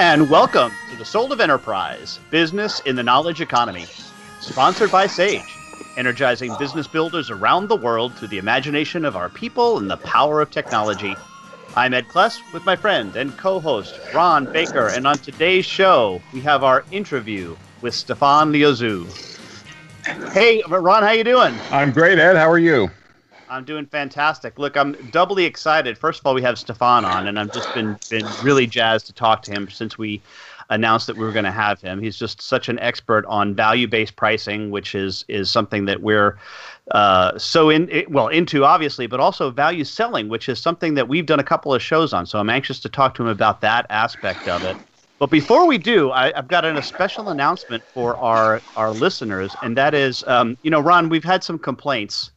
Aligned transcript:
And 0.00 0.30
welcome 0.30 0.72
to 0.90 0.96
the 0.96 1.04
Soul 1.04 1.30
of 1.30 1.42
Enterprise 1.42 2.20
Business 2.30 2.80
in 2.86 2.96
the 2.96 3.02
Knowledge 3.02 3.42
Economy, 3.42 3.84
sponsored 4.40 4.90
by 4.90 5.06
Sage, 5.06 5.54
energizing 5.98 6.56
business 6.58 6.86
builders 6.86 7.30
around 7.30 7.68
the 7.68 7.76
world 7.76 8.14
through 8.14 8.28
the 8.28 8.38
imagination 8.38 9.04
of 9.04 9.14
our 9.14 9.28
people 9.28 9.76
and 9.76 9.90
the 9.90 9.98
power 9.98 10.40
of 10.40 10.50
technology. 10.50 11.14
I'm 11.76 11.92
Ed 11.92 12.08
Kless 12.08 12.40
with 12.54 12.64
my 12.64 12.76
friend 12.76 13.14
and 13.14 13.36
co 13.36 13.60
host 13.60 14.00
Ron 14.14 14.50
Baker, 14.50 14.88
and 14.88 15.06
on 15.06 15.18
today's 15.18 15.66
show, 15.66 16.22
we 16.32 16.40
have 16.40 16.64
our 16.64 16.82
interview 16.90 17.54
with 17.82 17.94
Stephan 17.94 18.52
Liozu. 18.52 19.06
Hey, 20.32 20.62
Ron, 20.66 21.02
how 21.02 21.10
you 21.10 21.24
doing? 21.24 21.54
I'm 21.70 21.92
great, 21.92 22.18
Ed. 22.18 22.36
How 22.36 22.50
are 22.50 22.58
you? 22.58 22.90
I'm 23.50 23.64
doing 23.64 23.84
fantastic. 23.84 24.60
Look, 24.60 24.76
I'm 24.76 24.92
doubly 25.10 25.44
excited. 25.44 25.98
First 25.98 26.20
of 26.20 26.26
all, 26.26 26.34
we 26.34 26.42
have 26.42 26.56
Stephan 26.56 27.04
on, 27.04 27.26
and 27.26 27.36
I've 27.36 27.52
just 27.52 27.72
been 27.74 27.98
been 28.08 28.24
really 28.44 28.68
jazzed 28.68 29.06
to 29.06 29.12
talk 29.12 29.42
to 29.42 29.50
him 29.50 29.68
since 29.68 29.98
we 29.98 30.22
announced 30.70 31.08
that 31.08 31.16
we 31.16 31.24
were 31.24 31.32
going 31.32 31.44
to 31.44 31.50
have 31.50 31.80
him. 31.80 32.00
He's 32.00 32.16
just 32.16 32.40
such 32.40 32.68
an 32.68 32.78
expert 32.78 33.26
on 33.26 33.56
value-based 33.56 34.14
pricing, 34.14 34.70
which 34.70 34.94
is 34.94 35.24
is 35.26 35.50
something 35.50 35.86
that 35.86 36.00
we're 36.00 36.38
uh, 36.92 37.36
so 37.38 37.70
in 37.70 37.90
well 38.08 38.28
into 38.28 38.64
obviously, 38.64 39.08
but 39.08 39.18
also 39.18 39.50
value 39.50 39.82
selling, 39.82 40.28
which 40.28 40.48
is 40.48 40.60
something 40.60 40.94
that 40.94 41.08
we've 41.08 41.26
done 41.26 41.40
a 41.40 41.44
couple 41.44 41.74
of 41.74 41.82
shows 41.82 42.12
on. 42.12 42.26
So 42.26 42.38
I'm 42.38 42.50
anxious 42.50 42.78
to 42.80 42.88
talk 42.88 43.16
to 43.16 43.22
him 43.24 43.28
about 43.28 43.62
that 43.62 43.84
aspect 43.90 44.46
of 44.46 44.62
it. 44.62 44.76
But 45.18 45.28
before 45.28 45.66
we 45.66 45.76
do, 45.76 46.12
I, 46.12 46.32
have 46.36 46.48
got 46.48 46.64
an, 46.64 46.76
a 46.76 46.82
special 46.82 47.30
announcement 47.30 47.82
for 47.82 48.16
our 48.16 48.62
our 48.76 48.92
listeners, 48.92 49.56
and 49.60 49.76
that 49.76 49.92
is, 49.92 50.22
um, 50.28 50.56
you 50.62 50.70
know, 50.70 50.80
Ron, 50.80 51.08
we've 51.08 51.24
had 51.24 51.42
some 51.42 51.58
complaints 51.58 52.30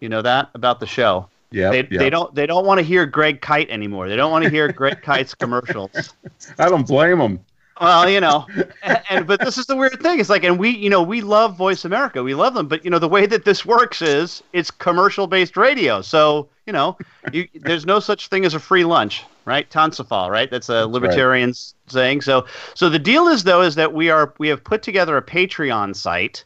you 0.00 0.08
know 0.08 0.22
that 0.22 0.50
about 0.54 0.80
the 0.80 0.86
show. 0.86 1.28
Yeah, 1.50 1.70
they, 1.70 1.78
yep. 1.78 1.90
they 1.90 2.10
don't 2.10 2.34
they 2.34 2.46
don't 2.46 2.66
want 2.66 2.78
to 2.78 2.84
hear 2.84 3.06
Greg 3.06 3.40
Kite 3.40 3.70
anymore. 3.70 4.08
They 4.08 4.16
don't 4.16 4.30
want 4.30 4.44
to 4.44 4.50
hear 4.50 4.70
Greg 4.70 5.00
Kite's 5.02 5.34
commercials. 5.34 6.14
I 6.58 6.68
don't 6.68 6.86
blame 6.86 7.18
them. 7.18 7.40
Well, 7.80 8.10
you 8.10 8.20
know, 8.20 8.46
and, 8.82 9.02
and, 9.08 9.26
but 9.26 9.40
this 9.40 9.56
is 9.56 9.66
the 9.66 9.76
weird 9.76 10.00
thing. 10.02 10.18
It's 10.18 10.28
like, 10.28 10.42
and 10.42 10.58
we, 10.58 10.70
you 10.70 10.90
know, 10.90 11.02
we 11.02 11.20
love 11.20 11.56
Voice 11.56 11.84
America. 11.84 12.22
We 12.22 12.34
love 12.34 12.54
them, 12.54 12.66
but 12.66 12.84
you 12.84 12.90
know, 12.90 12.98
the 12.98 13.08
way 13.08 13.24
that 13.26 13.44
this 13.44 13.64
works 13.64 14.02
is 14.02 14.42
it's 14.52 14.70
commercial 14.70 15.26
based 15.26 15.56
radio. 15.56 16.02
So 16.02 16.48
you 16.66 16.72
know, 16.72 16.98
you, 17.32 17.48
there's 17.54 17.86
no 17.86 17.98
such 17.98 18.28
thing 18.28 18.44
as 18.44 18.52
a 18.52 18.60
free 18.60 18.84
lunch, 18.84 19.24
right? 19.46 19.68
TANSTAAFL, 19.70 20.28
right? 20.28 20.50
That's 20.50 20.68
a 20.68 20.86
libertarian 20.86 21.48
right. 21.48 21.74
saying. 21.86 22.20
So, 22.20 22.44
so 22.74 22.90
the 22.90 22.98
deal 22.98 23.26
is 23.26 23.44
though 23.44 23.62
is 23.62 23.74
that 23.76 23.94
we 23.94 24.10
are 24.10 24.34
we 24.38 24.48
have 24.48 24.62
put 24.62 24.82
together 24.82 25.16
a 25.16 25.22
Patreon 25.22 25.96
site 25.96 26.44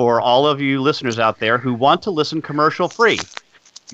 for 0.00 0.18
all 0.18 0.46
of 0.46 0.62
you 0.62 0.80
listeners 0.80 1.18
out 1.18 1.40
there 1.40 1.58
who 1.58 1.74
want 1.74 2.00
to 2.00 2.10
listen 2.10 2.40
commercial 2.40 2.88
free, 2.88 3.18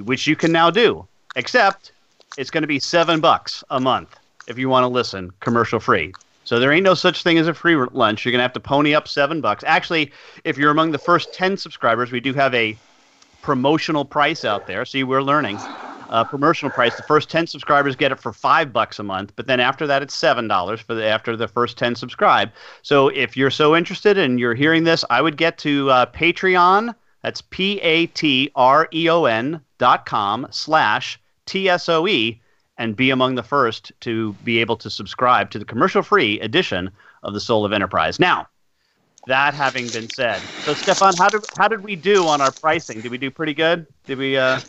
which 0.04 0.28
you 0.28 0.36
can 0.36 0.52
now 0.52 0.70
do. 0.70 1.04
Except 1.34 1.90
it's 2.38 2.48
going 2.48 2.62
to 2.62 2.68
be 2.68 2.78
seven 2.78 3.18
bucks 3.18 3.64
a 3.70 3.80
month 3.80 4.16
if 4.46 4.56
you 4.56 4.68
want 4.68 4.84
to 4.84 4.86
listen 4.86 5.32
commercial 5.40 5.80
free. 5.80 6.12
So 6.44 6.60
there 6.60 6.70
ain't 6.70 6.84
no 6.84 6.94
such 6.94 7.24
thing 7.24 7.38
as 7.38 7.48
a 7.48 7.54
free 7.54 7.74
lunch. 7.74 8.24
You're 8.24 8.30
going 8.30 8.38
to 8.38 8.44
have 8.44 8.52
to 8.52 8.60
pony 8.60 8.94
up 8.94 9.08
seven 9.08 9.40
bucks. 9.40 9.64
Actually, 9.66 10.12
if 10.44 10.56
you're 10.56 10.70
among 10.70 10.92
the 10.92 10.98
first 10.98 11.34
10 11.34 11.56
subscribers, 11.56 12.12
we 12.12 12.20
do 12.20 12.32
have 12.34 12.54
a 12.54 12.76
promotional 13.42 14.04
price 14.04 14.44
out 14.44 14.68
there. 14.68 14.84
See, 14.84 15.02
we're 15.02 15.24
learning 15.24 15.58
uh, 16.10 16.24
promotional 16.24 16.70
price. 16.70 16.94
The 16.96 17.02
first 17.02 17.30
10 17.30 17.46
subscribers 17.46 17.96
get 17.96 18.12
it 18.12 18.20
for 18.20 18.32
five 18.32 18.72
bucks 18.72 18.98
a 18.98 19.02
month, 19.02 19.32
but 19.36 19.46
then 19.46 19.60
after 19.60 19.86
that, 19.86 20.02
it's 20.02 20.14
seven 20.14 20.48
dollars 20.48 20.80
for 20.80 20.94
the 20.94 21.04
after 21.04 21.36
the 21.36 21.48
first 21.48 21.78
10 21.78 21.94
subscribe. 21.94 22.50
So 22.82 23.08
if 23.08 23.36
you're 23.36 23.50
so 23.50 23.76
interested 23.76 24.18
and 24.18 24.38
you're 24.38 24.54
hearing 24.54 24.84
this, 24.84 25.04
I 25.10 25.22
would 25.22 25.36
get 25.36 25.58
to 25.58 25.90
uh, 25.90 26.06
Patreon. 26.06 26.94
That's 27.22 27.42
p 27.50 27.80
a 27.80 28.06
t 28.06 28.50
r 28.54 28.88
e 28.92 29.08
o 29.08 29.24
n 29.24 29.60
dot 29.78 30.06
com 30.06 30.46
slash 30.50 31.20
t 31.44 31.68
s 31.68 31.88
o 31.88 32.06
e 32.06 32.40
and 32.78 32.94
be 32.94 33.10
among 33.10 33.34
the 33.34 33.42
first 33.42 33.92
to 34.00 34.32
be 34.44 34.58
able 34.58 34.76
to 34.76 34.90
subscribe 34.90 35.50
to 35.50 35.58
the 35.58 35.64
commercial 35.64 36.02
free 36.02 36.38
edition 36.40 36.90
of 37.22 37.34
the 37.34 37.40
Soul 37.40 37.64
of 37.64 37.72
Enterprise. 37.72 38.20
Now, 38.20 38.48
that 39.26 39.54
having 39.54 39.88
been 39.88 40.08
said, 40.08 40.40
so 40.60 40.74
Stephan, 40.74 41.16
how 41.16 41.28
did 41.28 41.44
how 41.58 41.66
did 41.66 41.82
we 41.82 41.96
do 41.96 42.26
on 42.28 42.40
our 42.40 42.52
pricing? 42.52 43.00
Did 43.00 43.10
we 43.10 43.18
do 43.18 43.30
pretty 43.30 43.54
good? 43.54 43.86
Did 44.04 44.18
we? 44.18 44.36
Uh... 44.36 44.60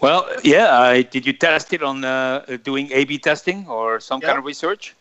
Well, 0.00 0.28
yeah. 0.42 0.78
Uh, 0.78 1.02
did 1.02 1.26
you 1.26 1.32
test 1.32 1.72
it 1.72 1.82
on 1.82 2.04
uh, 2.04 2.58
doing 2.62 2.90
A/B 2.92 3.18
testing 3.18 3.66
or 3.68 4.00
some 4.00 4.20
yep. 4.20 4.28
kind 4.28 4.38
of 4.38 4.44
research? 4.44 4.94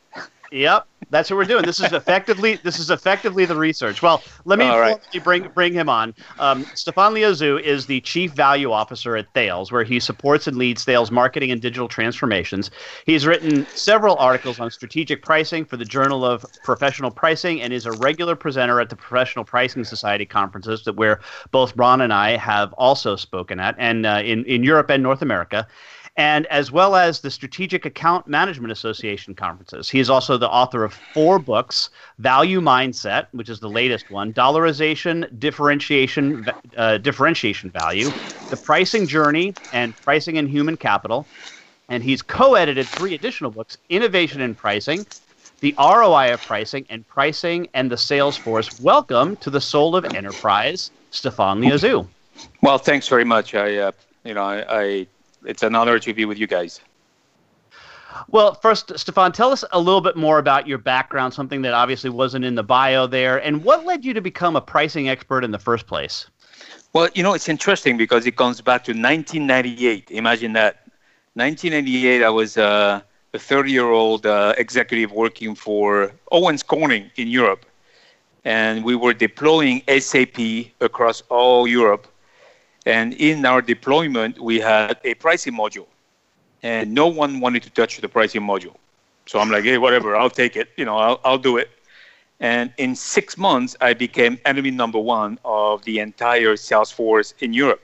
Yep, 0.51 0.87
that's 1.09 1.29
what 1.29 1.37
we're 1.37 1.45
doing. 1.45 1.65
This 1.65 1.79
is 1.79 1.91
effectively 1.93 2.55
this 2.57 2.79
is 2.79 2.89
effectively 2.89 3.45
the 3.45 3.55
research. 3.55 4.01
Well, 4.01 4.23
let 4.45 4.59
me 4.59 4.67
right. 4.67 4.99
bring 5.23 5.47
bring 5.49 5.73
him 5.73 5.89
on. 5.89 6.13
Um, 6.39 6.65
Stephan 6.75 7.13
Liozu 7.13 7.61
is 7.61 7.85
the 7.85 8.01
chief 8.01 8.31
value 8.31 8.71
officer 8.71 9.15
at 9.15 9.31
Thales, 9.33 9.71
where 9.71 9.83
he 9.83 9.99
supports 9.99 10.47
and 10.47 10.57
leads 10.57 10.83
Thales 10.83 11.11
marketing 11.11 11.51
and 11.51 11.61
digital 11.61 11.87
transformations. 11.87 12.71
He's 13.05 13.25
written 13.25 13.65
several 13.73 14.15
articles 14.17 14.59
on 14.59 14.69
strategic 14.71 15.23
pricing 15.23 15.65
for 15.65 15.77
the 15.77 15.85
Journal 15.85 16.23
of 16.25 16.45
Professional 16.63 17.11
Pricing, 17.11 17.61
and 17.61 17.73
is 17.73 17.85
a 17.85 17.91
regular 17.93 18.35
presenter 18.35 18.79
at 18.79 18.89
the 18.89 18.95
Professional 18.95 19.45
Pricing 19.45 19.83
Society 19.83 20.25
conferences 20.25 20.83
that 20.83 20.95
where 20.95 21.19
both 21.51 21.75
Ron 21.75 22.01
and 22.01 22.13
I 22.13 22.37
have 22.37 22.73
also 22.73 23.15
spoken 23.15 23.59
at, 23.59 23.75
and 23.77 24.05
uh, 24.05 24.21
in 24.23 24.45
in 24.45 24.63
Europe 24.63 24.89
and 24.89 25.01
North 25.01 25.21
America 25.21 25.67
and 26.19 26.45
as 26.47 26.69
well 26.69 26.97
as 26.97 27.21
the 27.21 27.31
Strategic 27.31 27.85
Account 27.85 28.27
Management 28.27 28.73
Association 28.73 29.33
conferences. 29.33 29.89
He 29.89 30.01
is 30.01 30.09
also 30.09 30.37
the 30.37 30.49
author 30.49 30.83
of 30.83 30.93
four 31.13 31.39
books 31.39 31.89
Value 32.17 32.59
Mindset, 32.59 33.27
which 33.31 33.47
is 33.47 33.61
the 33.61 33.69
latest 33.69 34.11
one, 34.11 34.33
Dollarization, 34.33 35.39
Differentiation, 35.39 36.45
uh, 36.75 36.97
Differentiation 36.97 37.71
Value, 37.71 38.09
The 38.49 38.57
Pricing 38.57 39.07
Journey, 39.07 39.55
and 39.71 39.95
Pricing 40.03 40.37
and 40.37 40.49
Human 40.49 40.75
Capital. 40.75 41.25
And 41.87 42.03
he's 42.03 42.21
co 42.21 42.55
edited 42.55 42.85
three 42.87 43.15
additional 43.15 43.49
books 43.49 43.77
Innovation 43.87 44.41
in 44.41 44.55
Pricing, 44.55 45.05
The 45.61 45.73
ROI 45.79 46.33
of 46.33 46.41
Pricing, 46.41 46.85
and 46.89 47.07
Pricing 47.07 47.69
and 47.73 47.89
the 47.89 47.97
Sales 47.97 48.35
Force. 48.35 48.77
Welcome 48.81 49.37
to 49.37 49.49
the 49.49 49.61
Soul 49.61 49.95
of 49.95 50.03
Enterprise, 50.13 50.91
Stephan 51.11 51.61
Liozu. 51.61 52.05
Well, 52.61 52.77
thanks 52.77 53.07
very 53.07 53.23
much. 53.23 53.55
I, 53.55 53.77
uh, 53.77 53.91
you 54.25 54.33
know, 54.33 54.43
I, 54.43 54.65
I 54.81 55.07
it's 55.45 55.63
an 55.63 55.75
honor 55.75 55.99
to 55.99 56.13
be 56.13 56.25
with 56.25 56.37
you 56.37 56.47
guys. 56.47 56.81
Well, 58.29 58.53
first, 58.55 58.97
Stephan, 58.97 59.31
tell 59.31 59.51
us 59.51 59.63
a 59.71 59.79
little 59.79 60.01
bit 60.01 60.15
more 60.15 60.39
about 60.39 60.67
your 60.67 60.77
background, 60.77 61.33
something 61.33 61.61
that 61.61 61.73
obviously 61.73 62.09
wasn't 62.09 62.43
in 62.43 62.55
the 62.55 62.63
bio 62.63 63.07
there, 63.07 63.37
and 63.37 63.63
what 63.63 63.85
led 63.85 64.03
you 64.03 64.13
to 64.13 64.21
become 64.21 64.55
a 64.55 64.61
pricing 64.61 65.09
expert 65.09 65.43
in 65.43 65.51
the 65.51 65.59
first 65.59 65.87
place? 65.87 66.27
Well, 66.93 67.09
you 67.13 67.21
know, 67.21 67.33
it's 67.33 67.47
interesting 67.47 67.97
because 67.97 68.25
it 68.25 68.35
comes 68.35 68.61
back 68.61 68.83
to 68.85 68.91
1998. 68.91 70.09
Imagine 70.11 70.53
that. 70.53 70.87
1998, 71.35 72.23
I 72.23 72.29
was 72.29 72.57
uh, 72.57 73.01
a 73.33 73.39
30 73.39 73.71
year 73.71 73.91
old 73.91 74.25
uh, 74.25 74.53
executive 74.57 75.11
working 75.11 75.53
for 75.53 76.11
Owens 76.31 76.63
Corning 76.63 77.11
in 77.15 77.27
Europe. 77.27 77.65
And 78.43 78.83
we 78.83 78.95
were 78.95 79.13
deploying 79.13 79.83
SAP 79.99 80.39
across 80.81 81.21
all 81.29 81.67
Europe 81.67 82.07
and 82.89 83.13
in 83.13 83.45
our 83.45 83.61
deployment, 83.61 84.39
we 84.39 84.59
had 84.59 84.97
a 85.03 85.13
pricing 85.13 85.53
module, 85.53 85.85
and 86.63 86.91
no 86.93 87.07
one 87.07 87.39
wanted 87.39 87.61
to 87.63 87.69
touch 87.69 88.01
the 88.01 88.09
pricing 88.09 88.41
module. 88.41 88.75
So 89.27 89.39
I'm 89.39 89.51
like, 89.51 89.63
hey, 89.63 89.77
whatever, 89.77 90.15
I'll 90.15 90.35
take 90.43 90.55
it. 90.55 90.69
You 90.75 90.85
know, 90.85 90.97
I'll, 90.97 91.19
I'll 91.23 91.37
do 91.37 91.57
it. 91.57 91.69
And 92.39 92.73
in 92.77 92.95
six 92.95 93.37
months, 93.37 93.75
I 93.79 93.93
became 93.93 94.39
enemy 94.43 94.71
number 94.71 94.97
one 94.97 95.37
of 95.45 95.83
the 95.83 95.99
entire 95.99 96.55
Salesforce 96.55 97.33
in 97.39 97.53
Europe. 97.53 97.83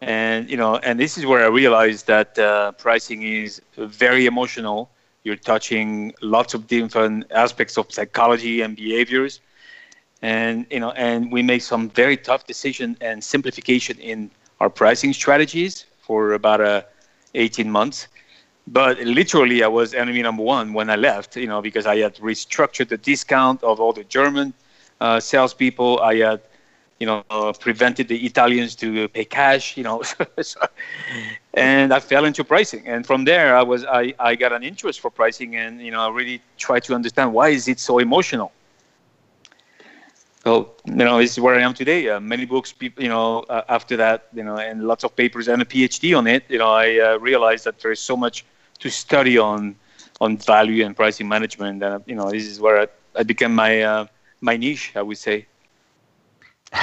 And 0.00 0.50
you 0.50 0.56
know, 0.56 0.76
and 0.78 0.98
this 0.98 1.16
is 1.16 1.24
where 1.24 1.44
I 1.44 1.48
realized 1.48 2.06
that 2.08 2.38
uh, 2.38 2.72
pricing 2.72 3.22
is 3.22 3.62
very 3.76 4.26
emotional. 4.26 4.90
You're 5.24 5.42
touching 5.52 6.14
lots 6.22 6.54
of 6.54 6.66
different 6.66 7.30
aspects 7.30 7.78
of 7.78 7.92
psychology 7.92 8.62
and 8.62 8.74
behaviors 8.74 9.40
and 10.22 10.66
you 10.70 10.80
know 10.80 10.90
and 10.92 11.30
we 11.32 11.42
made 11.42 11.60
some 11.60 11.88
very 11.90 12.16
tough 12.16 12.46
decision 12.46 12.96
and 13.00 13.22
simplification 13.22 13.98
in 13.98 14.30
our 14.60 14.68
pricing 14.70 15.12
strategies 15.12 15.86
for 16.00 16.32
about 16.32 16.60
uh, 16.60 16.82
18 17.34 17.70
months 17.70 18.08
but 18.66 18.98
literally 19.00 19.62
i 19.62 19.66
was 19.66 19.94
enemy 19.94 20.22
number 20.22 20.42
one 20.42 20.72
when 20.72 20.90
i 20.90 20.96
left 20.96 21.36
you 21.36 21.46
know 21.46 21.62
because 21.62 21.86
i 21.86 21.96
had 21.96 22.14
restructured 22.16 22.88
the 22.88 22.98
discount 22.98 23.62
of 23.62 23.80
all 23.80 23.92
the 23.92 24.04
german 24.04 24.52
uh, 25.00 25.18
salespeople 25.18 25.98
i 26.00 26.16
had 26.16 26.40
you 27.00 27.06
know, 27.06 27.24
uh, 27.30 27.52
prevented 27.58 28.08
the 28.08 28.26
Italians 28.26 28.74
to 28.76 29.08
pay 29.08 29.24
cash, 29.24 29.76
you 29.76 29.82
know. 29.82 30.02
and 31.54 31.92
I 31.94 31.98
fell 31.98 32.26
into 32.26 32.44
pricing, 32.44 32.86
and 32.86 33.06
from 33.06 33.24
there, 33.24 33.56
I 33.56 33.62
was 33.62 33.84
I, 33.86 34.14
I 34.20 34.34
got 34.34 34.52
an 34.52 34.62
interest 34.62 35.00
for 35.00 35.10
pricing, 35.10 35.56
and 35.56 35.80
you 35.80 35.90
know, 35.90 36.02
I 36.02 36.10
really 36.10 36.42
tried 36.58 36.84
to 36.84 36.94
understand 36.94 37.32
why 37.32 37.48
is 37.48 37.66
it 37.68 37.80
so 37.80 37.98
emotional. 37.98 38.52
So 40.44 40.74
you 40.86 40.94
know, 40.94 41.18
this 41.18 41.32
is 41.32 41.40
where 41.40 41.54
I 41.54 41.62
am 41.62 41.74
today. 41.74 42.08
Uh, 42.08 42.18
many 42.18 42.46
books, 42.46 42.72
people, 42.72 43.02
you 43.02 43.10
know, 43.10 43.40
uh, 43.50 43.62
after 43.68 43.96
that, 43.98 44.28
you 44.32 44.42
know, 44.42 44.56
and 44.56 44.86
lots 44.86 45.04
of 45.04 45.14
papers 45.14 45.48
and 45.48 45.60
a 45.60 45.64
PhD 45.66 46.16
on 46.16 46.26
it. 46.26 46.44
You 46.48 46.58
know, 46.58 46.70
I 46.70 46.98
uh, 46.98 47.18
realized 47.18 47.64
that 47.64 47.78
there 47.80 47.92
is 47.92 48.00
so 48.00 48.16
much 48.16 48.44
to 48.78 48.90
study 48.90 49.36
on 49.36 49.76
on 50.20 50.38
value 50.38 50.84
and 50.84 50.96
pricing 50.96 51.28
management, 51.28 51.82
and 51.82 52.02
you 52.06 52.14
know, 52.14 52.30
this 52.30 52.46
is 52.46 52.58
where 52.58 52.80
I, 52.80 52.86
I 53.20 53.22
became 53.22 53.54
my 53.54 53.82
uh, 53.82 54.06
my 54.40 54.56
niche, 54.56 54.92
I 54.96 55.02
would 55.02 55.18
say. 55.18 55.46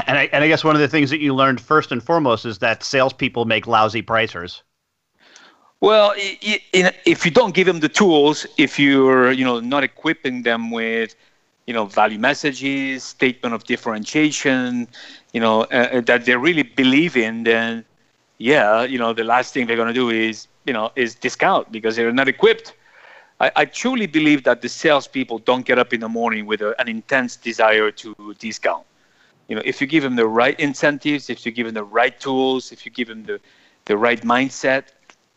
And 0.06 0.18
I, 0.18 0.30
and 0.33 0.44
I 0.44 0.48
guess 0.50 0.63
one 0.63 0.75
of 0.75 0.81
the 0.81 0.88
things 0.88 1.10
that 1.12 1.19
you 1.19 1.33
learned 1.33 1.62
first 1.62 1.94
and 1.94 2.03
foremost 2.03 2.45
is 2.45 2.60
that 2.60 2.83
salespeople 2.83 3.45
make 3.45 3.68
lousy 3.68 4.03
pricers. 4.03 4.62
Well, 5.80 6.13
if 6.18 7.25
you 7.25 7.31
don't 7.31 7.56
give 7.56 7.68
them 7.68 7.80
the 7.80 7.89
tools, 7.89 8.45
if 8.57 8.77
you're 8.77 9.31
you 9.31 9.45
know 9.45 9.60
not 9.60 9.83
equipping 9.83 10.44
them 10.44 10.71
with 10.71 11.15
you 11.67 11.73
know 11.73 11.85
value 11.85 12.19
messages, 12.19 13.03
statement 13.03 13.53
of 13.53 13.63
differentiation, 13.65 14.87
you 15.33 15.41
know 15.41 15.63
uh, 15.63 15.89
uh 15.93 16.01
that 16.01 16.25
they 16.25 16.35
really 16.35 16.63
believe 16.63 17.15
in, 17.17 17.43
then 17.43 17.85
yeah, 18.37 18.83
you 18.83 18.97
know 18.97 19.13
the 19.13 19.23
last 19.23 19.53
thing 19.53 19.67
they're 19.67 19.81
going 19.83 19.93
to 19.93 20.01
do 20.05 20.09
is 20.09 20.47
you 20.65 20.73
know 20.73 20.91
is 20.95 21.15
discount 21.15 21.71
because 21.71 21.95
they're 21.95 22.11
not 22.11 22.27
equipped. 22.27 22.73
I, 23.39 23.51
I 23.55 23.65
truly 23.65 24.07
believe 24.07 24.43
that 24.45 24.63
the 24.63 24.69
salespeople 24.69 25.39
don't 25.39 25.65
get 25.65 25.77
up 25.77 25.93
in 25.93 25.99
the 25.99 26.09
morning 26.09 26.47
with 26.47 26.61
a, 26.61 26.79
an 26.81 26.87
intense 26.87 27.35
desire 27.35 27.91
to 27.91 28.35
discount 28.39 28.87
you 29.47 29.55
know, 29.55 29.61
if 29.63 29.79
you 29.79 29.87
give 29.87 30.03
them 30.03 30.15
the 30.15 30.27
right 30.27 30.59
incentives, 30.59 31.29
if 31.29 31.45
you 31.45 31.51
give 31.51 31.65
them 31.65 31.75
the 31.75 31.83
right 31.83 32.17
tools, 32.19 32.71
if 32.71 32.85
you 32.85 32.91
give 32.91 33.07
them 33.07 33.23
the, 33.23 33.39
the 33.85 33.97
right 33.97 34.21
mindset, 34.21 34.83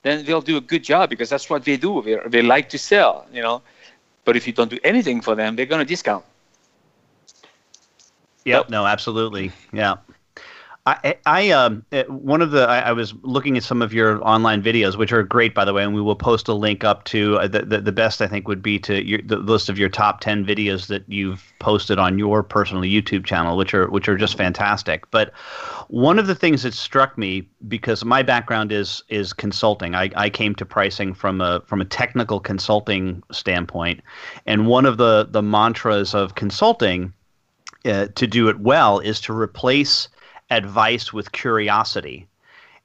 then 0.02 0.24
they'll 0.24 0.40
do 0.40 0.56
a 0.56 0.60
good 0.60 0.82
job 0.82 1.10
because 1.10 1.30
that's 1.30 1.48
what 1.48 1.64
they 1.64 1.76
do. 1.76 2.02
They, 2.02 2.16
they 2.26 2.42
like 2.42 2.68
to 2.70 2.78
sell, 2.78 3.26
you 3.32 3.42
know. 3.42 3.62
But 4.24 4.36
if 4.36 4.46
you 4.46 4.52
don't 4.52 4.70
do 4.70 4.78
anything 4.84 5.20
for 5.20 5.34
them, 5.34 5.56
they're 5.56 5.66
going 5.66 5.80
to 5.80 5.84
discount. 5.84 6.24
Yep. 8.44 8.70
No, 8.70 8.86
absolutely. 8.86 9.52
Yeah. 9.72 9.96
I, 10.86 11.16
I 11.26 11.50
um, 11.50 11.84
uh, 11.92 12.04
one 12.04 12.40
of 12.40 12.52
the 12.52 12.66
I, 12.66 12.80
I, 12.80 12.92
was 12.92 13.12
looking 13.22 13.58
at 13.58 13.62
some 13.62 13.82
of 13.82 13.92
your 13.92 14.26
online 14.26 14.62
videos, 14.62 14.96
which 14.96 15.12
are 15.12 15.22
great, 15.22 15.54
by 15.54 15.66
the 15.66 15.74
way, 15.74 15.84
and 15.84 15.94
we 15.94 16.00
will 16.00 16.16
post 16.16 16.48
a 16.48 16.54
link 16.54 16.84
up 16.84 17.04
to 17.04 17.36
uh, 17.36 17.48
the, 17.48 17.62
the, 17.62 17.80
the 17.82 17.92
best 17.92 18.22
I 18.22 18.26
think 18.26 18.48
would 18.48 18.62
be 18.62 18.78
to 18.80 19.04
your, 19.04 19.20
the 19.22 19.36
list 19.36 19.68
of 19.68 19.78
your 19.78 19.90
top 19.90 20.20
ten 20.20 20.44
videos 20.44 20.86
that 20.86 21.04
you've 21.06 21.52
posted 21.58 21.98
on 21.98 22.18
your 22.18 22.42
personal 22.42 22.82
YouTube 22.82 23.26
channel, 23.26 23.58
which 23.58 23.74
are 23.74 23.90
which 23.90 24.08
are 24.08 24.16
just 24.16 24.38
fantastic. 24.38 25.10
But 25.10 25.34
one 25.88 26.18
of 26.18 26.26
the 26.26 26.34
things 26.34 26.62
that 26.62 26.72
struck 26.72 27.18
me 27.18 27.46
because 27.68 28.02
my 28.02 28.22
background 28.22 28.72
is 28.72 29.04
is 29.10 29.34
consulting, 29.34 29.94
I, 29.94 30.10
I 30.16 30.30
came 30.30 30.54
to 30.54 30.64
pricing 30.64 31.12
from 31.12 31.42
a 31.42 31.60
from 31.66 31.82
a 31.82 31.84
technical 31.84 32.40
consulting 32.40 33.22
standpoint, 33.30 34.00
and 34.46 34.66
one 34.66 34.86
of 34.86 34.96
the 34.96 35.28
the 35.30 35.42
mantras 35.42 36.14
of 36.14 36.36
consulting 36.36 37.12
uh, 37.84 38.06
to 38.14 38.26
do 38.26 38.48
it 38.48 38.60
well 38.60 38.98
is 38.98 39.20
to 39.22 39.34
replace 39.34 40.08
advice 40.50 41.12
with 41.12 41.32
curiosity. 41.32 42.26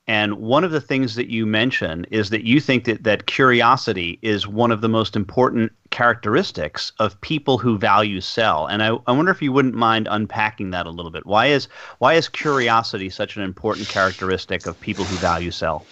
And 0.08 0.36
one 0.36 0.64
of 0.64 0.70
the 0.70 0.82
things 0.82 1.16
that 1.16 1.32
you 1.32 1.48
mention 1.48 2.06
is 2.12 2.30
that 2.30 2.46
you 2.46 2.60
think 2.60 2.86
that, 2.86 3.04
that 3.04 3.26
curiosity 3.26 4.20
is 4.22 4.48
one 4.48 4.72
of 4.72 4.82
the 4.82 4.88
most 4.88 5.16
important 5.16 5.72
characteristics 5.90 6.92
of 7.00 7.20
people 7.22 7.58
who 7.58 7.78
value 7.80 8.22
sell. 8.22 8.68
And 8.68 8.84
I, 8.84 8.98
I 9.08 9.12
wonder 9.12 9.32
if 9.32 9.42
you 9.42 9.52
wouldn't 9.52 9.74
mind 9.74 10.08
unpacking 10.12 10.70
that 10.72 10.86
a 10.86 10.92
little 10.92 11.10
bit. 11.10 11.26
Why 11.26 11.48
is 11.48 11.68
why 11.98 12.14
is 12.14 12.28
curiosity 12.28 13.10
such 13.10 13.36
an 13.36 13.42
important 13.42 13.88
characteristic 13.88 14.68
of 14.68 14.80
people 14.80 15.06
who 15.06 15.16
value 15.16 15.50
sell? 15.50 15.88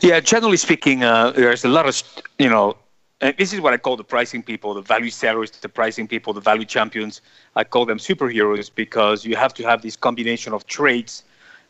Yeah, 0.00 0.18
generally 0.18 0.56
speaking, 0.56 1.04
uh, 1.04 1.30
there's 1.30 1.64
a 1.64 1.68
lot 1.68 1.86
of 1.86 2.02
you 2.40 2.48
know 2.48 2.76
and 3.22 3.36
this 3.38 3.52
is 3.52 3.60
what 3.60 3.72
I 3.72 3.76
call 3.76 3.96
the 3.96 4.02
pricing 4.02 4.42
people, 4.42 4.74
the 4.74 4.82
value 4.82 5.08
sellers, 5.10 5.52
the 5.52 5.68
pricing 5.68 6.08
people, 6.08 6.32
the 6.32 6.40
value 6.40 6.64
champions. 6.64 7.20
I 7.54 7.62
call 7.62 7.86
them 7.86 7.98
superheroes 7.98 8.68
because 8.74 9.24
you 9.24 9.36
have 9.36 9.54
to 9.54 9.62
have 9.62 9.80
this 9.80 9.94
combination 9.94 10.52
of 10.52 10.66
traits 10.66 11.22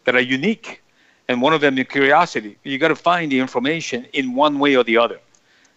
that 0.05 0.17
are 0.17 0.21
unique. 0.21 0.83
And 1.29 1.43
one 1.43 1.53
of 1.53 1.61
them 1.61 1.77
is 1.77 1.87
curiosity. 1.89 2.57
You 2.65 2.79
got 2.79 2.89
to 2.89 2.97
find 2.97 3.31
the 3.31 3.39
information 3.39 4.07
in 4.15 4.35
one 4.35 4.59
way 4.59 4.77
or 4.77 4.83
the 4.83 4.97
other. 4.97 5.21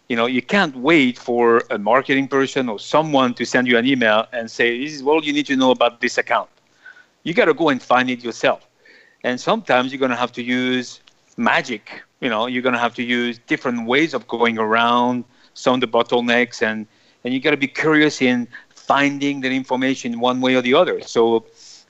You 0.08 0.16
know, 0.16 0.28
you 0.28 0.42
can't 0.42 0.74
wait 0.78 1.20
for 1.20 1.64
a 1.70 1.78
marketing 1.78 2.30
person 2.30 2.70
or 2.70 2.80
someone 2.80 3.34
to 3.34 3.46
send 3.46 3.68
you 3.68 3.78
an 3.78 3.86
email 3.86 4.28
and 4.32 4.50
say, 4.50 4.82
this 4.82 4.94
is 4.94 5.02
all 5.02 5.24
you 5.26 5.34
need 5.34 5.48
to 5.48 5.58
know 5.58 5.72
about 5.72 6.00
this 6.00 6.18
account. 6.18 6.50
You 7.24 7.34
got 7.34 7.46
to 7.46 7.54
go 7.54 7.68
and 7.68 7.82
find 7.82 8.10
it 8.10 8.24
yourself. 8.24 8.66
And 9.26 9.42
sometimes 9.42 9.92
you're 9.92 10.00
going 10.00 10.12
to 10.12 10.18
have 10.18 10.32
to 10.34 10.42
use 10.42 11.02
magic. 11.36 12.02
You 12.22 12.30
know, 12.30 12.46
you're 12.46 12.62
going 12.62 12.74
to 12.74 12.80
have 12.80 12.96
to 12.96 13.04
use 13.04 13.40
different 13.40 13.86
ways 13.88 14.14
of 14.14 14.26
going 14.28 14.58
around 14.58 15.26
some 15.56 15.76
of 15.76 15.82
the 15.82 15.88
bottlenecks 15.88 16.62
and 16.62 16.88
and 17.26 17.34
you 17.34 17.42
got 17.42 17.52
to 17.52 17.58
be 17.58 17.68
curious 17.68 18.22
in 18.22 18.48
finding 18.70 19.42
that 19.42 19.52
information 19.52 20.20
one 20.20 20.42
way 20.42 20.56
or 20.56 20.62
the 20.62 20.76
other. 20.76 21.02
So 21.02 21.46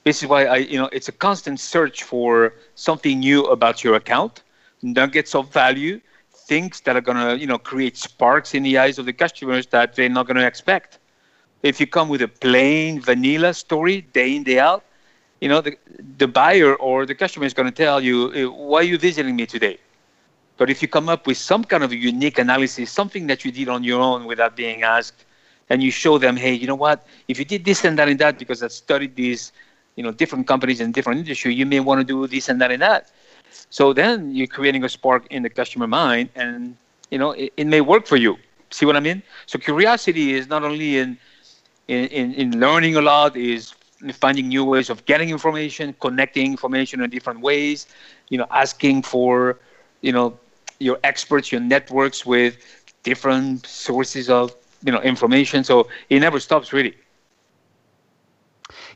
this 0.05 0.23
is 0.23 0.29
why 0.29 0.45
i 0.45 0.57
you 0.57 0.77
know 0.79 0.89
it's 0.93 1.09
a 1.09 1.17
constant 1.27 1.59
search 1.59 2.03
for 2.03 2.55
something 2.75 3.19
new 3.19 3.45
about 3.45 3.83
your 3.83 3.95
account. 3.95 4.43
Nuggets 4.83 5.35
of 5.35 5.51
value 5.53 6.01
things 6.49 6.81
that 6.81 6.95
are 6.97 7.01
going 7.01 7.17
to 7.17 7.37
you 7.39 7.47
know 7.47 7.59
create 7.59 7.97
sparks 7.97 8.55
in 8.55 8.63
the 8.63 8.77
eyes 8.77 8.99
of 8.99 9.05
the 9.05 9.13
customers 9.13 9.67
that 9.67 9.95
they're 9.95 10.09
not 10.09 10.27
going 10.27 10.37
to 10.37 10.47
expect. 10.47 10.99
If 11.63 11.79
you 11.81 11.87
come 11.87 12.09
with 12.09 12.21
a 12.21 12.27
plain 12.27 13.01
vanilla 13.01 13.53
story 13.53 14.01
day 14.01 14.35
in 14.35 14.43
day 14.43 14.59
out 14.59 14.83
you 15.41 15.49
know 15.49 15.61
the, 15.61 15.77
the 16.17 16.27
buyer 16.27 16.75
or 16.75 17.05
the 17.05 17.15
customer 17.15 17.45
is 17.45 17.53
going 17.53 17.69
to 17.69 17.75
tell 17.85 18.01
you 18.01 18.51
why 18.51 18.79
are 18.79 18.83
you 18.93 18.97
visiting 18.97 19.35
me 19.35 19.45
today 19.45 19.77
but 20.57 20.69
if 20.69 20.81
you 20.81 20.87
come 20.87 21.09
up 21.09 21.27
with 21.27 21.37
some 21.37 21.63
kind 21.63 21.83
of 21.83 21.91
a 21.91 21.95
unique 21.95 22.39
analysis, 22.39 22.91
something 22.91 23.27
that 23.27 23.43
you 23.43 23.51
did 23.51 23.69
on 23.69 23.83
your 23.83 24.01
own 24.01 24.25
without 24.25 24.55
being 24.55 24.83
asked, 24.83 25.25
and 25.69 25.81
you 25.81 25.91
show 25.91 26.17
them, 26.17 26.37
hey, 26.37 26.53
you 26.53 26.67
know 26.67 26.75
what? 26.75 27.05
If 27.27 27.39
you 27.39 27.45
did 27.45 27.65
this 27.65 27.83
and 27.83 27.97
that 27.97 28.07
and 28.07 28.19
that, 28.19 28.37
because 28.37 28.61
I 28.61 28.67
studied 28.67 29.15
these, 29.15 29.51
you 29.95 30.03
know, 30.03 30.11
different 30.11 30.47
companies 30.47 30.79
in 30.79 30.91
different 30.91 31.19
industry, 31.19 31.53
you 31.53 31.65
may 31.65 31.79
want 31.79 31.99
to 32.01 32.05
do 32.05 32.27
this 32.27 32.49
and 32.49 32.61
that 32.61 32.71
and 32.71 32.81
that. 32.81 33.11
So 33.69 33.93
then 33.93 34.35
you're 34.35 34.47
creating 34.47 34.83
a 34.83 34.89
spark 34.89 35.25
in 35.31 35.43
the 35.43 35.49
customer 35.49 35.87
mind, 35.87 36.29
and 36.35 36.75
you 37.09 37.17
know, 37.17 37.31
it, 37.31 37.53
it 37.57 37.67
may 37.67 37.81
work 37.81 38.05
for 38.05 38.15
you. 38.17 38.37
See 38.69 38.85
what 38.85 38.95
I 38.95 38.99
mean? 38.99 39.23
So 39.45 39.57
curiosity 39.57 40.33
is 40.33 40.47
not 40.47 40.63
only 40.63 40.97
in 40.97 41.17
in, 41.87 42.05
in, 42.07 42.33
in 42.33 42.59
learning 42.59 42.95
a 42.95 43.01
lot, 43.01 43.35
is 43.37 43.73
finding 44.13 44.47
new 44.47 44.65
ways 44.65 44.89
of 44.89 45.05
getting 45.05 45.29
information, 45.29 45.95
connecting 45.99 46.51
information 46.51 47.01
in 47.01 47.09
different 47.09 47.41
ways, 47.41 47.87
you 48.29 48.37
know, 48.37 48.47
asking 48.51 49.03
for, 49.03 49.59
you 50.01 50.11
know, 50.11 50.37
your 50.79 50.99
experts, 51.03 51.51
your 51.51 51.61
networks 51.61 52.25
with 52.25 52.57
different 53.03 53.65
sources 53.65 54.29
of 54.29 54.55
you 54.83 54.91
know 54.91 55.01
information. 55.01 55.63
So 55.63 55.87
it 56.09 56.19
never 56.19 56.39
stops 56.39 56.73
really. 56.73 56.95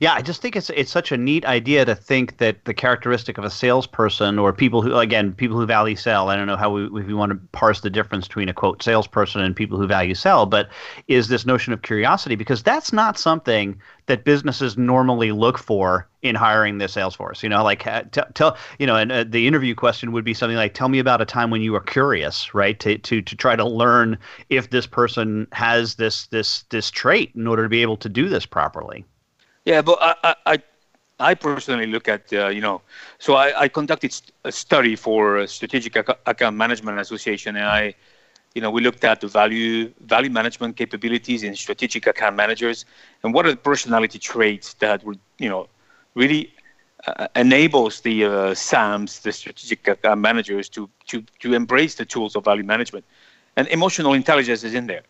Yeah, 0.01 0.13
I 0.13 0.21
just 0.21 0.41
think 0.41 0.55
it's 0.55 0.69
it's 0.69 0.91
such 0.91 1.11
a 1.11 1.17
neat 1.17 1.43
idea 1.43 1.83
to 1.83 1.93
think 1.93 2.37
that 2.37 2.63
the 2.63 2.73
characteristic 2.73 3.37
of 3.37 3.43
a 3.43 3.49
salesperson 3.49 4.39
or 4.39 4.53
people 4.53 4.81
who 4.81 4.95
again 4.97 5.33
people 5.33 5.57
who 5.57 5.65
value 5.65 5.97
sell. 5.97 6.29
I 6.29 6.37
don't 6.37 6.47
know 6.47 6.55
how 6.55 6.71
we 6.71 6.87
we 6.87 7.13
want 7.13 7.33
to 7.33 7.39
parse 7.51 7.81
the 7.81 7.89
difference 7.89 8.25
between 8.25 8.47
a 8.47 8.53
quote 8.53 8.81
salesperson 8.81 9.41
and 9.41 9.53
people 9.53 9.77
who 9.77 9.87
value 9.87 10.15
sell, 10.15 10.45
but 10.45 10.69
is 11.09 11.27
this 11.27 11.45
notion 11.45 11.73
of 11.73 11.81
curiosity 11.81 12.35
because 12.35 12.63
that's 12.63 12.93
not 12.93 13.17
something 13.19 13.81
that 14.05 14.23
businesses 14.23 14.77
normally 14.77 15.33
look 15.33 15.57
for 15.57 16.07
in 16.21 16.33
hiring 16.33 16.77
their 16.77 16.87
sales 16.87 17.15
force. 17.15 17.43
You 17.43 17.49
know, 17.49 17.61
like 17.61 17.85
uh, 17.85 18.03
t- 18.09 18.21
tell 18.35 18.55
you 18.79 18.87
know, 18.87 18.95
and 18.95 19.11
uh, 19.11 19.25
the 19.27 19.47
interview 19.47 19.75
question 19.75 20.13
would 20.13 20.23
be 20.23 20.33
something 20.33 20.55
like, 20.55 20.73
"Tell 20.73 20.87
me 20.87 20.99
about 20.99 21.19
a 21.19 21.25
time 21.25 21.49
when 21.51 21.61
you 21.61 21.73
were 21.73 21.81
curious, 21.81 22.53
right? 22.53 22.79
To 22.79 22.97
to 22.99 23.21
to 23.21 23.35
try 23.35 23.57
to 23.57 23.65
learn 23.67 24.17
if 24.47 24.69
this 24.69 24.87
person 24.87 25.45
has 25.51 25.95
this 25.95 26.27
this 26.27 26.63
this 26.69 26.89
trait 26.89 27.33
in 27.35 27.47
order 27.47 27.63
to 27.63 27.69
be 27.69 27.81
able 27.81 27.97
to 27.97 28.07
do 28.07 28.29
this 28.29 28.45
properly." 28.45 29.03
Yeah, 29.69 29.83
but 29.83 29.99
I, 30.01 30.35
I, 30.47 30.59
I 31.19 31.35
personally 31.35 31.87
look 31.87 32.07
at, 32.09 32.33
uh, 32.33 32.47
you 32.49 32.61
know, 32.61 32.81
so 33.19 33.35
I, 33.35 33.63
I 33.63 33.67
conducted 33.69 34.13
a 34.43 34.51
study 34.51 34.95
for 34.95 35.45
Strategic 35.47 35.95
Account 35.95 36.57
Management 36.57 36.99
Association, 36.99 37.55
and 37.57 37.65
I, 37.65 37.95
you 38.55 38.61
know, 38.61 38.71
we 38.71 38.81
looked 38.81 39.03
at 39.05 39.21
the 39.21 39.27
value 39.27 39.93
value 40.01 40.29
management 40.31 40.77
capabilities 40.77 41.43
in 41.43 41.55
strategic 41.55 42.07
account 42.07 42.35
managers, 42.35 42.85
and 43.23 43.33
what 43.33 43.45
are 43.45 43.51
the 43.51 43.57
personality 43.57 44.19
traits 44.19 44.73
that 44.75 45.03
would, 45.05 45.19
you 45.39 45.49
know, 45.49 45.67
really 46.15 46.53
uh, 47.07 47.27
enables 47.35 48.01
the 48.01 48.25
uh, 48.25 48.53
SAMs, 48.55 49.19
the 49.21 49.31
strategic 49.31 49.87
account 49.87 50.21
managers, 50.21 50.69
to 50.69 50.89
to 51.07 51.23
to 51.39 51.53
embrace 51.53 51.95
the 51.95 52.05
tools 52.05 52.35
of 52.35 52.45
value 52.45 52.63
management, 52.63 53.05
and 53.55 53.67
emotional 53.67 54.13
intelligence 54.13 54.63
is 54.63 54.73
in 54.73 54.87
there. 54.87 55.03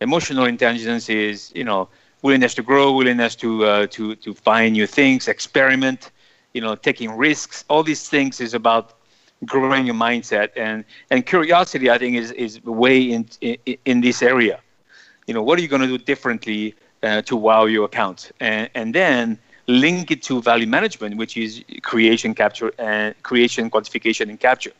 Emotional 0.00 0.44
intelligence 0.46 1.08
is, 1.10 1.52
you 1.54 1.64
know, 1.64 1.88
willingness 2.24 2.54
to 2.54 2.62
grow, 2.62 2.92
willingness 2.92 3.36
to 3.36 3.64
uh, 3.64 3.86
to 3.96 4.16
to 4.16 4.34
find 4.34 4.72
new 4.72 4.86
things, 4.86 5.28
experiment, 5.28 6.10
you 6.54 6.62
know, 6.62 6.74
taking 6.74 7.10
risks. 7.16 7.64
All 7.68 7.84
these 7.84 8.08
things 8.08 8.40
is 8.40 8.54
about 8.54 8.94
growing 9.46 9.86
your 9.86 9.94
mindset 9.94 10.50
and 10.56 10.84
and 11.10 11.26
curiosity. 11.26 11.90
I 11.90 11.98
think 11.98 12.16
is 12.16 12.32
is 12.32 12.62
way 12.64 12.98
in 13.02 13.28
in, 13.40 13.56
in 13.84 14.00
this 14.00 14.22
area. 14.22 14.60
You 15.26 15.34
know, 15.34 15.42
what 15.42 15.58
are 15.58 15.62
you 15.62 15.68
going 15.68 15.82
to 15.82 15.88
do 15.88 15.98
differently 15.98 16.74
uh, 17.02 17.22
to 17.22 17.36
wow 17.36 17.66
your 17.66 17.84
account? 17.84 18.32
And 18.40 18.70
and 18.74 18.94
then 18.94 19.38
link 19.68 20.10
it 20.10 20.22
to 20.24 20.42
value 20.42 20.66
management, 20.66 21.16
which 21.16 21.36
is 21.36 21.62
creation, 21.82 22.34
capture, 22.34 22.72
and 22.78 23.14
creation, 23.22 23.70
quantification, 23.70 24.28
and 24.30 24.40
capture. 24.40 24.72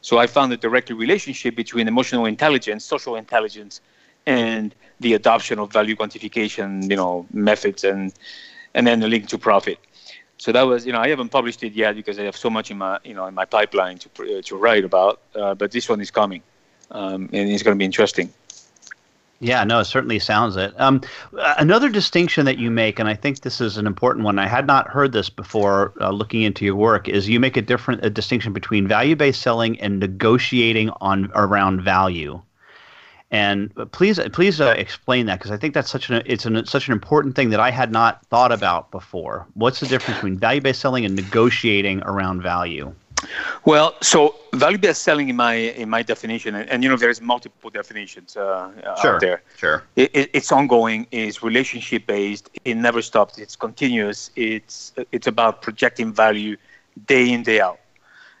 So 0.00 0.18
I 0.18 0.26
found 0.26 0.52
a 0.52 0.56
direct 0.56 0.90
relationship 0.90 1.56
between 1.56 1.88
emotional 1.88 2.26
intelligence, 2.26 2.84
social 2.84 3.16
intelligence, 3.16 3.80
and 4.26 4.74
the 5.00 5.14
adoption 5.14 5.58
of 5.58 5.72
value 5.72 5.96
quantification, 5.96 6.88
you 6.88 6.96
know, 6.96 7.26
methods, 7.32 7.84
and 7.84 8.12
and 8.74 8.86
then 8.86 9.00
the 9.00 9.08
link 9.08 9.28
to 9.28 9.38
profit. 9.38 9.78
So 10.38 10.52
that 10.52 10.62
was, 10.62 10.84
you 10.84 10.92
know, 10.92 11.00
I 11.00 11.08
haven't 11.08 11.28
published 11.28 11.62
it 11.62 11.72
yet 11.74 11.94
because 11.94 12.18
I 12.18 12.24
have 12.24 12.36
so 12.36 12.50
much 12.50 12.70
in 12.70 12.78
my, 12.78 12.98
you 13.04 13.14
know, 13.14 13.26
in 13.26 13.34
my 13.34 13.44
pipeline 13.44 13.98
to 13.98 14.08
uh, 14.38 14.42
to 14.42 14.56
write 14.56 14.84
about. 14.84 15.20
Uh, 15.34 15.54
but 15.54 15.70
this 15.70 15.88
one 15.88 16.00
is 16.00 16.10
coming, 16.10 16.42
um, 16.90 17.28
and 17.32 17.50
it's 17.50 17.62
going 17.62 17.76
to 17.76 17.78
be 17.78 17.84
interesting. 17.84 18.32
Yeah, 19.40 19.64
no, 19.64 19.80
it 19.80 19.84
certainly 19.84 20.18
sounds 20.20 20.56
it. 20.56 20.72
Um, 20.80 21.02
another 21.58 21.90
distinction 21.90 22.46
that 22.46 22.56
you 22.56 22.70
make, 22.70 22.98
and 22.98 23.08
I 23.08 23.14
think 23.14 23.40
this 23.40 23.60
is 23.60 23.76
an 23.76 23.86
important 23.86 24.24
one. 24.24 24.38
I 24.38 24.46
had 24.46 24.66
not 24.66 24.88
heard 24.88 25.12
this 25.12 25.28
before 25.28 25.92
uh, 26.00 26.10
looking 26.10 26.42
into 26.42 26.64
your 26.64 26.76
work. 26.76 27.08
Is 27.08 27.28
you 27.28 27.40
make 27.40 27.56
a 27.56 27.62
different 27.62 28.04
a 28.04 28.10
distinction 28.10 28.52
between 28.52 28.88
value-based 28.88 29.40
selling 29.40 29.78
and 29.80 29.98
negotiating 29.98 30.90
on 31.00 31.30
around 31.34 31.82
value. 31.82 32.40
And 33.30 33.74
please, 33.90 34.20
please 34.32 34.60
uh, 34.60 34.74
explain 34.76 35.26
that 35.26 35.38
because 35.38 35.50
I 35.50 35.56
think 35.56 35.74
that's 35.74 35.90
such 35.90 36.08
an 36.08 36.22
it's 36.24 36.46
an, 36.46 36.64
such 36.66 36.86
an 36.86 36.92
important 36.92 37.34
thing 37.34 37.50
that 37.50 37.60
I 37.60 37.70
had 37.70 37.90
not 37.90 38.24
thought 38.26 38.52
about 38.52 38.90
before. 38.90 39.46
What's 39.54 39.80
the 39.80 39.86
difference 39.86 40.18
between 40.18 40.38
value-based 40.38 40.80
selling 40.80 41.04
and 41.04 41.16
negotiating 41.16 42.02
around 42.02 42.42
value? 42.42 42.94
Well, 43.64 43.94
so 44.02 44.36
value-based 44.52 45.02
selling 45.02 45.28
in 45.30 45.36
my 45.36 45.54
in 45.54 45.88
my 45.88 46.02
definition, 46.02 46.54
and, 46.54 46.68
and 46.68 46.84
you 46.84 46.90
know 46.90 46.96
there's 46.96 47.20
multiple 47.20 47.70
definitions 47.70 48.36
uh, 48.36 48.70
sure, 49.00 49.14
out 49.14 49.20
there. 49.20 49.42
Sure, 49.56 49.82
it, 49.96 50.10
it, 50.14 50.30
it's 50.32 50.52
ongoing, 50.52 51.06
is 51.10 51.42
relationship-based. 51.42 52.50
It 52.64 52.76
never 52.76 53.02
stops. 53.02 53.38
It's 53.38 53.56
continuous. 53.56 54.30
It's 54.36 54.92
it's 55.10 55.26
about 55.26 55.62
projecting 55.62 56.12
value 56.12 56.56
day 57.06 57.32
in 57.32 57.42
day 57.42 57.60
out, 57.60 57.80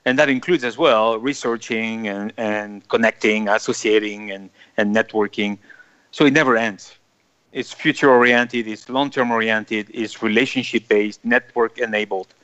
and 0.04 0.18
that 0.18 0.28
includes 0.28 0.64
as 0.64 0.76
well 0.76 1.18
researching 1.18 2.08
and, 2.08 2.32
and 2.36 2.86
connecting, 2.88 3.48
associating, 3.48 4.30
and 4.30 4.50
and 4.76 4.94
networking. 4.94 5.58
So 6.10 6.26
it 6.26 6.32
never 6.32 6.56
ends. 6.56 6.94
It's 7.52 7.72
future-oriented. 7.72 8.66
It's 8.66 8.88
long-term 8.88 9.30
oriented. 9.30 9.88
It's 9.94 10.22
relationship-based, 10.22 11.24
network-enabled 11.24 12.34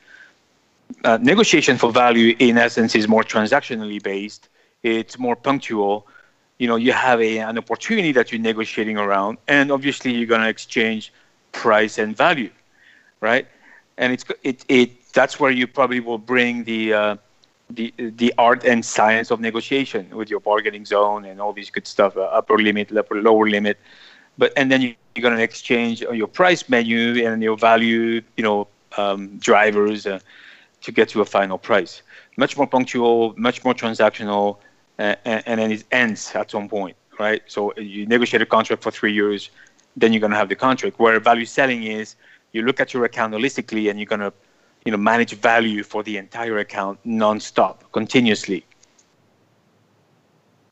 uh, 1.03 1.17
negotiation 1.21 1.77
for 1.77 1.91
value 1.91 2.35
in 2.39 2.57
essence 2.57 2.95
is 2.95 3.07
more 3.07 3.23
transactionally 3.23 4.01
based 4.01 4.49
it's 4.83 5.17
more 5.17 5.35
punctual 5.35 6.07
you 6.57 6.67
know 6.67 6.75
you 6.75 6.91
have 6.91 7.21
a, 7.21 7.39
an 7.39 7.57
opportunity 7.57 8.11
that 8.11 8.31
you're 8.31 8.41
negotiating 8.41 8.97
around 8.97 9.37
and 9.47 9.71
obviously 9.71 10.11
you're 10.11 10.27
going 10.27 10.41
to 10.41 10.49
exchange 10.49 11.13
price 11.51 11.97
and 11.97 12.15
value 12.15 12.49
right 13.19 13.47
and 13.97 14.13
it's 14.13 14.25
it, 14.43 14.65
it 14.67 15.11
that's 15.13 15.39
where 15.39 15.51
you 15.51 15.67
probably 15.67 15.99
will 15.99 16.17
bring 16.17 16.63
the 16.63 16.93
uh, 16.93 17.15
the 17.71 17.93
the 17.97 18.33
art 18.37 18.63
and 18.63 18.83
science 18.83 19.31
of 19.31 19.39
negotiation 19.39 20.09
with 20.15 20.29
your 20.29 20.39
bargaining 20.39 20.85
zone 20.85 21.25
and 21.25 21.39
all 21.41 21.53
these 21.53 21.69
good 21.69 21.87
stuff 21.87 22.15
uh, 22.17 22.21
upper 22.21 22.57
limit 22.57 22.95
upper 22.95 23.21
lower 23.21 23.49
limit 23.49 23.77
but 24.37 24.51
and 24.55 24.71
then 24.71 24.81
you, 24.81 24.95
are 25.17 25.21
going 25.21 25.35
to 25.35 25.43
exchange 25.43 26.01
your 26.01 26.27
price 26.27 26.69
menu 26.69 27.25
and 27.25 27.43
your 27.43 27.57
value 27.57 28.21
you 28.37 28.43
know 28.43 28.67
um, 28.97 29.37
drivers 29.37 30.05
uh, 30.05 30.19
to 30.81 30.91
get 30.91 31.09
to 31.09 31.21
a 31.21 31.25
final 31.25 31.57
price. 31.57 32.01
Much 32.37 32.57
more 32.57 32.67
punctual, 32.67 33.33
much 33.37 33.63
more 33.63 33.73
transactional, 33.73 34.57
uh, 34.99 35.15
and, 35.25 35.43
and, 35.45 35.59
then 35.59 35.71
it 35.71 35.83
ends 35.91 36.31
at 36.35 36.51
some 36.51 36.67
point, 36.67 36.95
right? 37.19 37.41
So 37.47 37.73
you 37.77 38.05
negotiate 38.05 38.41
a 38.41 38.45
contract 38.45 38.83
for 38.83 38.91
three 38.91 39.13
years, 39.13 39.49
then 39.95 40.13
you're 40.13 40.19
going 40.19 40.31
to 40.31 40.37
have 40.37 40.49
the 40.49 40.55
contract. 40.55 40.99
Where 40.99 41.19
value 41.19 41.45
selling 41.45 41.83
is, 41.83 42.15
you 42.51 42.63
look 42.63 42.79
at 42.79 42.93
your 42.93 43.05
account 43.05 43.33
holistically, 43.33 43.89
and 43.89 43.99
you're 43.99 44.07
going 44.07 44.21
to, 44.21 44.33
you 44.85 44.91
know, 44.91 44.97
manage 44.97 45.33
value 45.35 45.83
for 45.83 46.03
the 46.03 46.17
entire 46.17 46.59
account 46.59 46.99
nonstop, 47.05 47.77
continuously. 47.91 48.65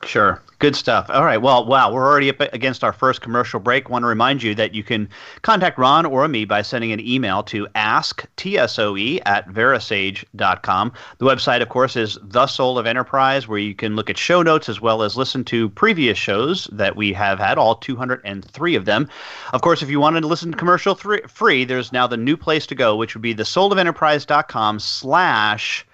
Sure. 0.04 0.40
Good 0.60 0.76
stuff. 0.76 1.08
All 1.08 1.24
right. 1.24 1.40
Well, 1.40 1.66
wow, 1.66 1.92
we're 1.92 2.06
already 2.06 2.30
up 2.30 2.40
against 2.52 2.84
our 2.84 2.92
first 2.92 3.20
commercial 3.20 3.60
break. 3.60 3.88
Want 3.88 4.02
to 4.02 4.06
remind 4.06 4.42
you 4.42 4.54
that 4.54 4.74
you 4.74 4.82
can 4.82 5.08
contact 5.42 5.78
Ron 5.78 6.04
or 6.06 6.26
me 6.26 6.44
by 6.44 6.62
sending 6.62 6.92
an 6.92 7.00
email 7.00 7.42
to 7.44 7.66
asktsoe 7.74 9.22
at 9.24 9.48
verasage.com. 9.48 10.92
The 11.18 11.24
website, 11.24 11.62
of 11.62 11.68
course, 11.68 11.96
is 11.96 12.18
The 12.22 12.46
Soul 12.46 12.78
of 12.78 12.86
Enterprise, 12.86 13.46
where 13.46 13.58
you 13.58 13.74
can 13.74 13.94
look 13.94 14.10
at 14.10 14.18
show 14.18 14.42
notes 14.42 14.68
as 14.68 14.80
well 14.80 15.02
as 15.02 15.16
listen 15.16 15.44
to 15.44 15.70
previous 15.70 16.18
shows 16.18 16.68
that 16.72 16.96
we 16.96 17.12
have 17.12 17.38
had, 17.38 17.56
all 17.58 17.76
203 17.76 18.74
of 18.74 18.84
them. 18.86 19.08
Of 19.52 19.62
course, 19.62 19.82
if 19.82 19.90
you 19.90 20.00
wanted 20.00 20.22
to 20.22 20.28
listen 20.28 20.52
to 20.52 20.58
commercial 20.58 20.94
free, 20.94 21.64
there's 21.64 21.92
now 21.92 22.06
the 22.06 22.16
new 22.16 22.36
place 22.36 22.66
to 22.66 22.74
go, 22.74 22.96
which 22.96 23.14
would 23.14 23.22
be 23.22 23.34
thesoulofenterprise.com 23.34 24.78
slash 24.78 25.86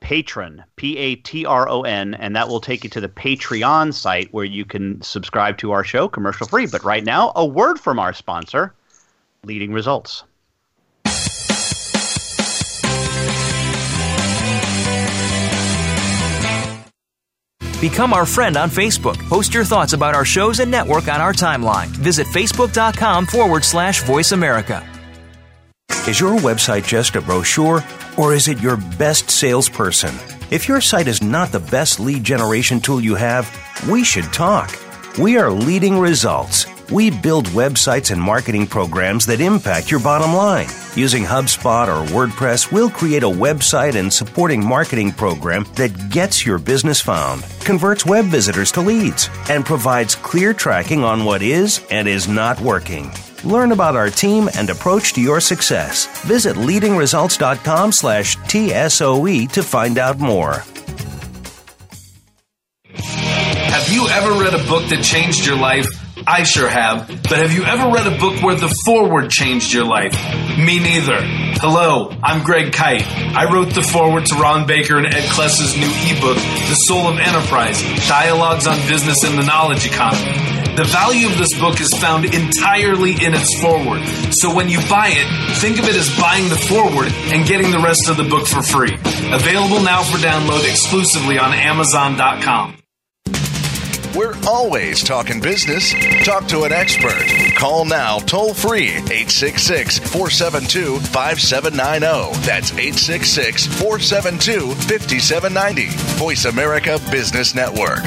patron 0.00 0.64
p-a-t-r-o-n 0.76 2.14
and 2.14 2.34
that 2.34 2.48
will 2.48 2.60
take 2.60 2.84
you 2.84 2.90
to 2.90 3.00
the 3.00 3.08
patreon 3.08 3.92
site 3.92 4.32
where 4.32 4.44
you 4.44 4.64
can 4.64 5.00
subscribe 5.02 5.58
to 5.58 5.72
our 5.72 5.84
show 5.84 6.08
commercial 6.08 6.46
free 6.46 6.66
but 6.66 6.82
right 6.84 7.04
now 7.04 7.32
a 7.36 7.44
word 7.44 7.78
from 7.78 7.98
our 7.98 8.12
sponsor 8.12 8.74
leading 9.44 9.72
results 9.72 10.24
Become 17.80 18.12
our 18.12 18.26
friend 18.26 18.58
on 18.58 18.68
Facebook. 18.68 19.16
Post 19.28 19.54
your 19.54 19.64
thoughts 19.64 19.94
about 19.94 20.14
our 20.14 20.24
shows 20.24 20.60
and 20.60 20.70
network 20.70 21.08
on 21.08 21.20
our 21.20 21.32
timeline. 21.32 21.86
Visit 21.86 22.26
facebook.com 22.26 23.26
forward 23.26 23.64
slash 23.64 24.02
voice 24.02 24.32
America. 24.32 24.86
Is 26.08 26.18
your 26.18 26.38
website 26.38 26.86
just 26.86 27.16
a 27.16 27.20
brochure 27.20 27.84
or 28.16 28.34
is 28.34 28.48
it 28.48 28.60
your 28.60 28.76
best 28.98 29.30
salesperson? 29.30 30.14
If 30.50 30.66
your 30.66 30.80
site 30.80 31.06
is 31.06 31.22
not 31.22 31.52
the 31.52 31.60
best 31.60 32.00
lead 32.00 32.24
generation 32.24 32.80
tool 32.80 33.00
you 33.00 33.14
have, 33.14 33.48
we 33.88 34.02
should 34.02 34.32
talk. 34.32 34.76
We 35.18 35.36
are 35.36 35.50
leading 35.50 35.98
results. 35.98 36.66
We 36.90 37.10
build 37.10 37.46
websites 37.48 38.10
and 38.10 38.20
marketing 38.20 38.66
programs 38.66 39.26
that 39.26 39.40
impact 39.40 39.90
your 39.92 40.00
bottom 40.00 40.34
line. 40.34 40.66
Using 40.96 41.22
HubSpot 41.22 41.86
or 41.86 42.04
WordPress, 42.08 42.72
we'll 42.72 42.90
create 42.90 43.22
a 43.22 43.26
website 43.30 43.94
and 43.94 44.12
supporting 44.12 44.64
marketing 44.64 45.12
program 45.12 45.64
that 45.74 46.10
gets 46.10 46.44
your 46.44 46.58
business 46.58 47.00
found, 47.00 47.44
converts 47.60 48.04
web 48.04 48.24
visitors 48.24 48.72
to 48.72 48.80
leads, 48.80 49.28
and 49.48 49.64
provides 49.64 50.16
clear 50.16 50.52
tracking 50.52 51.04
on 51.04 51.24
what 51.24 51.42
is 51.42 51.86
and 51.90 52.08
is 52.08 52.26
not 52.26 52.60
working. 52.60 53.12
Learn 53.44 53.72
about 53.72 53.96
our 53.96 54.10
team 54.10 54.48
and 54.56 54.70
approach 54.70 55.14
to 55.14 55.20
your 55.20 55.40
success. 55.40 56.06
Visit 56.22 56.56
leadingresults.com 56.56 57.92
slash 57.92 58.36
TSOE 58.36 59.50
to 59.52 59.62
find 59.62 59.98
out 59.98 60.18
more. 60.18 60.62
Have 62.94 63.88
you 63.88 64.08
ever 64.08 64.32
read 64.42 64.54
a 64.54 64.64
book 64.68 64.88
that 64.90 65.02
changed 65.02 65.46
your 65.46 65.56
life? 65.56 65.86
I 66.26 66.42
sure 66.42 66.68
have. 66.68 67.08
But 67.08 67.38
have 67.38 67.52
you 67.52 67.64
ever 67.64 67.90
read 67.90 68.06
a 68.06 68.18
book 68.18 68.42
where 68.42 68.54
the 68.54 68.68
foreword 68.84 69.30
changed 69.30 69.72
your 69.72 69.84
life? 69.84 70.12
Me 70.58 70.78
neither. 70.78 71.18
Hello, 71.62 72.14
I'm 72.22 72.44
Greg 72.44 72.72
Kite. 72.72 73.06
I 73.06 73.52
wrote 73.52 73.74
the 73.74 73.82
foreword 73.82 74.26
to 74.26 74.34
Ron 74.34 74.66
Baker 74.66 74.98
and 74.98 75.06
Ed 75.06 75.28
Kless's 75.30 75.76
new 75.76 75.90
ebook, 76.10 76.36
The 76.68 76.74
Soul 76.74 77.08
of 77.08 77.18
Enterprise 77.18 77.80
Dialogues 78.08 78.66
on 78.66 78.76
Business 78.88 79.24
and 79.24 79.38
the 79.38 79.44
Knowledge 79.44 79.86
Economy. 79.86 80.59
The 80.76 80.84
value 80.84 81.26
of 81.26 81.36
this 81.36 81.58
book 81.58 81.80
is 81.80 81.92
found 81.94 82.24
entirely 82.24 83.12
in 83.12 83.34
its 83.34 83.60
foreword. 83.60 84.06
So 84.32 84.54
when 84.54 84.68
you 84.68 84.78
buy 84.88 85.10
it, 85.10 85.58
think 85.58 85.78
of 85.78 85.84
it 85.86 85.96
as 85.96 86.08
buying 86.18 86.48
the 86.48 86.56
foreword 86.56 87.12
and 87.32 87.46
getting 87.46 87.70
the 87.70 87.80
rest 87.80 88.08
of 88.08 88.16
the 88.16 88.24
book 88.24 88.46
for 88.46 88.62
free. 88.62 88.94
Available 89.32 89.82
now 89.82 90.02
for 90.02 90.18
download 90.18 90.68
exclusively 90.68 91.38
on 91.38 91.52
Amazon.com. 91.52 92.76
We're 94.14 94.34
always 94.46 95.04
talking 95.04 95.40
business. 95.40 95.92
Talk 96.24 96.46
to 96.48 96.64
an 96.64 96.72
expert. 96.72 97.24
Call 97.56 97.84
now 97.84 98.18
toll 98.18 98.54
free 98.54 98.88
866 98.88 99.98
472 99.98 100.98
5790. 100.98 102.40
That's 102.44 102.72
866 102.72 103.66
472 103.66 104.74
5790. 104.74 105.86
Voice 106.18 106.44
America 106.44 106.98
Business 107.10 107.54
Network. 107.54 108.00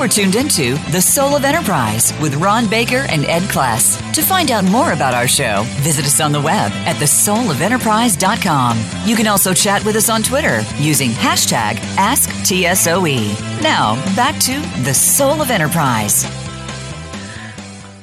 Are 0.00 0.08
tuned 0.08 0.34
into 0.34 0.76
The 0.92 1.02
Soul 1.02 1.36
of 1.36 1.44
Enterprise 1.44 2.18
with 2.22 2.36
Ron 2.36 2.66
Baker 2.70 3.04
and 3.10 3.26
Ed 3.26 3.42
Kless. 3.42 4.00
To 4.14 4.22
find 4.22 4.50
out 4.50 4.64
more 4.64 4.92
about 4.92 5.12
our 5.12 5.28
show, 5.28 5.64
visit 5.80 6.06
us 6.06 6.22
on 6.22 6.32
the 6.32 6.40
web 6.40 6.72
at 6.72 6.96
thesoulofenterprise.com. 6.96 8.78
You 9.04 9.14
can 9.14 9.26
also 9.26 9.52
chat 9.52 9.84
with 9.84 9.96
us 9.96 10.08
on 10.08 10.22
Twitter 10.22 10.62
using 10.78 11.10
hashtag 11.10 11.74
AskTSOE. 11.96 13.62
Now, 13.62 13.94
back 14.16 14.40
to 14.40 14.58
The 14.84 14.94
Soul 14.94 15.42
of 15.42 15.50
Enterprise. 15.50 16.24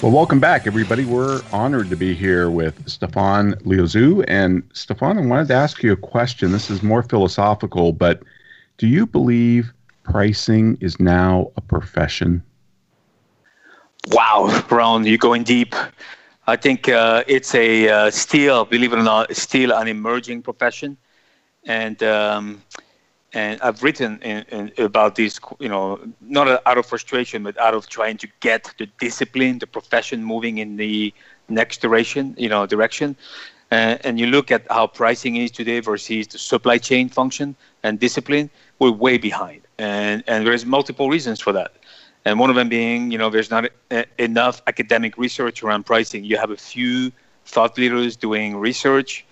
Well, 0.04 0.12
welcome 0.12 0.40
back, 0.40 0.68
everybody. 0.68 1.04
We're 1.04 1.42
honored 1.52 1.90
to 1.90 1.96
be 1.96 2.14
here 2.14 2.52
with 2.52 2.88
Stephan 2.88 3.56
Liozu. 3.66 4.24
And 4.28 4.62
Stephan, 4.72 5.18
I 5.18 5.22
wanted 5.26 5.48
to 5.48 5.56
ask 5.56 5.82
you 5.82 5.94
a 5.94 5.98
question. 5.98 6.52
This 6.52 6.70
is 6.70 6.84
more 6.84 7.02
philosophical, 7.02 7.92
but 7.92 8.22
do 8.78 8.86
you 8.86 9.08
believe 9.08 9.74
pricing 10.12 10.78
is 10.82 11.00
now 11.00 11.52
a 11.58 11.62
profession? 11.62 12.44
Wow, 14.10 14.64
Ron, 14.70 15.06
you're 15.06 15.18
going 15.18 15.44
deep. 15.44 15.76
I 16.48 16.56
think 16.56 16.88
uh, 16.88 17.24
it's 17.28 17.54
a 17.54 17.90
uh, 17.90 18.12
still, 18.12 18.64
believe 18.66 18.94
it 18.94 19.00
or 19.00 19.04
not, 19.04 19.36
still 19.36 19.74
an 19.74 19.88
emerging 19.88 20.44
profession, 20.44 20.98
and 21.66 22.02
um, 22.04 22.62
and 23.34 23.62
I've 23.62 23.84
written 23.84 24.22
in, 24.22 24.44
in, 24.44 24.72
about 24.78 25.16
this, 25.16 25.40
you 25.60 25.68
know, 25.68 26.00
not 26.22 26.62
out 26.66 26.78
of 26.78 26.86
frustration, 26.86 27.44
but 27.44 27.58
out 27.60 27.74
of 27.74 27.90
trying 27.90 28.18
to 28.20 28.28
get 28.40 28.74
the 28.78 28.86
discipline, 29.00 29.60
the 29.60 29.68
profession 29.68 30.24
moving 30.24 30.60
in 30.60 30.78
the 30.78 31.14
next 31.50 31.82
direction, 31.82 32.34
you 32.38 32.48
know, 32.48 32.66
direction. 32.66 33.18
Uh, 33.70 33.98
and 34.06 34.18
you 34.18 34.28
look 34.28 34.50
at 34.50 34.66
how 34.72 34.88
pricing 34.88 35.36
is 35.36 35.52
today 35.52 35.82
versus 35.82 36.28
the 36.28 36.38
supply 36.38 36.78
chain 36.78 37.10
function 37.10 37.54
and 37.84 38.00
discipline, 38.00 38.50
we're 38.80 38.92
way 38.92 39.18
behind, 39.18 39.67
and 39.80 40.24
and 40.28 40.46
there's 40.46 40.66
multiple 40.66 41.10
reasons 41.10 41.40
for 41.40 41.54
that 41.54 41.72
and 42.28 42.38
one 42.38 42.50
of 42.50 42.58
them 42.58 42.68
being, 42.68 43.10
you 43.10 43.18
know, 43.18 43.30
there's 43.30 43.50
not 43.50 43.70
a, 43.90 44.06
enough 44.18 44.62
academic 44.68 45.18
research 45.18 45.64
around 45.64 45.86
pricing. 45.86 46.26
You 46.26 46.36
have 46.38 46.52
a 46.52 46.58
few 46.58 47.10
thought 47.46 47.78
leaders 47.78 48.18
doing 48.18 48.58
research, 48.58 49.26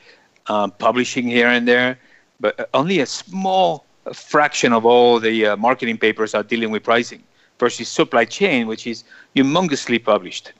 um, 0.47 0.71
publishing 0.71 1.27
here 1.27 1.49
and 1.49 1.67
there, 1.67 1.99
but 2.39 2.69
only 2.73 3.01
a 3.01 3.05
small 3.05 3.85
fraction 4.13 4.71
of 4.71 4.85
all 4.85 5.19
the 5.19 5.45
uh, 5.45 5.57
marketing 5.57 5.97
papers 5.97 6.33
are 6.33 6.43
dealing 6.43 6.71
with 6.71 6.83
pricing 6.83 7.21
versus 7.59 7.89
supply 7.89 8.23
chain, 8.23 8.65
which 8.65 8.87
is 8.87 9.03
humongously 9.35 10.01
published. 10.01 10.53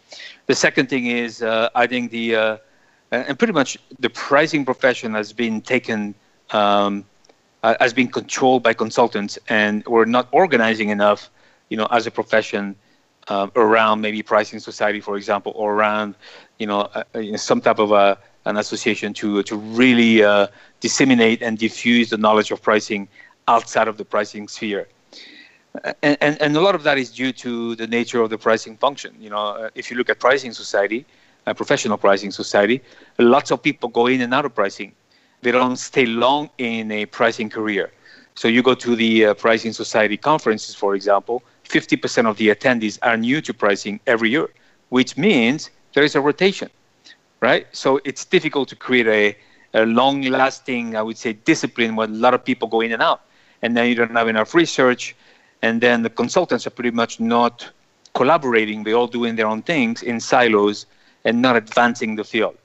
The 0.48 0.56
second 0.56 0.90
thing 0.90 1.06
is, 1.06 1.42
uh, 1.42 1.70
I 1.74 1.88
think 1.88 2.12
the 2.12 2.36
uh, 2.36 2.58
and 3.12 3.40
pretty 3.40 3.54
much 3.54 3.78
the 4.00 4.10
pricing 4.10 4.66
profession 4.66 5.14
has 5.14 5.32
been 5.32 5.62
taken. 5.62 6.14
Um, 6.52 7.06
uh, 7.66 7.76
has 7.80 7.94
been 7.94 8.08
controlled 8.20 8.62
by 8.62 8.74
consultants, 8.74 9.34
and 9.50 9.84
we're 9.94 10.12
not 10.18 10.28
organizing 10.32 10.90
enough 10.90 11.32
you 11.70 11.78
know, 11.78 11.88
as 11.98 12.06
a 12.06 12.12
profession 12.12 12.76
uh, 13.28 13.48
around 13.56 14.02
maybe 14.02 14.22
pricing 14.22 14.60
society, 14.60 15.02
for 15.02 15.18
example, 15.18 15.52
or 15.56 15.74
around, 15.74 16.14
you 16.60 16.68
know, 16.68 16.82
uh, 16.82 17.04
uh, 17.16 17.38
some 17.38 17.60
type 17.60 17.80
of 17.80 17.92
a, 17.92 18.18
an 18.46 18.58
association 18.58 19.14
to 19.14 19.42
to 19.50 19.56
really 19.82 20.24
uh, 20.24 20.46
disseminate 20.80 21.42
and 21.42 21.58
diffuse 21.58 22.08
the 22.14 22.20
knowledge 22.26 22.52
of 22.52 22.62
pricing 22.62 23.08
outside 23.48 23.88
of 23.88 23.96
the 23.98 24.06
pricing 24.06 24.48
sphere. 24.48 24.88
And, 26.04 26.18
and, 26.22 26.34
and 26.44 26.52
a 26.56 26.62
lot 26.62 26.76
of 26.76 26.84
that 26.84 26.98
is 27.04 27.10
due 27.10 27.34
to 27.46 27.76
the 27.76 27.88
nature 27.88 28.22
of 28.22 28.30
the 28.30 28.38
pricing 28.38 28.78
function. 28.78 29.12
You 29.20 29.32
know, 29.32 29.46
uh, 29.62 29.70
if 29.74 29.90
you 29.90 29.98
look 29.98 30.10
at 30.14 30.20
pricing 30.20 30.54
society, 30.54 31.06
a 31.48 31.54
professional 31.62 31.98
pricing 31.98 32.32
society, 32.32 32.78
lots 33.18 33.50
of 33.52 33.58
people 33.62 33.90
go 33.90 34.06
in 34.06 34.22
and 34.22 34.34
out 34.34 34.46
of 34.46 34.54
pricing. 34.54 34.94
They 35.42 35.52
don't 35.52 35.78
stay 35.78 36.06
long 36.06 36.50
in 36.58 36.92
a 36.92 37.06
pricing 37.06 37.50
career. 37.50 37.92
So 38.36 38.48
you 38.48 38.62
go 38.62 38.76
to 38.76 38.96
the 38.96 39.26
uh, 39.26 39.34
pricing 39.34 39.72
society 39.72 40.18
conferences, 40.18 40.76
for 40.76 40.96
example, 40.96 41.44
50% 41.64 42.28
of 42.30 42.38
the 42.38 42.50
attendees 42.50 43.00
are 43.02 43.18
new 43.18 43.42
to 43.42 43.54
pricing 43.54 44.00
every 44.08 44.30
year, 44.30 44.50
which 44.90 45.18
means 45.18 45.70
there 45.94 46.04
is 46.04 46.16
a 46.16 46.22
rotation, 46.22 46.70
right? 47.40 47.66
So 47.72 48.02
it's 48.04 48.26
difficult 48.26 48.70
to 48.70 48.76
create 48.76 49.08
a, 49.08 49.38
a 49.74 49.86
long 49.86 50.22
lasting, 50.24 50.96
I 50.96 51.02
would 51.02 51.18
say, 51.18 51.34
discipline 51.34 51.96
when 51.96 52.12
a 52.12 52.18
lot 52.18 52.34
of 52.34 52.44
people 52.44 52.68
go 52.68 52.82
in 52.82 52.92
and 52.92 53.02
out. 53.02 53.22
And 53.62 53.76
then 53.76 53.88
you 53.88 53.96
don't 53.96 54.12
have 54.12 54.28
enough 54.28 54.54
research. 54.54 55.16
And 55.62 55.82
then 55.82 56.04
the 56.04 56.10
consultants 56.10 56.68
are 56.68 56.72
pretty 56.72 56.92
much 56.92 57.20
not 57.20 57.70
collaborating. 58.14 58.84
They're 58.84 58.96
all 58.96 59.08
doing 59.08 59.36
their 59.36 59.48
own 59.48 59.62
things 59.62 60.04
in 60.04 60.20
silos 60.20 60.86
and 61.24 61.42
not 61.42 61.56
advancing 61.56 62.16
the 62.16 62.24
field. 62.24 62.58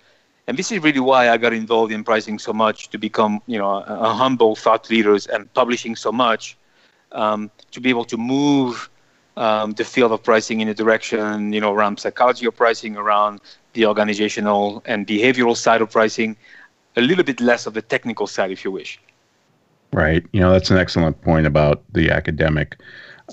And 0.50 0.58
this 0.58 0.72
is 0.72 0.82
really 0.82 0.98
why 0.98 1.30
I 1.30 1.36
got 1.36 1.52
involved 1.52 1.92
in 1.92 2.02
pricing 2.02 2.36
so 2.40 2.52
much 2.52 2.90
to 2.90 2.98
become, 2.98 3.40
you 3.46 3.56
know, 3.56 3.70
a, 3.70 4.10
a 4.10 4.12
humble 4.12 4.56
thought 4.56 4.90
leaders 4.90 5.28
and 5.28 5.40
publishing 5.54 5.94
so 5.94 6.10
much 6.10 6.56
um, 7.12 7.52
to 7.70 7.80
be 7.80 7.88
able 7.88 8.04
to 8.06 8.16
move 8.16 8.90
um, 9.36 9.74
the 9.74 9.84
field 9.84 10.10
of 10.10 10.24
pricing 10.24 10.60
in 10.60 10.66
a 10.66 10.74
direction, 10.74 11.52
you 11.52 11.60
know, 11.60 11.72
around 11.72 12.00
psychology 12.00 12.46
of 12.46 12.56
pricing, 12.56 12.96
around 12.96 13.40
the 13.74 13.86
organizational 13.86 14.82
and 14.86 15.06
behavioral 15.06 15.56
side 15.56 15.82
of 15.82 15.88
pricing, 15.92 16.36
a 16.96 17.00
little 17.00 17.22
bit 17.22 17.40
less 17.40 17.66
of 17.66 17.74
the 17.74 17.82
technical 17.82 18.26
side, 18.26 18.50
if 18.50 18.64
you 18.64 18.72
wish. 18.72 18.98
Right. 19.92 20.26
You 20.32 20.40
know, 20.40 20.50
that's 20.50 20.72
an 20.72 20.78
excellent 20.78 21.22
point 21.22 21.46
about 21.46 21.84
the 21.92 22.10
academic 22.10 22.80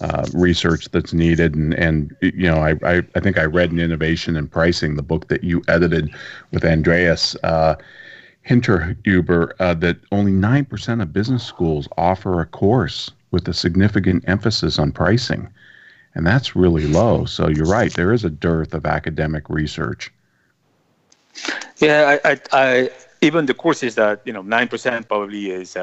uh, 0.01 0.25
research 0.33 0.89
that's 0.91 1.13
needed. 1.13 1.55
And, 1.55 1.73
and 1.73 2.15
you 2.21 2.49
know, 2.49 2.57
I, 2.57 2.75
I, 2.83 3.01
I, 3.15 3.19
think 3.19 3.37
I 3.37 3.45
read 3.45 3.71
in 3.71 3.79
Innovation 3.79 4.35
and 4.35 4.49
Pricing, 4.49 4.95
the 4.95 5.03
book 5.03 5.27
that 5.29 5.43
you 5.43 5.61
edited 5.67 6.13
with 6.51 6.63
Andreas 6.63 7.35
uh, 7.43 7.75
Hinterhuber, 8.47 9.53
uh, 9.59 9.73
that 9.75 9.97
only 10.11 10.31
9% 10.31 11.01
of 11.01 11.13
business 11.13 11.43
schools 11.43 11.87
offer 11.97 12.41
a 12.41 12.45
course 12.45 13.11
with 13.31 13.47
a 13.47 13.53
significant 13.53 14.23
emphasis 14.27 14.79
on 14.79 14.91
pricing. 14.91 15.49
And 16.15 16.25
that's 16.25 16.55
really 16.55 16.87
low. 16.87 17.25
So 17.25 17.47
you're 17.47 17.65
right, 17.65 17.93
there 17.93 18.13
is 18.13 18.23
a 18.23 18.29
dearth 18.29 18.73
of 18.73 18.85
academic 18.85 19.49
research. 19.49 20.11
Yeah, 21.77 22.17
I, 22.23 22.31
I, 22.31 22.39
I 22.53 22.89
even 23.21 23.45
the 23.45 23.53
courses 23.53 23.95
that, 23.95 24.21
you 24.25 24.33
know, 24.33 24.43
9% 24.43 25.07
probably 25.07 25.51
is. 25.51 25.75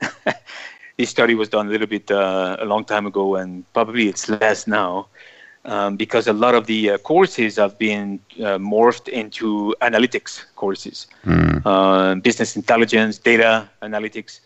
Uh, 0.98 1.02
this 1.02 1.10
study 1.10 1.34
was 1.34 1.48
done 1.48 1.68
a 1.68 1.70
little 1.70 1.86
bit 1.86 2.10
uh, 2.10 2.56
a 2.60 2.64
long 2.64 2.84
time 2.84 3.06
ago, 3.06 3.36
and 3.36 3.64
probably 3.72 4.08
it's 4.08 4.28
less 4.28 4.66
now. 4.66 5.06
Um, 5.64 5.96
because 5.96 6.28
a 6.28 6.32
lot 6.32 6.54
of 6.54 6.66
the 6.66 6.90
uh, 6.90 6.98
courses 6.98 7.56
have 7.56 7.78
been 7.78 8.20
uh, 8.38 8.58
morphed 8.58 9.08
into 9.08 9.74
analytics 9.82 10.44
courses, 10.54 11.08
mm. 11.26 12.22
business 12.22 12.56
intelligence, 12.56 13.18
data 13.18 13.68
analytics 13.82 14.40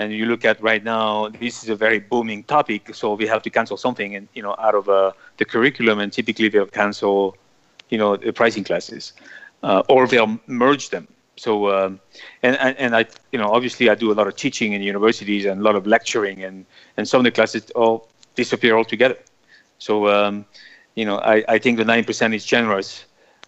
and 0.00 0.12
you 0.12 0.24
look 0.24 0.46
at 0.46 0.62
right 0.62 0.82
now, 0.82 1.28
this 1.28 1.62
is 1.62 1.68
a 1.68 1.76
very 1.76 1.98
booming 1.98 2.44
topic. 2.44 2.94
So 2.94 3.14
we 3.14 3.26
have 3.26 3.42
to 3.42 3.50
cancel 3.50 3.76
something, 3.76 4.16
and 4.16 4.28
you 4.34 4.42
know, 4.42 4.54
out 4.58 4.74
of 4.74 4.88
uh, 4.88 5.12
the 5.36 5.44
curriculum, 5.44 5.98
and 5.98 6.10
typically 6.10 6.48
they'll 6.48 6.66
cancel, 6.66 7.36
you 7.90 7.98
know, 7.98 8.16
the 8.16 8.32
pricing 8.32 8.64
classes, 8.64 9.12
uh, 9.62 9.82
or 9.90 10.06
they'll 10.06 10.40
merge 10.46 10.88
them. 10.88 11.06
So, 11.40 11.70
um, 11.70 12.00
and, 12.42 12.54
and 12.64 12.76
and 12.84 12.90
I, 13.00 13.06
you 13.32 13.38
know, 13.40 13.48
obviously 13.56 13.88
I 13.88 13.94
do 13.94 14.12
a 14.12 14.16
lot 14.20 14.26
of 14.30 14.36
teaching 14.36 14.74
in 14.74 14.82
universities 14.82 15.46
and 15.46 15.60
a 15.62 15.64
lot 15.64 15.74
of 15.74 15.86
lecturing, 15.86 16.44
and 16.44 16.66
and 16.96 17.08
some 17.08 17.20
of 17.20 17.24
the 17.24 17.30
classes 17.38 17.70
all 17.70 18.08
disappear 18.34 18.76
altogether. 18.76 19.16
So, 19.78 20.08
um, 20.08 20.44
you 20.98 21.06
know, 21.08 21.16
I, 21.34 21.36
I 21.48 21.58
think 21.58 21.78
the 21.78 21.84
nine 21.84 22.04
percent 22.04 22.34
is 22.34 22.44
generous. 22.44 23.06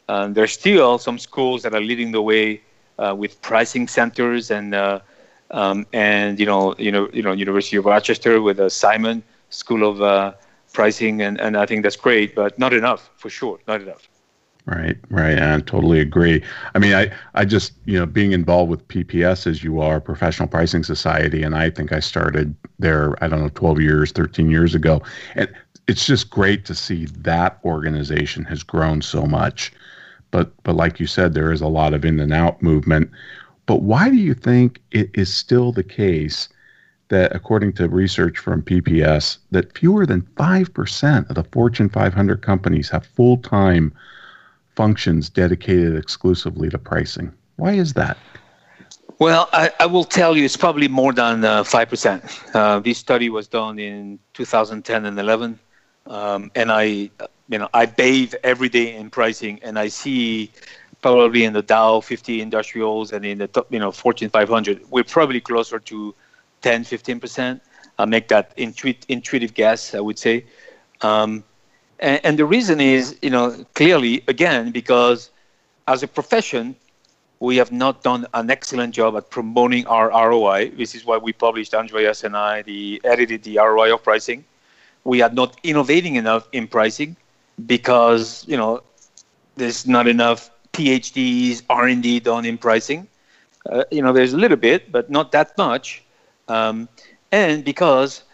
Um, 0.09 0.33
there's 0.33 0.52
still 0.52 0.98
some 0.98 1.18
schools 1.18 1.62
that 1.64 1.74
are 1.74 1.85
leading 1.90 2.12
the 2.12 2.22
way 2.22 2.62
uh, 2.98 3.14
with 3.22 3.33
pricing 3.42 3.87
centers 3.88 4.50
and 4.50 4.74
uh, 4.74 5.00
um, 5.50 5.87
and 5.92 6.40
you 6.40 6.46
know, 6.46 6.74
you 6.78 6.90
know, 6.90 7.11
you 7.12 7.22
know, 7.22 7.33
University 7.33 7.76
of 7.76 7.85
Rochester 7.85 8.40
with 8.40 8.59
a 8.59 8.70
Simon 8.70 9.22
School 9.50 9.83
of 9.90 10.00
uh, 10.00 10.33
Pricing, 10.72 11.20
and, 11.20 11.38
and 11.38 11.59
I 11.59 11.66
think 11.66 11.83
that's 11.83 12.00
great, 12.09 12.35
but 12.35 12.59
not 12.59 12.72
enough 12.72 13.11
for 13.16 13.28
sure, 13.28 13.59
not 13.68 13.83
enough. 13.83 14.09
Right, 14.64 14.96
right. 15.11 15.37
And 15.37 15.44
I 15.44 15.59
totally 15.61 15.98
agree. 15.98 16.40
I 16.75 16.79
mean, 16.79 16.94
I, 16.94 17.11
I 17.35 17.44
just, 17.44 17.72
you 17.85 17.98
know, 17.98 18.07
being 18.07 18.31
involved 18.31 18.70
with 18.70 18.87
PPS 18.87 19.48
as 19.48 19.64
you 19.64 19.81
are, 19.81 20.01
Professional 20.01 20.46
Pricing 20.48 20.85
Society, 20.85 21.42
and 21.42 21.57
I 21.57 21.68
think 21.68 21.92
I 21.92 21.98
started 21.98 22.55
there, 22.79 23.16
I 23.22 23.27
don't 23.27 23.40
know, 23.40 23.48
12 23.48 23.81
years, 23.81 24.12
13 24.12 24.51
years 24.51 24.77
ago. 24.77 25.03
And 25.35 25.53
it's 25.88 26.07
just 26.07 26.31
great 26.31 26.64
to 26.66 26.77
see 26.77 27.07
that 27.07 27.59
organization 27.64 28.44
has 28.44 28.62
grown 28.62 29.03
so 29.03 29.27
much. 29.27 29.72
But, 30.31 30.53
but 30.62 30.77
like 30.77 31.01
you 31.01 31.09
said, 31.09 31.35
there 31.35 31.51
is 31.51 31.61
a 31.61 31.66
lot 31.66 31.92
of 31.92 32.05
in 32.05 32.20
and 32.20 32.33
out 32.33 32.62
movement. 32.62 33.11
But 33.66 33.83
why 33.83 34.11
do 34.11 34.16
you 34.16 34.35
think 34.35 34.81
it 34.92 35.11
is 35.14 35.33
still 35.35 35.72
the 35.72 35.83
case 35.83 36.48
that, 37.09 37.35
according 37.35 37.72
to 37.75 37.88
research 37.88 38.38
from 38.38 38.62
PPS, 38.62 39.38
that 39.51 39.77
fewer 39.77 40.07
than 40.07 40.22
5% 40.22 41.29
of 41.29 41.35
the 41.35 41.44
Fortune 41.44 41.88
500 41.88 42.42
companies 42.42 42.88
have 42.90 43.05
full 43.05 43.38
time 43.38 43.92
functions 44.75 45.29
dedicated 45.29 45.97
exclusively 45.97 46.69
to 46.71 46.79
pricing? 46.79 47.33
Why 47.57 47.73
is 47.73 47.95
that? 47.95 48.17
Well, 49.19 49.49
I, 49.53 49.71
I 49.79 49.87
will 49.87 50.05
tell 50.05 50.37
you, 50.37 50.45
it's 50.45 50.57
probably 50.57 50.89
more 50.89 51.13
than 51.13 51.45
uh, 51.45 51.63
5%. 51.63 52.55
Uh, 52.55 52.81
this 52.81 52.99
study 52.99 53.29
was 53.31 53.47
done 53.47 53.79
in 53.79 54.19
2010 54.35 55.05
and 55.05 55.19
11. 55.19 55.59
Um, 56.07 56.51
and 56.55 56.73
I, 56.73 56.85
you 57.49 57.59
know, 57.59 57.69
I 57.73 57.87
bathe 57.87 58.35
every 58.43 58.69
day 58.69 58.97
in 58.97 59.11
pricing, 59.11 59.61
and 59.63 59.79
I 59.79 59.89
see 59.89 60.51
probably 61.03 61.45
in 61.45 61.53
the 61.53 61.63
Dow 61.63 62.01
50 62.01 62.41
industrials 62.41 63.13
and 63.13 63.25
in 63.25 63.39
the 63.39 63.49
top, 63.49 63.73
you 63.73 63.79
know, 63.79 63.93
Fortune 63.93 64.31
500, 64.31 64.91
we're 64.91 65.05
probably 65.05 65.41
closer 65.41 65.79
to 65.79 66.15
10, 66.63 66.85
15 66.85 67.21
percent. 67.21 67.63
I'll 67.99 68.07
make 68.07 68.29
that 68.29 68.57
intuit- 68.57 69.05
intuitive 69.09 69.55
guess, 69.55 69.95
I 69.95 70.01
would 70.01 70.19
say. 70.19 70.47
Um, 71.03 71.45
and, 72.03 72.21
and 72.25 72.38
the 72.38 72.45
reason 72.45 72.81
is, 72.81 73.17
you 73.23 73.31
know, 73.31 73.65
clearly 73.75 74.23
again 74.29 74.73
because 74.73 75.31
as 75.88 76.03
a 76.03 76.09
profession, 76.09 76.77
we 77.41 77.57
have 77.57 77.73
not 77.73 78.03
done 78.03 78.27
an 78.35 78.51
excellent 78.51 78.95
job 78.95 79.17
at 79.17 79.31
promoting 79.31 79.87
our 79.87 80.11
ROI. 80.11 80.73
This 80.77 80.95
is 80.95 81.05
why 81.05 81.17
we 81.17 81.33
published, 81.33 81.75
Andreas 81.75 82.25
and 82.25 82.37
I, 82.37 82.62
the 82.62 83.01
edited 83.05 83.43
the 83.43 83.59
ROI 83.59 83.95
of 83.95 84.05
pricing. 84.05 84.45
We 85.05 85.23
are 85.23 85.31
not 85.31 85.59
innovating 85.65 86.17
enough 86.17 86.49
in 86.53 86.69
pricing 86.69 87.17
because 87.67 88.45
you 88.47 88.57
know 88.57 88.83
there's 89.57 89.87
not 89.87 90.07
enough 90.07 90.51
PhDs, 90.73 91.62
R&D 91.69 92.21
done 92.21 92.45
in 92.45 92.59
pricing. 92.59 93.09
Uh, 93.69 93.85
you 93.91 94.03
know, 94.03 94.12
there's 94.12 94.33
a 94.33 94.38
little 94.38 94.57
bit, 94.57 94.91
but 94.91 95.11
not 95.11 95.33
that 95.33 95.57
much. 95.59 96.03
Um, 96.49 96.88
and 97.31 97.65
because 97.65 98.25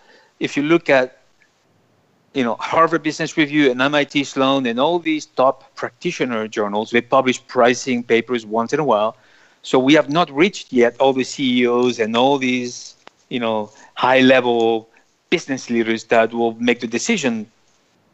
if 0.40 0.56
you 0.56 0.62
look 0.62 0.88
at 0.88 1.17
you 2.34 2.44
know 2.44 2.56
Harvard 2.60 3.02
Business 3.02 3.36
Review 3.36 3.70
and 3.70 3.80
MIT 3.80 4.24
Sloan 4.24 4.66
and 4.66 4.78
all 4.78 4.98
these 4.98 5.26
top 5.26 5.74
practitioner 5.74 6.48
journals, 6.48 6.90
they 6.90 7.00
publish 7.00 7.44
pricing 7.46 8.02
papers 8.02 8.44
once 8.44 8.72
in 8.72 8.80
a 8.80 8.84
while. 8.84 9.16
So 9.62 9.78
we 9.78 9.94
have 9.94 10.08
not 10.08 10.30
reached 10.30 10.72
yet 10.72 10.96
all 11.00 11.12
the 11.12 11.24
CEOs 11.24 11.98
and 11.98 12.16
all 12.16 12.38
these 12.38 12.94
you 13.28 13.40
know 13.40 13.70
high 13.94 14.20
level 14.20 14.88
business 15.30 15.68
leaders 15.70 16.04
that 16.04 16.32
will 16.32 16.54
make 16.54 16.80
the 16.80 16.86
decision 16.86 17.46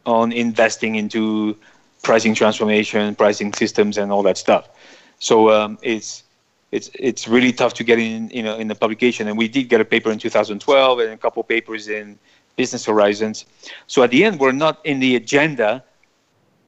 on 0.05 0.31
investing 0.31 0.95
into 0.95 1.57
pricing 2.03 2.35
transformation, 2.35 3.15
pricing 3.15 3.51
systems, 3.53 3.97
and 3.97 4.11
all 4.11 4.23
that 4.23 4.37
stuff. 4.37 4.69
So 5.19 5.49
um, 5.49 5.77
it's 5.81 6.23
it's 6.71 6.89
it's 6.93 7.27
really 7.27 7.53
tough 7.53 7.73
to 7.75 7.83
get 7.83 7.99
in 7.99 8.29
you 8.29 8.43
know 8.43 8.57
in 8.57 8.67
the 8.67 8.75
publication. 8.75 9.27
And 9.27 9.37
we 9.37 9.47
did 9.47 9.69
get 9.69 9.81
a 9.81 9.85
paper 9.85 10.11
in 10.11 10.19
2012 10.19 10.99
and 10.99 11.11
a 11.11 11.17
couple 11.17 11.43
papers 11.43 11.87
in 11.87 12.17
Business 12.55 12.85
Horizons. 12.85 13.45
So 13.87 14.03
at 14.03 14.11
the 14.11 14.23
end, 14.23 14.39
we're 14.39 14.51
not 14.51 14.79
in 14.85 14.99
the 14.99 15.15
agenda 15.15 15.83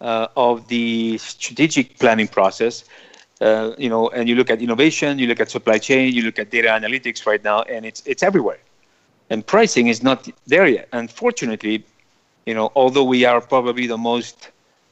uh, 0.01 0.27
of 0.35 0.67
the 0.67 1.17
strategic 1.17 1.97
planning 1.99 2.27
process. 2.27 2.83
Uh, 3.39 3.73
you 3.77 3.89
know, 3.89 4.09
and 4.09 4.27
you 4.27 4.35
look 4.35 4.49
at 4.49 4.61
innovation, 4.61 5.19
you 5.19 5.27
look 5.27 5.39
at 5.39 5.49
supply 5.51 5.77
chain, 5.77 6.13
you 6.13 6.23
look 6.23 6.39
at 6.39 6.49
data 6.49 6.69
analytics 6.69 7.25
right 7.25 7.43
now, 7.43 7.61
and 7.63 7.85
it's 7.85 8.01
it's 8.05 8.23
everywhere. 8.23 8.59
And 9.29 9.45
pricing 9.45 9.87
is 9.87 10.01
not 10.01 10.27
there 10.47 10.67
yet. 10.67 10.87
Unfortunately, 10.93 11.85
you 12.45 12.53
know, 12.53 12.71
although 12.75 13.03
we 13.03 13.25
are 13.25 13.41
probably 13.41 13.85
the 13.85 13.97
most, 13.97 14.49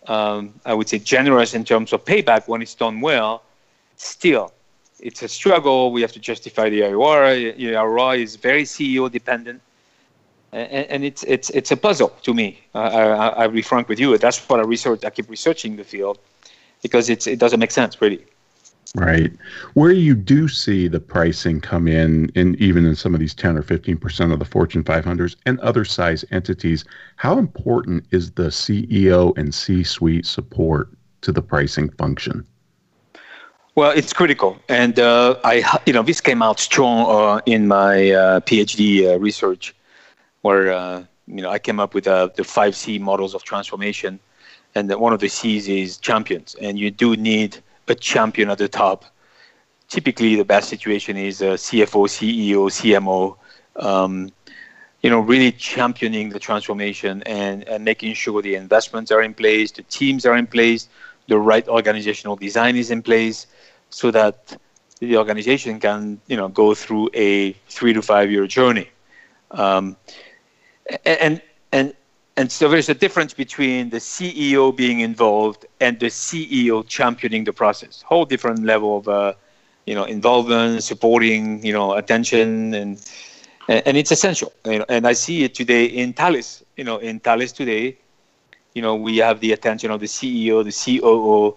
um, 0.08 0.54
I 0.66 0.74
would 0.74 0.90
say, 0.90 1.00
generous 1.00 1.54
in 1.54 1.64
terms 1.64 1.94
of 1.94 2.04
payback 2.06 2.48
when 2.48 2.62
it's 2.62 2.76
done 2.76 3.02
well, 3.02 3.44
still, 3.96 4.54
it's 5.00 5.24
a 5.24 5.28
struggle. 5.28 5.92
We 5.92 6.02
have 6.02 6.12
to 6.12 6.20
justify 6.20 6.70
the. 6.70 6.82
The 6.82 7.74
ROI 7.76 8.18
is 8.18 8.36
very 8.36 8.64
CEO 8.64 9.10
dependent, 9.10 9.62
and, 10.56 10.88
and 10.90 11.04
it's 11.04 11.24
it's 11.24 11.50
it's 11.52 11.72
a 11.72 11.78
puzzle 11.78 12.10
to 12.24 12.34
me. 12.34 12.60
Uh, 12.74 12.80
I, 12.80 13.44
I'll 13.44 13.50
be 13.50 13.62
frank 13.62 13.90
with 13.90 14.00
you. 14.00 14.18
That's 14.18 14.40
what 14.50 14.60
I 14.60 14.64
research. 14.64 15.04
I 15.04 15.10
keep 15.10 15.30
researching 15.30 15.76
the 15.76 15.84
field 15.84 16.18
because 16.82 17.10
it's 17.10 17.28
it 17.28 17.40
doesn't 17.40 17.60
make 17.60 17.72
sense 17.72 18.02
really. 18.02 18.26
Right. 18.96 19.34
Where 19.74 19.92
you 19.92 20.16
do 20.16 20.48
see 20.48 20.88
the 20.88 21.02
pricing 21.02 21.60
come 21.60 21.86
in, 21.86 22.30
in 22.30 22.56
even 22.60 22.86
in 22.86 22.96
some 22.96 23.14
of 23.14 23.20
these 23.20 23.34
10 23.34 23.58
or 23.58 23.64
15% 23.64 24.32
of 24.32 24.40
the 24.40 24.46
Fortune 24.46 24.86
500s 24.86 25.36
and 25.46 25.60
other 25.60 25.84
size 25.84 26.24
entities, 26.32 26.86
how 27.18 27.38
important 27.38 28.06
is 28.12 28.32
the 28.32 28.48
CEO 28.48 29.38
and 29.38 29.54
C 29.54 29.84
suite 29.84 30.26
support 30.26 30.88
to 31.22 31.34
the 31.34 31.42
pricing 31.42 31.90
function? 31.90 32.48
Well, 33.74 33.92
it's 33.92 34.14
critical. 34.14 34.58
And 34.70 34.98
uh, 34.98 35.40
I, 35.44 35.80
you 35.86 35.92
know, 35.92 36.04
this 36.04 36.22
came 36.22 36.42
out 36.42 36.62
strong 36.62 37.06
uh, 37.10 37.42
in 37.46 37.68
my 37.68 38.12
uh, 38.12 38.40
PhD 38.40 39.14
uh, 39.14 39.20
research 39.20 39.75
where, 40.46 40.72
uh, 40.72 41.04
you 41.26 41.42
know, 41.42 41.50
I 41.50 41.58
came 41.58 41.80
up 41.80 41.96
with 41.96 42.08
uh, 42.08 42.30
the 42.36 42.44
five 42.44 42.76
C 42.76 43.00
models 43.00 43.34
of 43.34 43.42
transformation. 43.44 44.20
And 44.76 44.94
one 44.94 45.12
of 45.12 45.20
the 45.20 45.28
C's 45.28 45.68
is 45.68 45.98
champions. 45.98 46.56
And 46.62 46.78
you 46.78 46.92
do 46.92 47.16
need 47.16 47.58
a 47.88 47.96
champion 47.96 48.52
at 48.52 48.60
the 48.60 48.68
top. 48.68 49.06
Typically, 49.88 50.36
the 50.36 50.46
best 50.46 50.70
situation 50.70 51.18
is 51.18 51.42
a 51.42 51.54
CFO, 51.66 52.02
CEO, 52.16 52.62
CMO. 52.78 53.38
Um, 53.84 54.32
you 55.02 55.10
know, 55.10 55.20
really 55.20 55.52
championing 55.52 56.30
the 56.30 56.40
transformation 56.40 57.24
and, 57.24 57.68
and 57.68 57.84
making 57.84 58.14
sure 58.14 58.44
the 58.44 58.54
investments 58.54 59.10
are 59.12 59.24
in 59.24 59.34
place, 59.34 59.72
the 59.72 59.84
teams 59.84 60.28
are 60.28 60.38
in 60.38 60.46
place, 60.46 60.90
the 61.28 61.40
right 61.40 61.68
organizational 61.68 62.36
design 62.36 62.76
is 62.76 62.92
in 62.92 63.02
place, 63.02 63.48
so 63.90 64.12
that 64.12 64.56
the 65.00 65.18
organization 65.18 65.80
can, 65.80 66.20
you 66.28 66.38
know, 66.38 66.50
go 66.50 66.76
through 66.76 67.10
a 67.16 67.54
three 67.68 67.94
to 67.94 68.02
five 68.04 68.30
year 68.30 68.46
journey. 68.46 68.90
Um, 69.52 69.96
and 71.06 71.42
and 71.72 71.94
and 72.38 72.52
so 72.52 72.68
there's 72.68 72.90
a 72.90 72.94
difference 72.94 73.34
between 73.34 73.90
the 73.90 73.98
CEO 73.98 74.76
being 74.76 75.00
involved 75.00 75.66
and 75.80 76.00
the 76.00 76.08
CEO 76.08 76.86
championing 76.88 77.46
the 77.46 77.54
process. 77.54 78.02
Whole 78.02 78.26
different 78.26 78.64
level 78.64 78.98
of, 78.98 79.08
uh, 79.08 79.34
you 79.86 79.96
know, 79.96 80.04
involvement, 80.04 80.84
supporting, 80.84 81.66
you 81.66 81.72
know, 81.72 81.94
attention, 81.94 82.74
and 82.74 83.02
and 83.68 83.98
it's 83.98 84.12
essential. 84.12 84.52
You 84.66 84.80
know, 84.80 84.86
and 84.90 85.08
I 85.08 85.14
see 85.14 85.44
it 85.44 85.56
today 85.56 85.86
in 85.86 86.14
Thales. 86.14 86.64
You 86.76 86.84
know, 86.84 86.98
in 86.98 87.20
Thales 87.20 87.52
today, 87.52 87.98
you 88.74 88.82
know, 88.82 88.96
we 88.96 89.18
have 89.18 89.40
the 89.40 89.54
attention 89.54 89.90
of 89.92 90.00
the 90.02 90.08
CEO, 90.08 90.64
the 90.64 91.00
COO. 91.00 91.56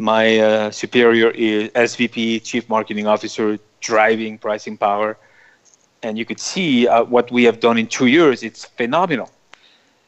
My 0.00 0.38
uh, 0.38 0.70
superior 0.70 1.30
is 1.30 1.70
SVP, 1.70 2.44
Chief 2.44 2.68
Marketing 2.68 3.06
Officer, 3.08 3.58
driving 3.80 4.38
pricing 4.38 4.76
power, 4.76 5.16
and 6.02 6.16
you 6.18 6.24
could 6.24 6.40
see 6.40 6.86
uh, 6.86 7.04
what 7.04 7.30
we 7.30 7.44
have 7.44 7.60
done 7.60 7.78
in 7.78 7.86
two 7.86 8.06
years. 8.06 8.42
It's 8.42 8.64
phenomenal 8.64 9.30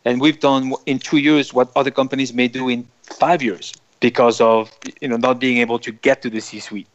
and 0.04 0.20
we've 0.20 0.40
done 0.40 0.72
in 0.86 0.98
two 0.98 1.18
years 1.18 1.52
what 1.52 1.70
other 1.76 1.90
companies 1.90 2.32
may 2.32 2.48
do 2.48 2.68
in 2.68 2.86
five 3.02 3.42
years 3.42 3.74
because 4.00 4.40
of 4.40 4.70
you 5.00 5.08
know 5.08 5.16
not 5.16 5.38
being 5.38 5.58
able 5.58 5.78
to 5.78 5.92
get 5.92 6.22
to 6.22 6.30
the 6.30 6.40
C-suite. 6.40 6.86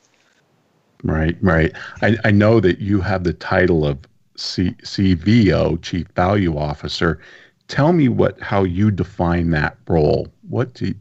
Right, 1.04 1.38
right. 1.42 1.72
I, 2.02 2.18
I 2.24 2.32
know 2.32 2.60
that 2.60 2.80
you 2.80 3.02
have 3.02 3.24
the 3.24 3.34
title 3.34 3.86
of 3.86 4.00
C, 4.38 4.72
CVO, 4.82 5.82
Chief 5.84 6.08
Value 6.16 6.58
Officer. 6.58 7.20
Tell 7.68 7.94
me 7.94 8.10
what 8.10 8.40
how 8.42 8.64
you 8.64 8.92
define 8.92 9.52
that 9.52 9.78
role. 9.88 10.28
What 10.50 10.74
do 10.74 10.94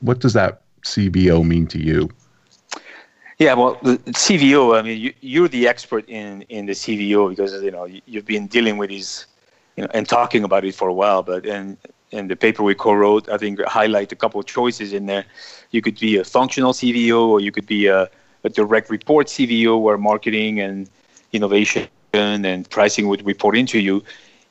what 0.00 0.20
does 0.20 0.32
that 0.34 0.62
CVO 0.82 1.44
mean 1.44 1.66
to 1.68 1.78
you? 1.78 2.08
Yeah, 3.38 3.54
well, 3.54 3.78
the 3.82 3.98
CVO. 3.98 4.76
I 4.76 4.82
mean, 4.82 4.98
you, 5.00 5.12
you're 5.20 5.48
the 5.48 5.68
expert 5.68 6.08
in 6.08 6.42
in 6.42 6.66
the 6.66 6.72
CVO 6.72 7.30
because 7.30 7.62
you 7.62 7.70
know 7.70 7.84
you've 7.84 8.26
been 8.26 8.46
dealing 8.48 8.78
with 8.78 8.90
these 8.90 9.26
you 9.76 9.84
know, 9.84 9.90
and 9.94 10.08
talking 10.08 10.42
about 10.44 10.64
it 10.64 10.74
for 10.74 10.88
a 10.88 10.92
while. 10.92 11.22
But 11.22 11.46
and 11.46 11.76
and 12.12 12.28
the 12.30 12.36
paper 12.36 12.62
we 12.62 12.74
co-wrote, 12.74 13.28
I 13.28 13.36
think, 13.36 13.60
highlight 13.62 14.12
a 14.12 14.16
couple 14.16 14.40
of 14.40 14.46
choices 14.46 14.92
in 14.92 15.06
there. 15.06 15.24
You 15.70 15.82
could 15.82 15.98
be 16.00 16.16
a 16.16 16.24
functional 16.24 16.72
CVO, 16.72 17.28
or 17.28 17.40
you 17.40 17.52
could 17.52 17.66
be 17.66 17.86
a, 17.86 18.08
a 18.44 18.48
direct 18.48 18.90
report 18.90 19.28
CVO, 19.28 19.80
where 19.80 19.98
marketing 19.98 20.60
and 20.60 20.88
innovation 21.32 21.88
and 22.12 22.68
pricing 22.70 23.06
would 23.08 23.24
report 23.24 23.56
into 23.56 23.78
you. 23.78 24.02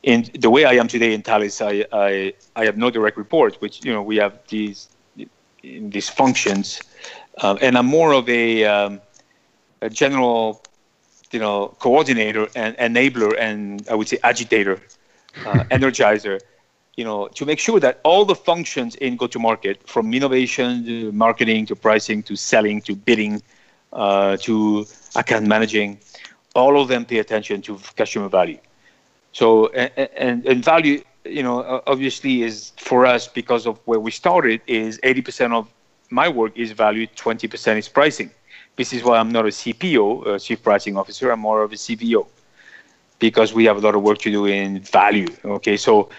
And 0.03 0.25
the 0.39 0.49
way 0.49 0.63
I 0.65 0.73
am 0.73 0.87
today 0.87 1.13
in 1.13 1.23
Thales, 1.23 1.59
I, 1.61 1.85
I, 1.91 2.33
I 2.55 2.65
have 2.65 2.77
no 2.77 2.89
direct 2.89 3.17
report, 3.17 3.55
which 3.61 3.83
you 3.83 3.91
know 3.91 4.01
we 4.01 4.15
have 4.17 4.39
these 4.47 4.87
these 5.93 6.09
functions, 6.09 6.81
um, 7.41 7.57
and 7.61 7.77
I'm 7.77 7.85
more 7.85 8.13
of 8.13 8.27
a, 8.29 8.65
um, 8.65 9.01
a 9.81 9.89
general, 9.89 10.61
you 11.31 11.39
know, 11.39 11.75
coordinator 11.79 12.47
and 12.55 12.75
enabler, 12.77 13.35
and 13.37 13.87
I 13.89 13.95
would 13.95 14.07
say 14.07 14.17
agitator 14.23 14.81
uh, 15.45 15.63
energizer, 15.71 16.39
you 16.95 17.03
know, 17.03 17.27
to 17.29 17.45
make 17.45 17.59
sure 17.59 17.79
that 17.79 17.99
all 18.03 18.25
the 18.25 18.35
functions 18.35 18.95
in 18.95 19.17
go-to-market, 19.17 19.87
from 19.87 20.13
innovation 20.13 20.83
to 20.85 21.11
marketing 21.11 21.65
to 21.67 21.75
pricing 21.75 22.23
to 22.23 22.35
selling 22.35 22.81
to 22.81 22.95
bidding 22.95 23.41
uh, 23.93 24.37
to 24.37 24.85
account 25.15 25.45
managing, 25.45 25.99
all 26.55 26.81
of 26.81 26.87
them 26.87 27.05
pay 27.05 27.19
attention 27.19 27.61
to 27.61 27.79
customer 27.95 28.29
value. 28.29 28.57
So 29.31 29.67
and, 29.67 29.91
and, 30.17 30.45
and 30.45 30.65
value, 30.65 31.03
you 31.29 31.43
know, 31.43 31.81
obviously 31.87 32.43
is 32.43 32.71
for 32.77 33.05
us 33.05 33.27
because 33.27 33.65
of 33.65 33.79
where 33.85 33.99
we 33.99 34.11
started 34.11 34.61
is 34.67 34.99
80% 35.03 35.53
of 35.53 35.67
my 36.09 36.27
work 36.29 36.57
is 36.57 36.71
value, 36.71 37.07
20% 37.07 37.77
is 37.77 37.89
pricing. 37.89 38.31
This 38.75 38.93
is 38.93 39.03
why 39.03 39.17
I'm 39.17 39.31
not 39.31 39.45
a 39.45 39.49
CPO, 39.49 40.35
a 40.35 40.39
chief 40.39 40.63
pricing 40.63 40.97
officer. 40.97 41.31
I'm 41.31 41.39
more 41.39 41.63
of 41.63 41.71
a 41.71 41.75
CVO 41.75 42.27
because 43.19 43.53
we 43.53 43.65
have 43.65 43.77
a 43.77 43.79
lot 43.79 43.95
of 43.95 44.03
work 44.03 44.19
to 44.19 44.31
do 44.31 44.45
in 44.45 44.79
value. 44.81 45.27
Okay, 45.43 45.77
so 45.77 46.09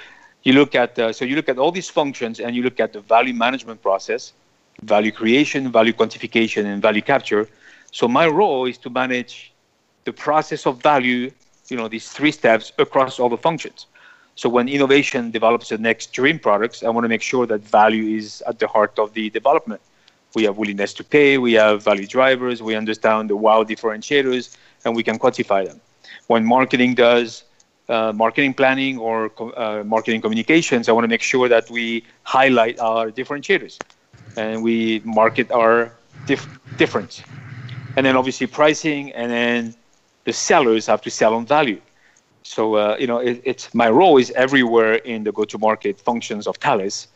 you 0.43 0.53
look 0.53 0.75
at 0.75 0.99
uh, 0.99 1.13
so 1.13 1.25
you 1.25 1.37
look 1.37 1.49
at 1.49 1.59
all 1.59 1.71
these 1.71 1.89
functions 1.89 2.41
and 2.41 2.55
you 2.57 2.63
look 2.63 2.81
at 2.81 2.93
the 2.93 3.01
value 3.01 3.35
management 3.35 3.81
process, 3.83 4.33
value 4.83 5.13
creation, 5.13 5.71
value 5.71 5.93
quantification, 5.93 6.65
and 6.67 6.83
value 6.83 7.03
capture. 7.03 7.49
So 7.93 8.09
my 8.09 8.27
role 8.27 8.67
is 8.67 8.79
to 8.79 8.91
manage 8.91 9.53
the 10.05 10.13
process 10.13 10.67
of 10.67 10.83
value. 10.83 11.31
You 11.69 11.77
know 11.77 11.89
these 11.89 12.11
three 12.11 12.33
steps 12.33 12.73
across 12.79 13.21
all 13.21 13.29
the 13.29 13.39
functions. 13.39 13.87
So 14.41 14.47
when 14.49 14.67
innovation 14.69 15.23
develops 15.39 15.69
the 15.69 15.79
next 15.79 16.13
dream 16.19 16.39
products, 16.39 16.79
I 16.87 16.91
want 16.95 17.05
to 17.05 17.13
make 17.15 17.23
sure 17.33 17.45
that 17.47 17.61
value 17.81 18.07
is 18.21 18.43
at 18.51 18.57
the 18.63 18.69
heart 18.75 18.95
of 18.99 19.13
the 19.13 19.25
development. 19.31 19.81
We 20.37 20.45
have 20.45 20.57
willingness 20.59 20.93
to 20.95 21.05
pay, 21.05 21.39
we 21.39 21.55
have 21.65 21.83
value 21.83 22.07
drivers, 22.07 22.63
we 22.63 22.75
understand 22.83 23.31
the 23.31 23.37
wow 23.37 23.65
differentiators, 23.65 24.45
and 24.85 24.95
we 24.95 25.03
can 25.03 25.19
quantify 25.19 25.67
them 25.67 25.81
when 26.29 26.45
marketing 26.45 26.95
does 26.95 27.45
uh, 27.89 28.13
marketing 28.15 28.55
planning 28.55 28.99
or 28.99 29.33
uh, 29.57 29.83
marketing 29.85 30.21
communications, 30.21 30.89
I 30.89 30.93
want 30.93 31.05
to 31.05 31.09
make 31.09 31.23
sure 31.23 31.49
that 31.49 31.69
we 31.71 32.05
highlight 32.23 32.79
our 32.79 33.11
differentiators 33.11 33.79
and 34.37 34.63
we 34.63 35.01
market 35.05 35.51
our 35.51 35.93
dif- 36.27 36.49
difference. 36.77 37.23
And 37.97 38.07
then 38.07 38.15
obviously 38.17 38.47
pricing, 38.47 39.13
and 39.13 39.33
then 39.33 39.75
the 40.25 40.33
sellers 40.33 40.87
have 40.87 41.01
to 41.03 41.11
sell 41.11 41.35
on 41.35 41.47
value. 41.47 41.81
So 42.49 42.77
uh, 42.77 42.97
you 42.99 43.07
know, 43.07 43.19
it, 43.19 43.43
it's 43.45 43.75
my 43.75 43.91
role 43.91 44.17
is 44.17 44.31
everywhere 44.31 44.95
in 44.95 45.23
the 45.23 45.33
go-to-market 45.33 46.01
functions 46.01 46.47
of 46.47 46.57
Thales, 46.57 47.09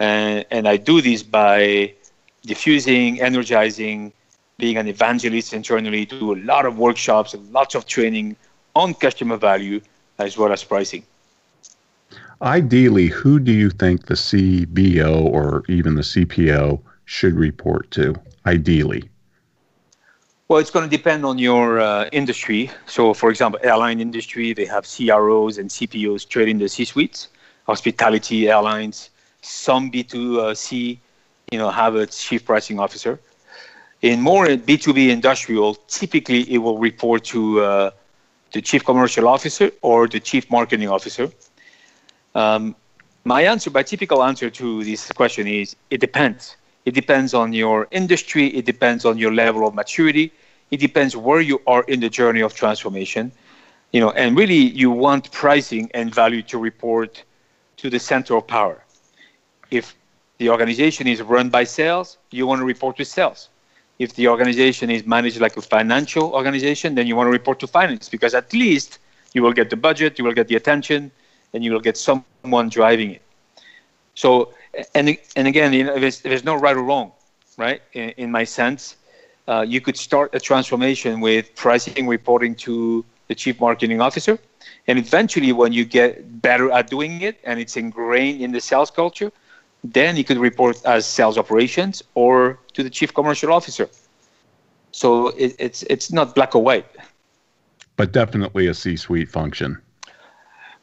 and, 0.00 0.44
and 0.50 0.66
I 0.66 0.76
do 0.76 1.00
this 1.00 1.22
by 1.22 1.94
diffusing, 2.44 3.20
energizing, 3.20 4.12
being 4.58 4.76
an 4.76 4.88
evangelist 4.88 5.52
internally, 5.52 6.04
do 6.06 6.34
a 6.34 6.40
lot 6.52 6.66
of 6.66 6.76
workshops 6.76 7.34
and 7.34 7.52
lots 7.52 7.76
of 7.76 7.86
training 7.86 8.36
on 8.74 8.94
customer 8.94 9.36
value 9.36 9.80
as 10.18 10.36
well 10.36 10.52
as 10.52 10.64
pricing. 10.64 11.04
Ideally, 12.42 13.06
who 13.06 13.38
do 13.38 13.52
you 13.52 13.70
think 13.70 14.06
the 14.06 14.14
CVO 14.14 15.24
or 15.24 15.62
even 15.68 15.94
the 15.94 16.02
CPO 16.02 16.80
should 17.04 17.34
report 17.34 17.92
to? 17.92 18.16
Ideally. 18.44 19.08
Well, 20.48 20.58
it's 20.58 20.70
going 20.70 20.88
to 20.88 20.94
depend 20.94 21.24
on 21.24 21.38
your 21.38 21.80
uh, 21.80 22.04
industry. 22.12 22.70
So, 22.84 23.14
for 23.14 23.30
example, 23.30 23.58
airline 23.62 23.98
industry, 23.98 24.52
they 24.52 24.66
have 24.66 24.84
CROs 24.84 25.56
and 25.56 25.70
CPOs 25.70 26.28
trading 26.28 26.58
the 26.58 26.68
C-suites. 26.68 27.28
Hospitality, 27.66 28.50
airlines, 28.50 29.08
some 29.40 29.90
B2C, 29.90 30.98
you 31.50 31.58
know, 31.58 31.70
have 31.70 31.94
a 31.94 32.06
chief 32.06 32.44
pricing 32.44 32.78
officer. 32.78 33.18
In 34.02 34.20
more 34.20 34.44
B2B 34.44 35.08
industrial, 35.08 35.76
typically 35.88 36.42
it 36.52 36.58
will 36.58 36.76
report 36.76 37.24
to 37.24 37.62
uh, 37.62 37.90
the 38.52 38.60
chief 38.60 38.84
commercial 38.84 39.26
officer 39.26 39.70
or 39.80 40.06
the 40.06 40.20
chief 40.20 40.50
marketing 40.50 40.90
officer. 40.90 41.30
Um, 42.34 42.76
my 43.24 43.44
answer, 43.44 43.70
my 43.70 43.82
typical 43.82 44.22
answer 44.22 44.50
to 44.50 44.84
this 44.84 45.10
question 45.12 45.46
is 45.46 45.74
it 45.88 46.02
depends. 46.02 46.56
It 46.84 46.94
depends 46.94 47.34
on 47.34 47.52
your 47.52 47.88
industry. 47.90 48.46
It 48.48 48.64
depends 48.64 49.04
on 49.04 49.18
your 49.18 49.32
level 49.32 49.66
of 49.66 49.74
maturity. 49.74 50.32
It 50.70 50.80
depends 50.80 51.16
where 51.16 51.40
you 51.40 51.60
are 51.66 51.84
in 51.84 52.00
the 52.00 52.08
journey 52.08 52.40
of 52.40 52.54
transformation. 52.54 53.32
You 53.92 54.00
know, 54.00 54.10
and 54.10 54.36
really 54.36 54.54
you 54.82 54.90
want 54.90 55.30
pricing 55.30 55.90
and 55.94 56.14
value 56.14 56.42
to 56.42 56.58
report 56.58 57.22
to 57.78 57.90
the 57.90 57.98
center 57.98 58.36
of 58.36 58.46
power. 58.46 58.84
If 59.70 59.94
the 60.38 60.50
organization 60.50 61.06
is 61.06 61.22
run 61.22 61.48
by 61.48 61.64
sales, 61.64 62.18
you 62.30 62.46
want 62.46 62.60
to 62.60 62.64
report 62.64 62.96
to 62.98 63.04
sales 63.04 63.48
if 63.98 64.14
the 64.14 64.28
organization 64.28 64.90
is 64.90 65.06
managed 65.06 65.40
like 65.40 65.56
a 65.56 65.62
financial 65.62 66.32
organization, 66.32 66.94
then 66.94 67.06
you 67.06 67.14
want 67.16 67.26
to 67.28 67.30
report 67.30 67.58
to 67.60 67.66
finance 67.66 68.08
because 68.08 68.34
at 68.34 68.52
least 68.52 68.98
you 69.32 69.42
will 69.42 69.52
get 69.52 69.70
the 69.70 69.76
budget, 69.76 70.18
you 70.18 70.24
will 70.24 70.32
get 70.32 70.48
the 70.48 70.56
attention, 70.56 71.10
and 71.52 71.62
you 71.64 71.72
will 71.72 71.80
get 71.80 71.96
someone 71.96 72.68
driving 72.68 73.12
it. 73.12 73.22
So, 74.14 74.52
and 74.94 75.16
and 75.36 75.48
again, 75.48 75.72
you 75.72 75.84
know, 75.84 75.98
there's, 75.98 76.20
there's 76.20 76.44
no 76.44 76.54
right 76.54 76.76
or 76.76 76.82
wrong, 76.82 77.12
right? 77.56 77.80
In, 77.92 78.10
in 78.16 78.30
my 78.30 78.44
sense, 78.44 78.96
uh, 79.48 79.64
you 79.66 79.80
could 79.80 79.96
start 79.96 80.34
a 80.34 80.40
transformation 80.40 81.20
with 81.20 81.54
pricing 81.54 82.06
reporting 82.06 82.54
to 82.66 83.04
the 83.28 83.34
chief 83.34 83.60
marketing 83.60 84.00
officer, 84.00 84.38
and 84.86 84.98
eventually, 84.98 85.52
when 85.52 85.72
you 85.72 85.84
get 85.84 86.42
better 86.42 86.70
at 86.70 86.90
doing 86.90 87.22
it 87.22 87.38
and 87.44 87.58
it's 87.60 87.76
ingrained 87.76 88.42
in 88.42 88.52
the 88.52 88.60
sales 88.60 88.90
culture, 88.90 89.30
then 89.82 90.16
you 90.16 90.24
could 90.24 90.38
report 90.38 90.80
as 90.84 91.06
sales 91.06 91.36
operations 91.38 92.02
or 92.14 92.58
to 92.72 92.82
the 92.82 92.90
chief 92.90 93.12
commercial 93.12 93.52
officer. 93.52 93.88
So 94.92 95.28
it, 95.28 95.56
it's 95.58 95.82
it's 95.84 96.12
not 96.12 96.34
black 96.34 96.54
or 96.54 96.62
white. 96.62 96.86
But 97.96 98.12
definitely 98.12 98.66
a 98.66 98.74
C-suite 98.74 99.30
function. 99.30 99.78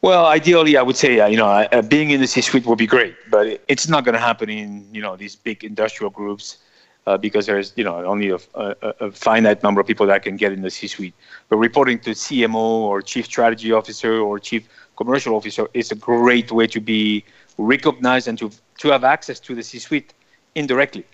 Well, 0.02 0.26
ideally, 0.26 0.78
I 0.78 0.82
would 0.82 0.96
say 0.96 1.20
uh, 1.20 1.28
you 1.28 1.38
know 1.38 1.48
uh, 1.48 1.82
being 1.84 2.10
in 2.10 2.22
the 2.22 2.28
C-suite 2.28 2.66
would 2.66 2.78
be 2.78 2.88
great, 2.88 3.16
but 3.30 3.62
it's 3.68 3.88
not 3.88 4.04
going 4.04 4.14
to 4.14 4.20
happen 4.20 4.50
in 4.50 4.88
you 4.92 5.02
know 5.02 5.16
these 5.16 5.36
big 5.36 5.64
industrial 5.64 6.10
groups 6.10 6.58
uh, 7.06 7.18
because 7.18 7.46
there's 7.46 7.72
you 7.76 7.84
know 7.84 8.04
only 8.06 8.30
a, 8.32 8.40
a, 8.56 8.76
a, 9.00 9.12
finite 9.12 9.62
number 9.62 9.80
of 9.80 9.86
people 9.86 10.08
that 10.08 10.24
can 10.24 10.38
get 10.38 10.52
in 10.52 10.64
the 10.64 10.72
C-suite. 10.72 11.14
But 11.50 11.58
reporting 11.58 12.00
to 12.00 12.12
CMO 12.12 12.56
or 12.56 13.04
chief 13.04 13.26
strategy 13.26 13.72
officer 13.72 14.20
or 14.20 14.40
chief 14.40 14.68
commercial 14.98 15.36
officer 15.36 15.68
is 15.76 15.92
a 15.92 15.96
great 15.96 16.52
way 16.52 16.66
to 16.68 16.82
be 16.82 17.24
recognized 17.60 18.28
and 18.28 18.40
to 18.40 18.52
to 18.80 18.88
have 18.90 19.04
access 19.04 19.40
to 19.42 19.54
the 19.54 19.62
C-suite 19.62 20.16
indirectly. 20.56 21.06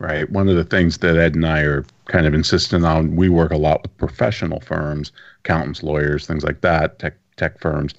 Right. 0.00 0.28
One 0.28 0.48
of 0.48 0.56
the 0.56 0.64
things 0.64 0.98
that 0.98 1.16
Ed 1.16 1.36
and 1.36 1.46
I 1.46 1.60
are 1.60 1.86
kind 2.06 2.26
of 2.26 2.34
insistent 2.34 2.84
on, 2.84 3.14
we 3.14 3.28
work 3.28 3.52
a 3.52 3.56
lot 3.56 3.82
with 3.82 3.96
professional 3.96 4.58
firms, 4.58 5.12
accountants, 5.44 5.84
lawyers, 5.84 6.26
things 6.26 6.42
like 6.42 6.60
that, 6.62 6.98
tech 6.98 7.14
tech 7.36 7.60
firms. 7.60 7.94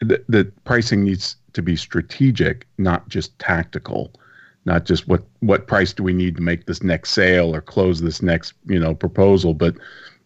The, 0.00 0.22
the 0.28 0.44
pricing 0.64 1.04
needs 1.04 1.36
to 1.52 1.62
be 1.62 1.76
strategic, 1.76 2.66
not 2.78 3.08
just 3.08 3.38
tactical. 3.38 4.12
Not 4.66 4.86
just 4.86 5.06
what 5.06 5.22
what 5.40 5.66
price 5.66 5.92
do 5.92 6.02
we 6.02 6.14
need 6.14 6.36
to 6.36 6.42
make 6.42 6.64
this 6.64 6.82
next 6.82 7.10
sale 7.10 7.54
or 7.54 7.60
close 7.60 8.00
this 8.00 8.22
next 8.22 8.54
you 8.64 8.78
know 8.78 8.94
proposal, 8.94 9.52
but 9.52 9.76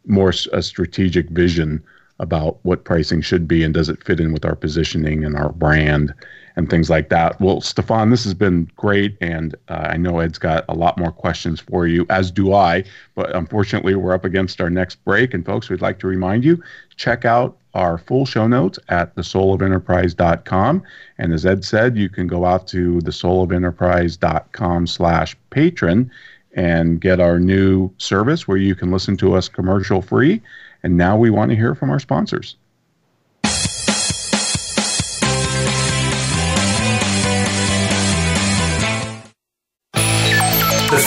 more 0.07 0.33
a 0.53 0.63
strategic 0.63 1.29
vision 1.31 1.83
about 2.21 2.59
what 2.65 2.85
pricing 2.85 3.21
should 3.21 3.47
be 3.47 3.63
and 3.63 3.75
does 3.75 3.89
it 3.89 4.03
fit 4.05 4.21
in 4.21 4.33
with 4.33 4.45
our 4.45 4.57
positioning 4.57 5.25
and 5.25 5.37
our 5.37 5.53
brand 5.53 6.15
and 6.59 6.69
things 6.69 6.91
like 6.91 7.09
that. 7.09 7.41
Well, 7.41 7.61
Stephan, 7.61 8.11
this 8.11 8.25
has 8.25 8.35
been 8.35 8.69
great, 8.77 9.17
and 9.21 9.55
uh, 9.69 9.91
I 9.93 9.97
know 9.97 10.19
Ed's 10.19 10.39
got 10.39 10.65
a 10.69 10.75
lot 10.75 10.99
more 10.99 11.13
questions 11.13 11.61
for 11.61 11.87
you, 11.87 12.05
as 12.11 12.33
do 12.33 12.53
I. 12.53 12.83
But 13.15 13.35
unfortunately, 13.35 13.95
we're 13.95 14.13
up 14.13 14.25
against 14.25 14.61
our 14.61 14.69
next 14.69 14.97
break, 15.05 15.33
and 15.33 15.47
folks, 15.47 15.71
we'd 15.71 15.81
like 15.81 16.01
to 16.01 16.09
remind 16.09 16.45
you 16.45 16.61
check 16.97 17.25
out 17.25 17.57
our 17.75 17.97
full 17.97 18.27
show 18.27 18.49
notes 18.49 18.77
at 18.89 19.15
thesoulofenterprise.com. 19.15 20.83
And 21.19 21.33
as 21.33 21.47
Ed 21.47 21.65
said, 21.65 21.97
you 21.97 22.09
can 22.09 22.27
go 22.27 22.45
out 22.45 22.67
to 22.69 22.99
thesoulofenterprise.com 22.99 24.87
slash 24.89 25.37
patron 25.51 26.11
and 26.57 27.01
get 27.01 27.21
our 27.21 27.39
new 27.39 27.89
service 27.99 28.49
where 28.49 28.57
you 28.57 28.75
can 28.75 28.91
listen 28.91 29.17
to 29.19 29.35
us 29.35 29.49
commercial 29.49 30.03
free. 30.03 30.43
And 30.83 30.97
now 30.97 31.17
we 31.17 31.31
want 31.31 31.53
to 31.53 31.57
hear 31.57 31.77
from 31.77 31.91
our 31.91 32.01
sponsors. 32.01 32.57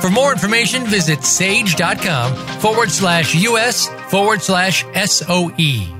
For 0.00 0.08
more 0.10 0.32
information, 0.32 0.86
visit 0.86 1.22
sage.com 1.24 2.34
forward 2.60 2.90
slash 2.90 3.34
US 3.34 3.88
forward 4.10 4.40
slash 4.40 4.84
SOE. 4.94 5.96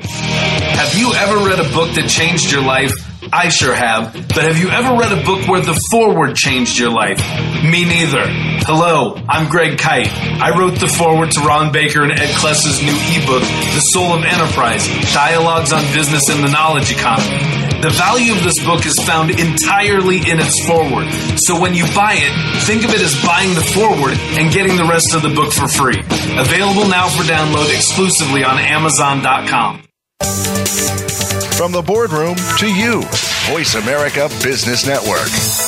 Have 0.00 0.94
you 0.96 1.12
ever 1.12 1.48
read 1.48 1.58
a 1.58 1.68
book 1.74 1.94
that 1.96 2.06
changed 2.08 2.52
your 2.52 2.62
life? 2.62 2.92
I 3.32 3.48
sure 3.48 3.74
have. 3.74 4.12
But 4.12 4.44
have 4.44 4.58
you 4.58 4.70
ever 4.70 4.94
read 4.96 5.12
a 5.12 5.22
book 5.24 5.48
where 5.48 5.60
the 5.60 5.74
foreword 5.90 6.36
changed 6.36 6.78
your 6.78 6.90
life? 6.90 7.18
Me 7.64 7.84
neither. 7.84 8.22
Hello, 8.64 9.16
I'm 9.28 9.50
Greg 9.50 9.78
Kite. 9.78 10.10
I 10.40 10.56
wrote 10.56 10.78
the 10.78 10.88
foreword 10.88 11.32
to 11.32 11.40
Ron 11.40 11.72
Baker 11.72 12.04
and 12.04 12.12
Ed 12.12 12.34
Kless's 12.36 12.80
new 12.80 12.96
ebook, 13.18 13.42
The 13.74 13.80
Soul 13.80 14.14
of 14.14 14.24
Enterprise 14.24 14.86
Dialogues 15.12 15.72
on 15.72 15.82
Business 15.92 16.28
and 16.28 16.42
the 16.44 16.50
Knowledge 16.50 16.92
Economy. 16.92 17.67
The 17.80 17.90
value 17.90 18.32
of 18.32 18.42
this 18.42 18.58
book 18.64 18.86
is 18.86 18.98
found 18.98 19.30
entirely 19.30 20.18
in 20.18 20.40
its 20.40 20.58
foreword. 20.66 21.06
So 21.38 21.60
when 21.60 21.74
you 21.74 21.84
buy 21.94 22.14
it, 22.16 22.64
think 22.64 22.82
of 22.84 22.90
it 22.90 23.00
as 23.00 23.14
buying 23.24 23.54
the 23.54 23.62
foreword 23.62 24.18
and 24.34 24.52
getting 24.52 24.76
the 24.76 24.84
rest 24.84 25.14
of 25.14 25.22
the 25.22 25.28
book 25.28 25.52
for 25.52 25.68
free. 25.68 26.00
Available 26.00 26.88
now 26.88 27.08
for 27.08 27.22
download 27.22 27.72
exclusively 27.72 28.42
on 28.42 28.58
Amazon.com. 28.58 29.84
From 31.56 31.70
the 31.70 31.82
boardroom 31.82 32.36
to 32.58 32.66
you, 32.66 33.02
Voice 33.46 33.76
America 33.76 34.28
Business 34.42 34.84
Network. 34.84 35.67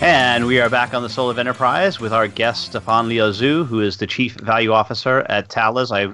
And 0.00 0.46
we 0.46 0.60
are 0.60 0.70
back 0.70 0.94
on 0.94 1.02
the 1.02 1.08
Soul 1.08 1.28
of 1.28 1.40
Enterprise 1.40 1.98
with 1.98 2.12
our 2.12 2.28
guest, 2.28 2.66
Stephan 2.66 3.08
Liozu, 3.08 3.66
who 3.66 3.80
is 3.80 3.96
the 3.96 4.06
Chief 4.06 4.34
Value 4.34 4.70
Officer 4.70 5.26
at 5.28 5.48
Thales. 5.48 5.90
I 5.90 6.06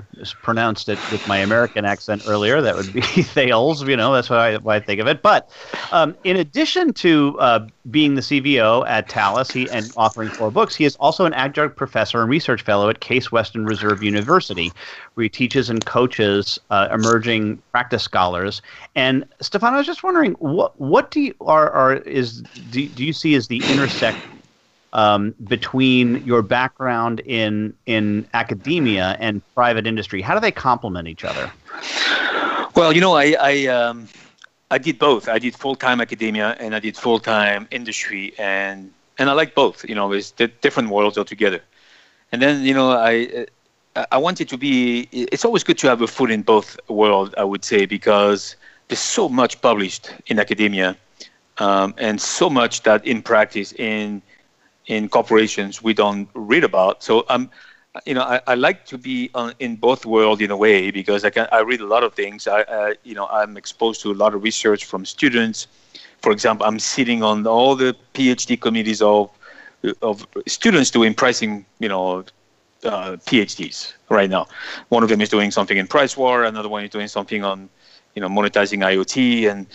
pronounced 0.42 0.88
it 0.88 0.99
with 1.12 1.29
my 1.29 1.37
American 1.37 1.85
accent 1.85 2.23
earlier. 2.27 2.62
That 2.62 2.77
would 2.77 2.90
be 2.94 3.01
Thales, 3.03 3.87
you 3.87 3.94
know, 3.94 4.14
that's 4.14 4.31
what 4.31 4.38
I, 4.38 4.57
why 4.57 4.77
I 4.77 4.81
think 4.81 5.03
of 5.03 5.07
it. 5.07 5.20
But 5.20 5.51
um, 5.92 6.16
in 6.25 6.38
addition 6.38 6.94
to 6.94 7.38
uh, 7.38 7.66
being 7.90 8.14
the 8.14 8.23
CVO 8.23 8.88
at 8.88 9.12
Thales 9.12 9.51
he, 9.51 9.68
and 9.68 9.85
authoring 9.97 10.31
four 10.31 10.51
books, 10.51 10.75
he 10.75 10.87
is 10.87 10.97
also 10.97 11.27
an 11.27 11.35
adjunct 11.35 11.77
professor 11.77 12.23
and 12.23 12.31
research 12.31 12.62
fellow 12.62 12.88
at 12.88 13.01
Case 13.01 13.31
Western 13.31 13.66
Reserve 13.66 14.03
University, 14.03 14.73
where 15.14 15.22
he 15.22 15.29
teaches 15.29 15.70
and 15.70 15.85
coaches 15.85 16.59
uh, 16.70 16.88
emerging 16.92 17.62
practice 17.72 18.03
scholars. 18.03 18.62
And 18.94 19.24
Stephan, 19.40 19.74
I 19.74 19.79
was 19.79 19.87
just 19.87 20.03
wondering, 20.03 20.33
what 20.35 20.79
what 20.81 21.11
do 21.11 21.20
you 21.20 21.35
are, 21.40 21.70
are 21.70 21.94
is 21.94 22.42
do, 22.70 22.87
do 22.88 23.05
you 23.05 23.12
see 23.12 23.35
as 23.35 23.48
the 23.48 23.62
intersect 23.70 24.18
um, 24.92 25.35
between 25.44 26.24
your 26.24 26.42
background 26.42 27.20
in 27.20 27.74
in 27.87 28.27
academia 28.35 29.16
and 29.20 29.42
private 29.55 29.87
industry? 29.87 30.20
How 30.20 30.35
do 30.35 30.40
they 30.40 30.53
complement 30.53 31.09
each 31.09 31.24
other? 31.24 31.50
Well, 32.74 32.92
you 32.92 33.00
know, 33.00 33.14
I 33.14 33.37
I, 33.40 33.66
um, 33.66 34.09
I 34.70 34.79
did 34.79 34.98
both. 34.98 35.29
I 35.29 35.38
did 35.38 35.55
full 35.55 35.77
time 35.77 36.00
academia 36.00 36.57
and 36.59 36.74
I 36.74 36.81
did 36.81 36.96
full 36.96 37.20
time 37.20 37.68
industry, 37.70 38.35
and 38.38 38.92
and 39.18 39.31
I 39.31 39.33
like 39.33 39.55
both. 39.55 39.88
You 39.88 39.94
know, 39.94 40.12
it's 40.12 40.33
different 40.33 40.88
worlds 40.88 41.16
altogether. 41.16 41.62
And 42.33 42.42
then 42.42 42.64
you 42.64 42.74
know, 42.74 42.90
I 42.90 43.46
I 43.97 44.19
wanted 44.19 44.49
to 44.49 44.57
be. 44.57 45.09
It's 45.13 45.45
always 45.45 45.63
good 45.63 45.79
to 45.79 45.89
have 45.89 46.01
a 46.03 46.07
foot 46.07 46.31
in 46.31 46.43
both 46.43 46.79
worlds. 46.89 47.35
I 47.39 47.45
would 47.45 47.65
say 47.65 47.87
because 47.87 48.57
there's 48.89 48.99
so 49.01 49.29
much 49.29 49.61
published 49.61 50.13
in 50.27 50.39
academia 50.39 50.97
um, 51.59 51.95
and 51.99 52.21
so 52.21 52.51
much 52.51 52.83
that 52.83 53.07
in 53.07 53.23
practice 53.23 53.73
in 53.73 54.23
in 54.87 55.09
corporations 55.09 55.83
we 55.83 55.95
don't 55.95 56.29
read 56.35 56.65
about. 56.65 57.03
So 57.03 57.25
I'm. 57.29 57.43
um, 57.43 57.51
you 58.07 58.15
know, 58.15 58.23
I, 58.23 58.41
I 58.49 58.55
like 58.57 58.87
to 58.87 58.99
be 58.99 59.31
on, 59.35 59.55
in 59.61 59.77
both 59.77 60.05
worlds 60.05 60.43
in 60.43 60.51
a 60.51 60.57
way 60.57 60.91
because 60.91 61.25
I 61.25 61.31
can 61.31 61.47
I 61.53 61.61
read 61.61 61.81
a 61.81 61.87
lot 61.87 62.03
of 62.03 62.13
things. 62.15 62.47
I, 62.49 62.63
uh, 62.63 62.95
you 63.05 63.15
know 63.15 63.27
I'm 63.29 63.57
exposed 63.57 64.01
to 64.03 64.11
a 64.11 64.19
lot 64.23 64.35
of 64.35 64.43
research 64.43 64.85
from 64.85 65.05
students. 65.05 65.69
For 66.21 66.33
example, 66.33 66.67
I'm 66.67 66.81
sitting 66.81 67.23
on 67.23 67.47
all 67.47 67.77
the 67.77 67.95
PhD 68.15 68.61
committees 68.61 69.01
of 69.01 69.31
of 70.03 70.27
students 70.47 70.91
doing 70.91 71.15
pricing. 71.15 71.65
You 71.79 71.89
know. 71.89 72.25
Uh, 72.85 73.16
PhDs 73.16 73.94
right 74.11 74.29
now. 74.29 74.47
One 74.90 75.03
of 75.03 75.09
them 75.09 75.20
is 75.23 75.31
doing 75.31 75.51
something 75.51 75.79
in 75.79 75.87
price 75.87 76.16
war. 76.18 76.44
Another 76.44 76.68
one 76.68 76.85
is 76.85 76.90
doing 76.90 77.09
something 77.09 77.42
on, 77.42 77.70
you 78.14 78.20
know, 78.20 78.29
monetizing 78.29 78.81
IoT. 78.85 79.51
And 79.51 79.66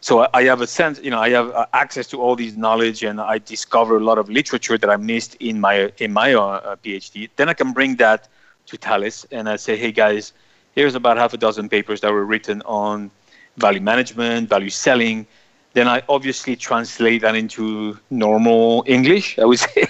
so 0.00 0.28
I 0.34 0.42
have 0.44 0.60
a 0.60 0.66
sense, 0.66 1.00
you 1.02 1.10
know, 1.10 1.18
I 1.18 1.30
have 1.30 1.50
uh, 1.50 1.66
access 1.72 2.06
to 2.08 2.20
all 2.20 2.36
these 2.36 2.56
knowledge, 2.56 3.02
and 3.02 3.20
I 3.20 3.38
discover 3.38 3.96
a 3.96 4.04
lot 4.04 4.18
of 4.18 4.28
literature 4.28 4.76
that 4.76 4.90
I 4.90 4.96
missed 4.96 5.34
in 5.40 5.58
my 5.60 5.90
in 5.96 6.12
my 6.12 6.34
uh, 6.34 6.76
PhD. 6.76 7.30
Then 7.36 7.48
I 7.48 7.54
can 7.54 7.72
bring 7.72 7.96
that 7.96 8.28
to 8.66 8.76
Thales, 8.76 9.26
and 9.30 9.48
I 9.48 9.56
say, 9.56 9.76
hey 9.76 9.92
guys, 9.92 10.32
here's 10.74 10.94
about 10.94 11.16
half 11.16 11.32
a 11.32 11.38
dozen 11.38 11.68
papers 11.68 12.02
that 12.02 12.12
were 12.12 12.24
written 12.24 12.60
on 12.66 13.10
value 13.56 13.80
management, 13.80 14.48
value 14.48 14.70
selling. 14.70 15.26
Then 15.72 15.88
I 15.88 16.02
obviously 16.08 16.54
translate 16.54 17.22
that 17.22 17.34
into 17.34 17.98
normal 18.10 18.84
English, 18.86 19.38
I 19.38 19.44
would 19.44 19.58
say, 19.68 19.86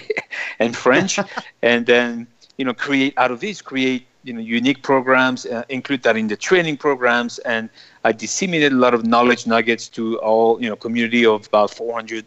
and 0.59 0.75
French, 0.75 1.19
and 1.61 1.85
then 1.85 2.27
you 2.57 2.65
know 2.65 2.73
create 2.73 3.13
out 3.17 3.31
of 3.31 3.39
this 3.39 3.61
create 3.61 4.07
you 4.23 4.33
know 4.33 4.39
unique 4.39 4.81
programs, 4.81 5.45
uh, 5.45 5.63
include 5.69 6.03
that 6.03 6.17
in 6.17 6.27
the 6.27 6.35
training 6.35 6.77
programs, 6.77 7.37
and 7.39 7.69
I 8.03 8.11
disseminate 8.11 8.71
a 8.71 8.75
lot 8.75 8.93
of 8.93 9.05
knowledge 9.05 9.47
nuggets 9.47 9.87
to 9.89 10.19
all 10.19 10.61
you 10.61 10.69
know 10.69 10.75
community 10.75 11.25
of 11.25 11.47
about 11.47 11.71
400 11.71 12.25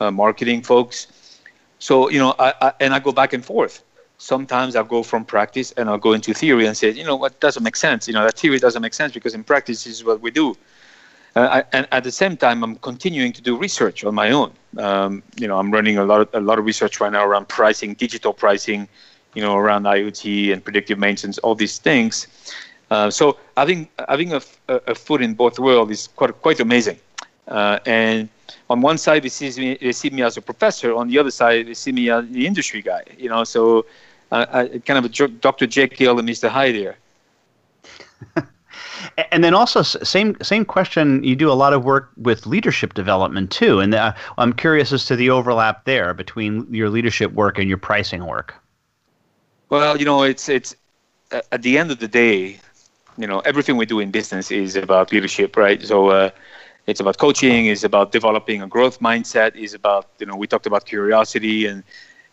uh, 0.00 0.10
marketing 0.10 0.62
folks. 0.62 1.08
So 1.78 2.10
you 2.10 2.18
know, 2.18 2.34
I, 2.38 2.54
I, 2.60 2.72
and 2.80 2.94
I 2.94 2.98
go 2.98 3.12
back 3.12 3.32
and 3.32 3.44
forth. 3.44 3.82
Sometimes 4.18 4.74
I'll 4.74 4.82
go 4.84 5.04
from 5.04 5.24
practice 5.24 5.72
and 5.76 5.88
I'll 5.88 5.96
go 5.96 6.12
into 6.12 6.34
theory 6.34 6.66
and 6.66 6.76
say, 6.76 6.90
you 6.90 7.04
know, 7.04 7.14
what 7.14 7.38
doesn't 7.38 7.62
make 7.62 7.76
sense. 7.76 8.08
You 8.08 8.14
know, 8.14 8.24
that 8.24 8.36
theory 8.36 8.58
doesn't 8.58 8.82
make 8.82 8.94
sense 8.94 9.12
because 9.12 9.32
in 9.32 9.44
practice 9.44 9.84
this 9.84 9.92
is 9.92 10.04
what 10.04 10.20
we 10.20 10.32
do. 10.32 10.56
Uh, 11.36 11.62
I, 11.62 11.64
and 11.72 11.86
at 11.92 12.02
the 12.02 12.10
same 12.10 12.36
time, 12.36 12.64
I'm 12.64 12.74
continuing 12.76 13.32
to 13.34 13.40
do 13.40 13.56
research 13.56 14.02
on 14.02 14.14
my 14.14 14.32
own. 14.32 14.52
Um, 14.76 15.22
you 15.36 15.46
know, 15.46 15.56
I'm 15.56 15.70
running 15.70 15.98
a 15.98 16.04
lot 16.04 16.22
of, 16.22 16.28
a 16.34 16.40
lot 16.40 16.58
of 16.58 16.64
research 16.64 17.00
right 17.00 17.12
now 17.12 17.24
around 17.24 17.46
pricing, 17.48 17.94
digital 17.94 18.32
pricing, 18.32 18.88
you 19.38 19.44
know, 19.44 19.56
around 19.56 19.84
IoT 19.84 20.52
and 20.52 20.64
predictive 20.64 20.98
maintenance, 20.98 21.38
all 21.44 21.54
these 21.54 21.78
things. 21.78 22.26
Uh, 22.90 23.08
so 23.08 23.38
having 23.56 23.88
having 24.08 24.32
a, 24.32 24.40
a, 24.68 24.96
foot 24.96 25.22
in 25.22 25.32
both 25.34 25.60
worlds 25.60 25.92
is 25.92 26.08
quite 26.16 26.34
quite 26.42 26.58
amazing. 26.58 26.98
Uh, 27.46 27.78
and 27.86 28.28
on 28.68 28.80
one 28.80 28.98
side, 28.98 29.22
they 29.22 29.28
see 29.28 29.48
me 29.60 29.78
they 29.80 29.92
see 29.92 30.10
me 30.10 30.22
as 30.22 30.36
a 30.36 30.42
professor. 30.42 30.92
On 30.92 31.06
the 31.06 31.16
other 31.20 31.30
side, 31.30 31.68
they 31.68 31.74
see 31.74 31.92
me 31.92 32.10
as 32.10 32.28
the 32.30 32.44
industry 32.48 32.82
guy. 32.82 33.02
You 33.16 33.28
know, 33.28 33.44
so 33.44 33.86
uh, 34.32 34.46
I, 34.58 34.78
kind 34.88 34.98
of 34.98 35.04
a 35.04 35.28
Dr. 35.46 35.66
Jekyll 35.68 36.18
and 36.18 36.28
Mr. 36.28 36.48
Hyde 36.48 36.74
here. 36.74 36.96
and 39.30 39.44
then 39.44 39.54
also 39.54 39.82
same 39.82 40.36
same 40.42 40.64
question 40.64 41.22
you 41.22 41.36
do 41.36 41.48
a 41.48 41.58
lot 41.62 41.72
of 41.72 41.84
work 41.84 42.10
with 42.16 42.44
leadership 42.46 42.94
development 42.94 43.50
too 43.50 43.78
and 43.78 43.94
uh, 43.94 44.12
i'm 44.38 44.52
curious 44.52 44.92
as 44.92 45.04
to 45.04 45.14
the 45.14 45.30
overlap 45.30 45.84
there 45.84 46.12
between 46.12 46.66
your 46.74 46.90
leadership 46.90 47.30
work 47.32 47.58
and 47.58 47.68
your 47.68 47.78
pricing 47.78 48.26
work 48.26 48.54
well, 49.70 49.96
you 49.98 50.04
know, 50.04 50.22
it's 50.22 50.48
it's 50.48 50.74
at 51.52 51.62
the 51.62 51.78
end 51.78 51.90
of 51.90 51.98
the 51.98 52.08
day, 52.08 52.58
you 53.16 53.26
know, 53.26 53.40
everything 53.40 53.76
we 53.76 53.86
do 53.86 54.00
in 54.00 54.10
business 54.10 54.50
is 54.50 54.76
about 54.76 55.12
leadership, 55.12 55.56
right? 55.56 55.82
So 55.82 56.08
uh, 56.08 56.30
it's 56.86 57.00
about 57.00 57.18
coaching, 57.18 57.66
it's 57.66 57.84
about 57.84 58.12
developing 58.12 58.62
a 58.62 58.66
growth 58.66 59.00
mindset, 59.00 59.54
is 59.56 59.74
about 59.74 60.06
you 60.18 60.26
know 60.26 60.36
we 60.36 60.46
talked 60.46 60.66
about 60.66 60.86
curiosity 60.86 61.66
and 61.66 61.82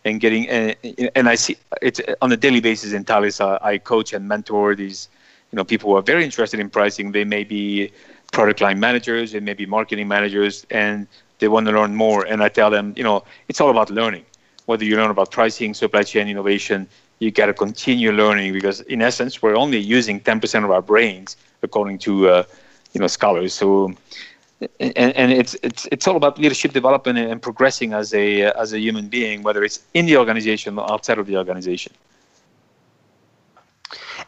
and 0.04 0.20
getting 0.20 0.48
and, 0.48 0.76
and 1.14 1.28
I 1.28 1.34
see 1.34 1.56
it's 1.82 2.00
on 2.22 2.32
a 2.32 2.36
daily 2.36 2.60
basis 2.60 2.92
in 2.92 3.04
Thales. 3.04 3.40
Uh, 3.40 3.58
I 3.62 3.78
coach 3.78 4.12
and 4.12 4.26
mentor 4.28 4.74
these 4.74 5.08
you 5.52 5.56
know 5.56 5.64
people 5.64 5.90
who 5.90 5.96
are 5.96 6.02
very 6.02 6.24
interested 6.24 6.60
in 6.60 6.70
pricing. 6.70 7.12
They 7.12 7.24
may 7.24 7.44
be 7.44 7.92
product 8.32 8.60
line 8.60 8.80
managers, 8.80 9.32
they 9.32 9.40
may 9.40 9.54
be 9.54 9.66
marketing 9.66 10.08
managers, 10.08 10.66
and 10.70 11.06
they 11.38 11.48
want 11.48 11.66
to 11.66 11.72
learn 11.72 11.94
more. 11.94 12.24
And 12.24 12.42
I 12.42 12.48
tell 12.48 12.70
them, 12.70 12.94
you 12.96 13.04
know, 13.04 13.24
it's 13.48 13.60
all 13.60 13.70
about 13.70 13.90
learning. 13.90 14.24
Whether 14.66 14.84
you 14.84 14.96
learn 14.96 15.10
about 15.10 15.30
pricing, 15.30 15.74
supply 15.74 16.02
chain 16.02 16.28
innovation, 16.28 16.88
you 17.18 17.30
got 17.30 17.46
to 17.46 17.54
continue 17.54 18.12
learning 18.12 18.52
because 18.52 18.80
in 18.82 19.02
essence 19.02 19.42
we're 19.42 19.56
only 19.56 19.78
using 19.78 20.20
10% 20.20 20.64
of 20.64 20.70
our 20.70 20.82
brains 20.82 21.36
according 21.62 21.98
to 21.98 22.28
uh, 22.28 22.42
you 22.92 23.00
know 23.00 23.06
scholars 23.06 23.54
so 23.54 23.92
and, 24.80 24.96
and 24.96 25.32
it's 25.32 25.54
it's 25.62 25.86
it's 25.92 26.06
all 26.08 26.16
about 26.16 26.38
leadership 26.38 26.72
development 26.72 27.18
and 27.18 27.42
progressing 27.42 27.92
as 27.92 28.14
a 28.14 28.44
as 28.52 28.72
a 28.72 28.78
human 28.78 29.08
being 29.08 29.42
whether 29.42 29.62
it's 29.64 29.80
in 29.94 30.06
the 30.06 30.16
organization 30.16 30.78
or 30.78 30.90
outside 30.90 31.18
of 31.18 31.26
the 31.26 31.36
organization 31.36 31.92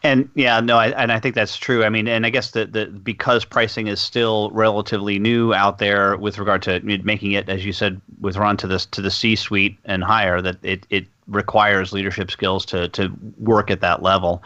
and 0.03 0.29
yeah, 0.35 0.59
no, 0.61 0.77
I, 0.77 0.89
and 0.89 1.11
I 1.11 1.19
think 1.19 1.35
that's 1.35 1.57
true. 1.57 1.83
I 1.83 1.89
mean, 1.89 2.07
and 2.07 2.25
I 2.25 2.29
guess 2.29 2.51
that 2.51 2.71
the, 2.73 2.85
because 2.85 3.43
pricing 3.43 3.87
is 3.87 3.99
still 3.99 4.49
relatively 4.51 5.19
new 5.19 5.53
out 5.53 5.77
there 5.77 6.15
with 6.17 6.37
regard 6.37 6.61
to 6.63 6.79
making 6.79 7.33
it, 7.33 7.49
as 7.49 7.65
you 7.65 7.73
said, 7.73 7.99
with 8.21 8.37
Ron 8.37 8.55
to 8.57 8.67
this 8.67 8.85
to 8.87 9.01
the 9.01 9.11
C-suite 9.11 9.77
and 9.85 10.03
higher, 10.03 10.41
that 10.41 10.63
it 10.63 10.85
it 10.89 11.07
requires 11.29 11.93
leadership 11.93 12.31
skills 12.31 12.65
to 12.65 12.89
to 12.89 13.11
work 13.37 13.71
at 13.71 13.81
that 13.81 14.01
level. 14.01 14.43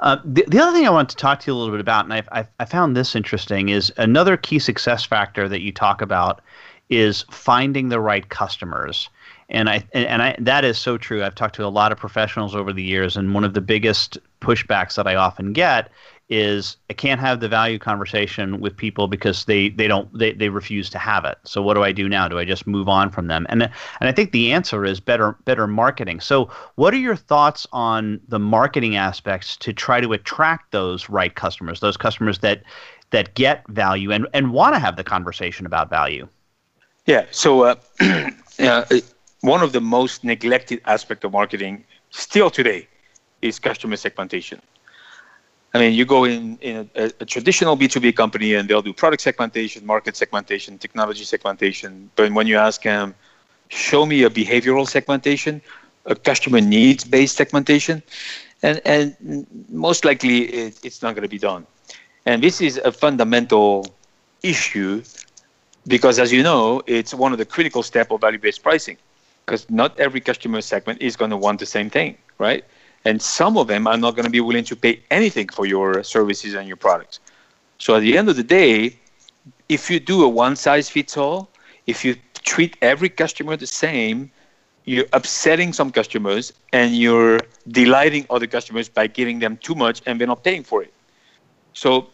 Uh, 0.00 0.18
the, 0.24 0.44
the 0.48 0.60
other 0.60 0.72
thing 0.72 0.86
I 0.86 0.90
want 0.90 1.08
to 1.08 1.16
talk 1.16 1.40
to 1.40 1.50
you 1.50 1.56
a 1.56 1.58
little 1.58 1.72
bit 1.72 1.80
about, 1.80 2.04
and 2.04 2.14
I, 2.14 2.22
I, 2.32 2.46
I 2.60 2.64
found 2.64 2.96
this 2.96 3.16
interesting, 3.16 3.70
is 3.70 3.92
another 3.96 4.36
key 4.36 4.58
success 4.58 5.04
factor 5.04 5.48
that 5.48 5.62
you 5.62 5.72
talk 5.72 6.02
about 6.02 6.40
is 6.88 7.24
finding 7.30 7.88
the 7.88 8.00
right 8.00 8.28
customers. 8.28 9.08
And 9.48 9.68
I 9.68 9.84
and 9.92 10.22
I 10.22 10.36
that 10.40 10.64
is 10.64 10.76
so 10.76 10.98
true. 10.98 11.22
I've 11.22 11.34
talked 11.34 11.54
to 11.56 11.64
a 11.64 11.68
lot 11.68 11.92
of 11.92 11.98
professionals 11.98 12.54
over 12.54 12.72
the 12.72 12.82
years, 12.82 13.16
and 13.16 13.32
one 13.32 13.44
of 13.44 13.54
the 13.54 13.60
biggest 13.60 14.18
pushbacks 14.40 14.96
that 14.96 15.06
I 15.06 15.14
often 15.14 15.52
get 15.52 15.90
is 16.28 16.76
I 16.90 16.92
can't 16.92 17.20
have 17.20 17.38
the 17.38 17.48
value 17.48 17.78
conversation 17.78 18.60
with 18.60 18.76
people 18.76 19.06
because 19.06 19.44
they 19.44 19.68
they 19.68 19.86
don't 19.86 20.12
they, 20.18 20.32
they 20.32 20.48
refuse 20.48 20.90
to 20.90 20.98
have 20.98 21.24
it. 21.24 21.38
So 21.44 21.62
what 21.62 21.74
do 21.74 21.84
I 21.84 21.92
do 21.92 22.08
now? 22.08 22.26
Do 22.26 22.38
I 22.38 22.44
just 22.44 22.66
move 22.66 22.88
on 22.88 23.10
from 23.10 23.28
them? 23.28 23.46
And 23.48 23.62
and 23.62 23.72
I 24.00 24.12
think 24.12 24.32
the 24.32 24.52
answer 24.52 24.84
is 24.84 24.98
better 24.98 25.36
better 25.44 25.66
marketing. 25.66 26.20
So 26.20 26.50
what 26.74 26.92
are 26.92 26.98
your 26.98 27.14
thoughts 27.14 27.66
on 27.72 28.20
the 28.28 28.40
marketing 28.40 28.96
aspects 28.96 29.56
to 29.58 29.72
try 29.72 30.00
to 30.00 30.12
attract 30.12 30.72
those 30.72 31.08
right 31.08 31.34
customers, 31.34 31.78
those 31.78 31.96
customers 31.96 32.40
that 32.40 32.62
that 33.10 33.34
get 33.34 33.66
value 33.68 34.10
and 34.10 34.26
and 34.34 34.52
want 34.52 34.74
to 34.74 34.80
have 34.80 34.96
the 34.96 35.04
conversation 35.04 35.64
about 35.64 35.88
value? 35.88 36.26
Yeah. 37.06 37.26
So 37.30 37.62
uh, 37.62 37.74
uh, 38.58 38.84
one 39.42 39.62
of 39.62 39.72
the 39.72 39.80
most 39.80 40.24
neglected 40.24 40.80
aspect 40.86 41.22
of 41.22 41.30
marketing 41.30 41.84
still 42.10 42.50
today 42.50 42.88
is 43.42 43.60
customer 43.60 43.94
segmentation 43.94 44.60
I 45.76 45.78
mean, 45.78 45.92
you 45.92 46.06
go 46.06 46.24
in 46.24 46.56
in 46.62 46.88
a, 46.94 47.12
a, 47.20 47.26
traditional 47.26 47.76
B2B 47.76 48.16
company 48.16 48.54
and 48.54 48.66
they'll 48.66 48.86
do 48.90 48.94
product 48.94 49.20
segmentation, 49.20 49.84
market 49.84 50.16
segmentation, 50.16 50.78
technology 50.78 51.24
segmentation. 51.24 52.10
But 52.16 52.32
when 52.32 52.46
you 52.46 52.56
ask 52.56 52.82
them, 52.82 53.14
show 53.68 54.06
me 54.06 54.22
a 54.22 54.30
behavioral 54.30 54.88
segmentation, 54.88 55.60
a 56.06 56.14
customer 56.14 56.62
needs 56.62 57.04
based 57.04 57.36
segmentation, 57.36 58.02
and 58.62 58.80
and 58.86 59.46
most 59.68 60.06
likely 60.06 60.36
it, 60.62 60.80
it's 60.82 61.02
not 61.02 61.14
going 61.14 61.28
to 61.28 61.34
be 61.38 61.42
done. 61.50 61.66
And 62.24 62.42
this 62.42 62.62
is 62.62 62.78
a 62.78 62.90
fundamental 62.90 63.70
issue 64.42 65.02
because, 65.86 66.18
as 66.18 66.32
you 66.32 66.42
know, 66.42 66.82
it's 66.86 67.12
one 67.12 67.32
of 67.32 67.38
the 67.38 67.48
critical 67.56 67.82
steps 67.82 68.10
of 68.12 68.22
value 68.22 68.38
based 68.38 68.62
pricing 68.62 68.96
because 69.44 69.68
not 69.68 70.00
every 70.00 70.22
customer 70.22 70.62
segment 70.62 71.02
is 71.02 71.16
going 71.16 71.32
to 71.36 71.36
want 71.36 71.60
the 71.60 71.70
same 71.76 71.90
thing, 71.90 72.16
right? 72.38 72.64
And 73.06 73.22
some 73.22 73.56
of 73.56 73.68
them 73.68 73.86
are 73.86 73.96
not 73.96 74.16
going 74.16 74.24
to 74.24 74.36
be 74.38 74.40
willing 74.40 74.64
to 74.64 74.74
pay 74.74 75.00
anything 75.12 75.48
for 75.48 75.64
your 75.64 76.02
services 76.02 76.54
and 76.54 76.66
your 76.66 76.76
products. 76.76 77.20
So 77.78 77.94
at 77.94 78.00
the 78.00 78.18
end 78.18 78.28
of 78.28 78.34
the 78.34 78.42
day, 78.42 78.98
if 79.68 79.88
you 79.90 80.00
do 80.00 80.24
a 80.24 80.28
one 80.28 80.56
size 80.56 80.90
fits 80.90 81.16
all, 81.16 81.48
if 81.86 82.04
you 82.04 82.16
treat 82.42 82.76
every 82.82 83.08
customer 83.08 83.56
the 83.56 83.66
same, 83.84 84.30
you're 84.86 85.06
upsetting 85.12 85.72
some 85.72 85.90
customers 85.92 86.52
and 86.72 86.96
you're 86.96 87.38
delighting 87.68 88.26
other 88.28 88.48
customers 88.48 88.88
by 88.88 89.06
giving 89.06 89.38
them 89.38 89.56
too 89.58 89.76
much 89.76 90.02
and 90.06 90.20
they're 90.20 90.32
not 90.34 90.42
paying 90.42 90.64
for 90.64 90.82
it. 90.82 90.92
So 91.74 92.08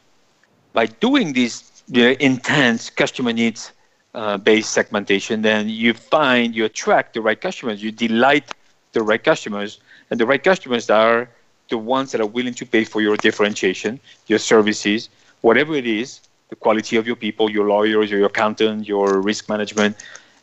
by 0.75 0.87
doing 0.87 1.33
this 1.33 1.83
you 1.87 2.03
know, 2.05 2.17
intense 2.21 2.91
customer 2.91 3.33
needs 3.33 3.73
uh, 4.15 4.37
based 4.37 4.71
segmentation, 4.73 5.41
then 5.41 5.71
you 5.71 5.95
find 5.95 6.55
you 6.55 6.67
attract 6.67 7.15
the 7.15 7.23
right 7.23 7.41
customers, 7.41 7.83
you 7.83 7.93
delight 7.93 8.53
the 8.93 9.03
right 9.03 9.23
customers, 9.23 9.81
and 10.13 10.21
the 10.21 10.27
right 10.27 10.45
customers 10.45 10.91
are 10.91 11.31
the 11.71 11.79
ones 11.79 12.13
that 12.13 12.21
are 12.21 12.27
willing 12.27 12.53
to 12.53 12.67
pay 12.67 12.85
for 12.85 13.01
your 13.01 13.17
differentiation, 13.17 13.99
your 14.27 14.39
services, 14.39 15.09
whatever 15.41 15.75
it 15.75 15.87
is, 15.87 16.21
the 16.51 16.57
quality 16.57 16.97
of 16.99 17.07
your 17.07 17.17
people, 17.17 17.51
your 17.51 17.67
lawyers, 17.67 18.11
your 18.11 18.27
accountant, 18.27 18.87
your 18.87 19.23
risk 19.23 19.49
management, 19.49 19.97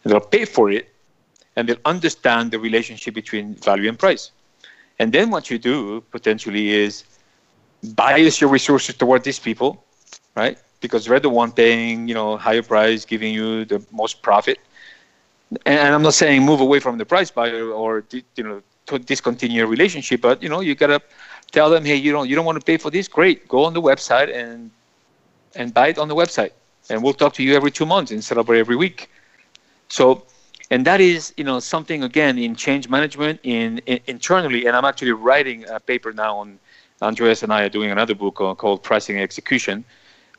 they'll 0.03 0.19
pay 0.19 0.43
for 0.43 0.71
it 0.71 0.89
and 1.55 1.69
they'll 1.69 1.85
understand 1.85 2.49
the 2.49 2.57
relationship 2.57 3.13
between 3.13 3.53
value 3.53 3.87
and 3.87 3.99
price. 3.99 4.31
And 4.97 5.13
then 5.13 5.29
what 5.29 5.51
you 5.51 5.59
do 5.59 6.01
potentially 6.09 6.71
is 6.71 7.03
bias 7.93 8.41
your 8.41 8.49
resources 8.49 8.95
toward 8.95 9.23
these 9.23 9.37
people, 9.37 9.85
right? 10.33 10.57
Because 10.81 11.05
they're 11.05 11.19
the 11.19 11.29
one 11.29 11.51
paying, 11.51 12.07
you 12.07 12.15
know, 12.15 12.37
higher 12.37 12.63
price, 12.63 13.05
giving 13.05 13.35
you 13.35 13.65
the 13.65 13.85
most 13.91 14.23
profit. 14.23 14.57
And 15.67 15.93
I'm 15.93 16.01
not 16.01 16.15
saying 16.15 16.41
move 16.41 16.59
away 16.59 16.79
from 16.79 16.97
the 16.97 17.05
price 17.05 17.29
buyer 17.29 17.69
or 17.69 18.03
you 18.11 18.43
know 18.43 18.63
to 18.89 18.99
discontinue 18.99 19.63
a 19.63 19.67
relationship, 19.67 20.21
but 20.21 20.41
you 20.43 20.49
know 20.49 20.61
you 20.61 20.75
gotta 20.75 21.01
tell 21.51 21.69
them, 21.69 21.85
hey, 21.85 21.95
you 21.95 22.11
don't 22.11 22.27
you 22.29 22.35
don't 22.35 22.45
want 22.45 22.59
to 22.59 22.65
pay 22.65 22.77
for 22.77 22.91
this? 22.91 23.07
Great, 23.07 23.47
go 23.47 23.63
on 23.65 23.73
the 23.73 23.81
website 23.81 24.29
and 24.35 24.71
and 25.55 25.73
buy 25.73 25.87
it 25.87 25.97
on 25.97 26.07
the 26.07 26.15
website, 26.15 26.51
and 26.89 27.03
we'll 27.03 27.13
talk 27.13 27.33
to 27.33 27.43
you 27.43 27.55
every 27.55 27.71
two 27.71 27.85
months 27.85 28.11
instead 28.11 28.37
of 28.37 28.49
every 28.49 28.75
week. 28.75 29.09
So, 29.87 30.23
and 30.69 30.85
that 30.85 31.01
is 31.01 31.33
you 31.37 31.43
know 31.43 31.59
something 31.59 32.03
again 32.03 32.37
in 32.37 32.55
change 32.55 32.89
management 32.89 33.39
in, 33.43 33.79
in 33.85 33.99
internally, 34.07 34.65
and 34.67 34.75
I'm 34.75 34.85
actually 34.85 35.13
writing 35.13 35.65
a 35.69 35.79
paper 35.79 36.11
now 36.13 36.37
on. 36.37 36.59
Andreas 37.01 37.43
and 37.43 37.53
I 37.53 37.63
are 37.63 37.69
doing 37.69 37.91
another 37.91 38.13
book 38.13 38.35
called 38.57 38.83
Pricing 38.83 39.17
Execution, 39.19 39.85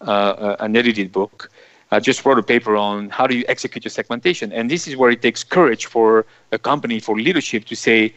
uh, 0.03 0.57
an 0.61 0.77
edited 0.77 1.11
book. 1.11 1.51
I 1.91 1.99
just 1.99 2.25
wrote 2.25 2.39
a 2.39 2.43
paper 2.43 2.77
on 2.77 3.09
how 3.09 3.27
do 3.27 3.35
you 3.35 3.45
execute 3.49 3.83
your 3.85 3.91
segmentation, 3.91 4.53
and 4.53 4.71
this 4.71 4.87
is 4.87 4.95
where 4.95 5.11
it 5.11 5.23
takes 5.23 5.43
courage 5.43 5.87
for 5.87 6.27
a 6.53 6.59
company, 6.59 7.01
for 7.01 7.17
leadership 7.19 7.65
to 7.65 7.75
say, 7.75 8.15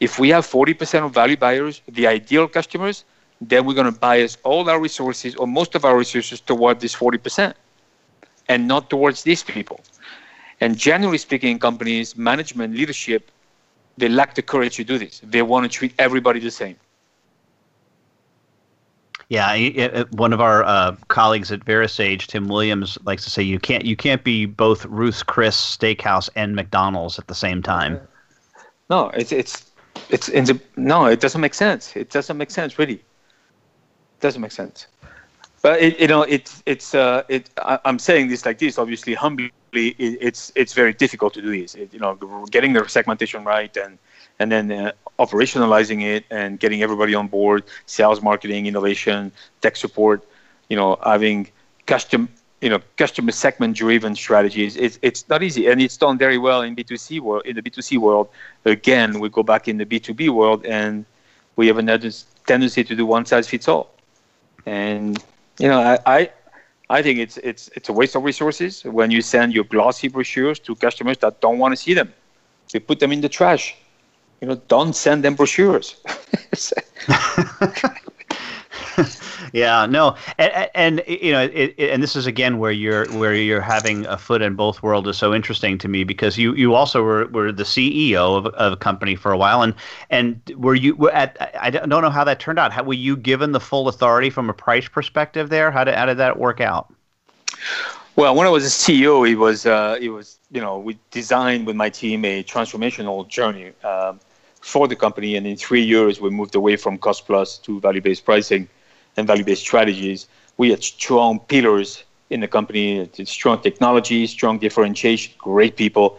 if 0.00 0.18
we 0.18 0.28
have 0.30 0.46
40% 0.46 1.04
of 1.04 1.14
value 1.14 1.36
buyers, 1.36 1.80
the 1.88 2.06
ideal 2.06 2.48
customers, 2.48 3.04
then 3.40 3.66
we're 3.66 3.74
going 3.74 3.92
to 3.92 3.98
bias 3.98 4.38
all 4.44 4.68
our 4.68 4.80
resources 4.80 5.34
or 5.36 5.46
most 5.46 5.74
of 5.74 5.84
our 5.84 5.96
resources 5.96 6.40
toward 6.40 6.80
this 6.80 6.94
40% 6.94 7.54
and 8.48 8.68
not 8.68 8.90
towards 8.90 9.22
these 9.22 9.42
people. 9.42 9.80
And 10.60 10.76
generally 10.76 11.18
speaking, 11.18 11.58
companies, 11.58 12.16
management, 12.16 12.74
leadership, 12.74 13.30
they 13.98 14.08
lack 14.08 14.34
the 14.34 14.42
courage 14.42 14.76
to 14.76 14.84
do 14.84 14.98
this. 14.98 15.20
They 15.22 15.42
want 15.42 15.64
to 15.64 15.68
treat 15.68 15.94
everybody 15.98 16.40
the 16.40 16.50
same. 16.50 16.76
Yeah, 19.28 20.04
one 20.12 20.32
of 20.32 20.40
our 20.40 20.62
uh, 20.62 20.94
colleagues 21.08 21.50
at 21.50 21.64
VeraSage, 21.64 22.26
Tim 22.26 22.46
Williams, 22.46 22.96
likes 23.04 23.24
to 23.24 23.30
say 23.30 23.42
you 23.42 23.58
can't 23.58 23.84
you 23.84 23.96
can't 23.96 24.22
be 24.22 24.46
both 24.46 24.84
Ruth's 24.86 25.24
Chris 25.24 25.56
Steakhouse 25.56 26.30
and 26.36 26.54
McDonald's 26.54 27.18
at 27.18 27.26
the 27.26 27.34
same 27.34 27.60
time. 27.60 28.00
No, 28.88 29.08
it's 29.08 29.32
it's 29.32 29.65
it's 30.10 30.28
in 30.28 30.44
the 30.44 30.60
no, 30.76 31.06
it 31.06 31.20
doesn't 31.20 31.40
make 31.40 31.54
sense. 31.54 31.96
It 31.96 32.10
doesn't 32.10 32.36
make 32.36 32.50
sense, 32.50 32.78
really. 32.78 32.94
It 32.94 34.20
doesn't 34.20 34.40
make 34.40 34.52
sense. 34.52 34.86
But 35.62 35.80
it, 35.80 35.98
you 36.00 36.06
know, 36.06 36.22
it's 36.22 36.62
it's 36.66 36.94
uh, 36.94 37.22
it. 37.28 37.50
I, 37.58 37.78
am 37.84 37.98
saying 37.98 38.28
this 38.28 38.46
like 38.46 38.58
this, 38.58 38.78
obviously, 38.78 39.14
humbly. 39.14 39.50
It, 39.72 40.18
it's 40.20 40.52
it's 40.54 40.72
very 40.72 40.92
difficult 40.92 41.34
to 41.34 41.42
do 41.42 41.60
this. 41.60 41.74
It, 41.74 41.92
you 41.92 41.98
know, 41.98 42.14
getting 42.50 42.72
the 42.72 42.88
segmentation 42.88 43.44
right 43.44 43.76
and 43.76 43.98
and 44.38 44.52
then 44.52 44.70
uh, 44.70 44.92
operationalizing 45.18 46.02
it 46.02 46.24
and 46.30 46.60
getting 46.60 46.82
everybody 46.82 47.14
on 47.14 47.26
board, 47.28 47.64
sales, 47.86 48.22
marketing, 48.22 48.66
innovation, 48.66 49.32
tech 49.60 49.76
support. 49.76 50.24
You 50.68 50.76
know, 50.76 50.98
having 51.02 51.48
custom 51.86 52.28
you 52.66 52.70
know 52.70 52.80
customer 52.96 53.30
segment 53.30 53.76
driven 53.76 54.16
strategies 54.16 54.74
it's, 54.74 54.98
it's 55.00 55.22
not 55.28 55.40
easy 55.40 55.68
and 55.68 55.80
it's 55.80 55.96
done 55.96 56.18
very 56.18 56.36
well 56.36 56.62
in 56.62 56.74
b2c 56.74 57.20
world 57.20 57.42
in 57.46 57.54
the 57.54 57.62
b2c 57.62 57.96
world. 57.98 58.28
Again 58.64 59.20
we 59.20 59.28
go 59.28 59.44
back 59.44 59.68
in 59.68 59.76
the 59.78 59.86
b2b 59.86 60.30
world 60.30 60.66
and 60.66 61.04
we 61.54 61.68
have 61.68 61.78
another 61.78 62.10
tendency 62.44 62.82
to 62.82 62.96
do 62.96 63.06
one 63.06 63.24
size 63.24 63.46
fits 63.46 63.68
all. 63.68 63.86
And 64.78 65.16
you 65.60 65.68
know 65.68 65.80
i 65.92 65.96
i, 66.16 66.18
I 66.90 67.02
think 67.04 67.20
it's 67.20 67.36
it's 67.50 67.70
it's 67.76 67.88
a 67.88 67.92
waste 67.92 68.16
of 68.16 68.24
resources 68.24 68.72
when 68.98 69.12
you 69.12 69.22
send 69.22 69.54
your 69.54 69.66
glossy 69.74 70.08
brochures 70.08 70.58
to 70.66 70.74
customers 70.86 71.18
that 71.18 71.40
don't 71.40 71.58
want 71.62 71.70
to 71.70 71.78
see 71.84 71.94
them. 71.94 72.12
You 72.74 72.80
put 72.80 72.98
them 72.98 73.12
in 73.12 73.20
the 73.20 73.32
trash. 73.38 73.76
You 74.40 74.48
know 74.48 74.56
don't 74.74 74.94
send 75.04 75.18
them 75.24 75.34
brochures 75.36 75.86
yeah, 79.56 79.86
no, 79.86 80.16
and, 80.36 80.68
and 80.74 81.02
you 81.06 81.32
know, 81.32 81.44
it, 81.44 81.74
it, 81.78 81.90
and 81.90 82.02
this 82.02 82.14
is 82.14 82.26
again 82.26 82.58
where 82.58 82.70
you're 82.70 83.10
where 83.12 83.34
you're 83.34 83.62
having 83.62 84.04
a 84.04 84.18
foot 84.18 84.42
in 84.42 84.54
both 84.54 84.82
worlds 84.82 85.08
is 85.08 85.16
so 85.16 85.32
interesting 85.32 85.78
to 85.78 85.88
me 85.88 86.04
because 86.04 86.36
you 86.36 86.54
you 86.54 86.74
also 86.74 87.02
were, 87.02 87.26
were 87.28 87.50
the 87.50 87.62
CEO 87.62 88.36
of, 88.36 88.44
of 88.48 88.74
a 88.74 88.76
company 88.76 89.14
for 89.16 89.32
a 89.32 89.38
while, 89.38 89.62
and 89.62 89.72
and 90.10 90.42
were 90.56 90.74
you 90.74 90.94
were 90.96 91.10
at 91.10 91.56
I 91.58 91.70
don't 91.70 91.88
know 91.88 92.10
how 92.10 92.22
that 92.24 92.38
turned 92.38 92.58
out. 92.58 92.70
How 92.70 92.82
were 92.82 92.92
you 92.92 93.16
given 93.16 93.52
the 93.52 93.60
full 93.60 93.88
authority 93.88 94.28
from 94.28 94.50
a 94.50 94.52
price 94.52 94.88
perspective 94.88 95.48
there? 95.48 95.70
How 95.70 95.84
did 95.84 95.94
how 95.94 96.04
did 96.04 96.18
that 96.18 96.38
work 96.38 96.60
out? 96.60 96.92
Well, 98.14 98.34
when 98.34 98.46
I 98.46 98.50
was 98.50 98.66
a 98.66 98.68
CEO, 98.68 99.26
it 99.26 99.36
was 99.36 99.64
uh, 99.64 99.96
it 99.98 100.10
was 100.10 100.38
you 100.50 100.60
know 100.60 100.78
we 100.78 100.98
designed 101.10 101.66
with 101.66 101.76
my 101.76 101.88
team 101.88 102.26
a 102.26 102.44
transformational 102.44 103.26
journey. 103.26 103.72
Um, 103.82 104.20
for 104.60 104.88
the 104.88 104.96
company, 104.96 105.36
and 105.36 105.46
in 105.46 105.56
three 105.56 105.82
years 105.82 106.20
we 106.20 106.28
moved 106.28 106.56
away 106.56 106.74
from 106.74 106.98
cost 106.98 107.24
plus 107.24 107.56
to 107.58 107.78
value-based 107.78 108.24
pricing 108.24 108.68
and 109.16 109.26
value-based 109.26 109.62
strategies. 109.62 110.28
We 110.56 110.70
had 110.70 110.82
strong 110.82 111.40
pillars 111.40 112.04
in 112.30 112.40
the 112.40 112.48
company, 112.48 113.08
strong 113.24 113.60
technology, 113.60 114.26
strong 114.26 114.58
differentiation, 114.58 115.34
great 115.38 115.76
people. 115.76 116.18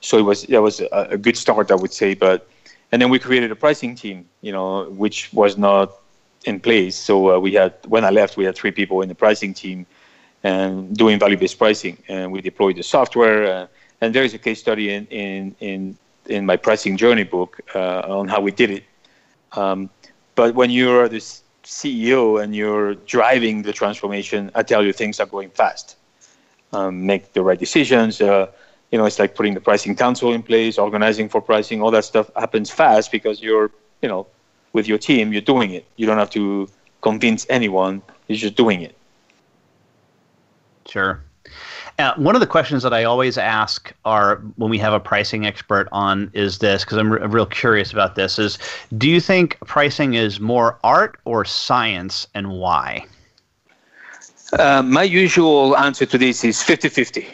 So 0.00 0.18
it 0.18 0.22
was 0.22 0.42
that 0.44 0.62
was 0.62 0.80
a, 0.80 0.88
a 1.10 1.18
good 1.18 1.36
start, 1.36 1.70
I 1.70 1.74
would 1.74 1.92
say. 1.92 2.14
But 2.14 2.48
and 2.92 3.00
then 3.00 3.10
we 3.10 3.18
created 3.18 3.50
a 3.50 3.56
pricing 3.56 3.94
team, 3.94 4.26
you 4.40 4.52
know, 4.52 4.90
which 4.90 5.32
was 5.32 5.56
not 5.56 5.92
in 6.44 6.60
place. 6.60 6.96
So 6.96 7.36
uh, 7.36 7.38
we 7.38 7.54
had 7.54 7.74
when 7.88 8.04
I 8.04 8.10
left, 8.10 8.36
we 8.36 8.44
had 8.44 8.56
three 8.56 8.72
people 8.72 9.02
in 9.02 9.08
the 9.08 9.14
pricing 9.14 9.54
team 9.54 9.86
and 10.42 10.94
doing 10.94 11.18
value-based 11.18 11.58
pricing, 11.58 11.96
and 12.08 12.30
we 12.30 12.40
deployed 12.42 12.76
the 12.76 12.82
software. 12.82 13.44
Uh, 13.46 13.66
and 14.00 14.14
there 14.14 14.24
is 14.24 14.34
a 14.34 14.38
case 14.38 14.60
study 14.60 14.92
in 14.92 15.06
in 15.06 15.56
in, 15.60 15.96
in 16.26 16.46
my 16.46 16.56
pricing 16.56 16.96
journey 16.96 17.24
book 17.24 17.60
uh, 17.74 18.18
on 18.18 18.28
how 18.28 18.40
we 18.40 18.50
did 18.50 18.70
it. 18.70 18.84
Um, 19.52 19.88
but 20.34 20.54
when 20.54 20.70
you're 20.70 21.08
this 21.08 21.43
CEO 21.64 22.42
and 22.42 22.54
you're 22.54 22.94
driving 22.94 23.62
the 23.62 23.72
transformation, 23.72 24.50
I 24.54 24.62
tell 24.62 24.84
you 24.84 24.92
things 24.92 25.20
are 25.20 25.26
going 25.26 25.50
fast. 25.50 25.96
Um, 26.72 27.06
make 27.06 27.32
the 27.32 27.42
right 27.42 27.58
decisions. 27.58 28.20
Uh, 28.20 28.50
you 28.90 28.98
know, 28.98 29.04
it's 29.06 29.18
like 29.18 29.34
putting 29.34 29.54
the 29.54 29.60
pricing 29.60 29.96
council 29.96 30.32
in 30.32 30.42
place, 30.42 30.78
organizing 30.78 31.28
for 31.28 31.40
pricing. 31.40 31.82
All 31.82 31.90
that 31.90 32.04
stuff 32.04 32.30
happens 32.36 32.70
fast 32.70 33.10
because 33.10 33.42
you're, 33.42 33.70
you 34.02 34.08
know, 34.08 34.26
with 34.72 34.86
your 34.86 34.98
team, 34.98 35.32
you're 35.32 35.42
doing 35.42 35.70
it. 35.72 35.84
You 35.96 36.06
don't 36.06 36.18
have 36.18 36.30
to 36.30 36.68
convince 37.00 37.46
anyone. 37.48 38.02
You're 38.28 38.38
just 38.38 38.56
doing 38.56 38.82
it. 38.82 38.96
Sure. 40.86 41.22
Uh, 41.98 42.12
one 42.16 42.34
of 42.34 42.40
the 42.40 42.46
questions 42.46 42.82
that 42.82 42.92
I 42.92 43.04
always 43.04 43.38
ask 43.38 43.92
are 44.04 44.36
when 44.56 44.68
we 44.68 44.78
have 44.78 44.92
a 44.92 45.00
pricing 45.00 45.46
expert 45.46 45.88
on 45.92 46.30
is 46.34 46.58
this 46.58 46.84
because 46.84 46.98
I'm, 46.98 47.12
re- 47.12 47.26
real 47.26 47.46
curious 47.46 47.92
about 47.92 48.16
this 48.16 48.38
is 48.38 48.58
do 48.98 49.08
you 49.08 49.20
think 49.20 49.58
pricing 49.60 50.14
is 50.14 50.40
more 50.40 50.78
art 50.82 51.20
or 51.24 51.44
science 51.44 52.26
and 52.34 52.50
why? 52.50 53.06
Uh, 54.58 54.82
my 54.82 55.04
usual 55.04 55.76
answer 55.76 56.06
to 56.06 56.18
this 56.18 56.44
is 56.44 56.62
50 56.62 56.88
50. 56.88 57.28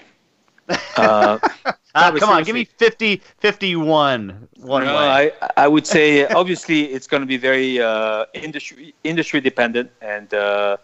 Uh, 0.97 1.39
Ah, 1.95 2.13
come 2.17 2.31
on, 2.31 2.45
give 2.45 2.55
me 2.55 2.65
50, 2.65 3.17
51. 3.39 4.49
One 4.61 4.85
no, 4.85 4.95
way. 4.95 5.33
I, 5.43 5.51
I 5.57 5.69
would 5.69 5.87
say 5.87 6.27
obviously 6.27 6.85
it's 6.85 7.09
going 7.09 7.21
to 7.21 7.27
be 7.27 7.37
very 7.37 7.81
uh, 7.81 8.27
industry 8.33 8.95
industry 9.03 9.41
dependent, 9.41 9.91
and 10.01 10.33
uh, 10.33 10.77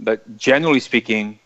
but 0.00 0.36
generally 0.36 0.80
speaking, 0.80 1.38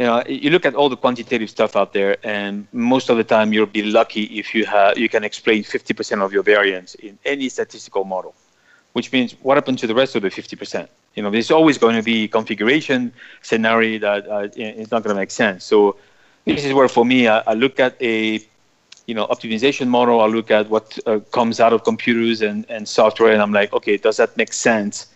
you 0.00 0.06
know, 0.06 0.24
you 0.26 0.48
look 0.48 0.64
at 0.64 0.74
all 0.74 0.88
the 0.88 0.96
quantitative 0.96 1.50
stuff 1.50 1.76
out 1.76 1.92
there, 1.92 2.16
and 2.24 2.66
most 2.72 3.10
of 3.10 3.18
the 3.18 3.24
time 3.34 3.52
you'll 3.52 3.66
be 3.66 3.82
lucky 3.82 4.22
if 4.40 4.54
you 4.54 4.64
have 4.64 4.96
you 4.96 5.10
can 5.10 5.24
explain 5.24 5.62
50% 5.62 6.24
of 6.24 6.32
your 6.32 6.42
variance 6.42 6.94
in 6.94 7.18
any 7.26 7.50
statistical 7.50 8.04
model, 8.04 8.34
which 8.94 9.12
means 9.12 9.32
what 9.42 9.58
happened 9.58 9.78
to 9.80 9.86
the 9.86 9.94
rest 9.94 10.16
of 10.16 10.22
the 10.22 10.30
50%? 10.30 10.88
You 11.16 11.22
know, 11.22 11.30
there's 11.30 11.50
always 11.50 11.76
going 11.76 11.96
to 11.96 12.02
be 12.02 12.28
configuration 12.28 13.12
scenario 13.42 13.98
that 13.98 14.26
uh, 14.26 14.48
it's 14.56 14.90
not 14.90 15.02
going 15.02 15.14
to 15.14 15.20
make 15.20 15.30
sense. 15.30 15.64
So 15.64 15.96
this 16.46 16.64
is 16.64 16.72
where 16.72 16.88
for 16.88 17.04
me 17.04 17.28
I, 17.28 17.40
I 17.40 17.52
look 17.52 17.78
at 17.78 18.00
a 18.00 18.40
you 19.04 19.14
know 19.14 19.26
optimization 19.26 19.88
model 19.88 20.20
i 20.20 20.26
look 20.26 20.50
at 20.52 20.70
what 20.70 20.98
uh, 21.06 21.18
comes 21.32 21.58
out 21.58 21.72
of 21.72 21.82
computers 21.82 22.42
and, 22.42 22.64
and 22.68 22.86
software 22.86 23.32
and 23.32 23.42
i'm 23.42 23.52
like 23.52 23.72
okay 23.72 23.96
does 23.96 24.16
that 24.18 24.36
make 24.36 24.52
sense 24.52 25.06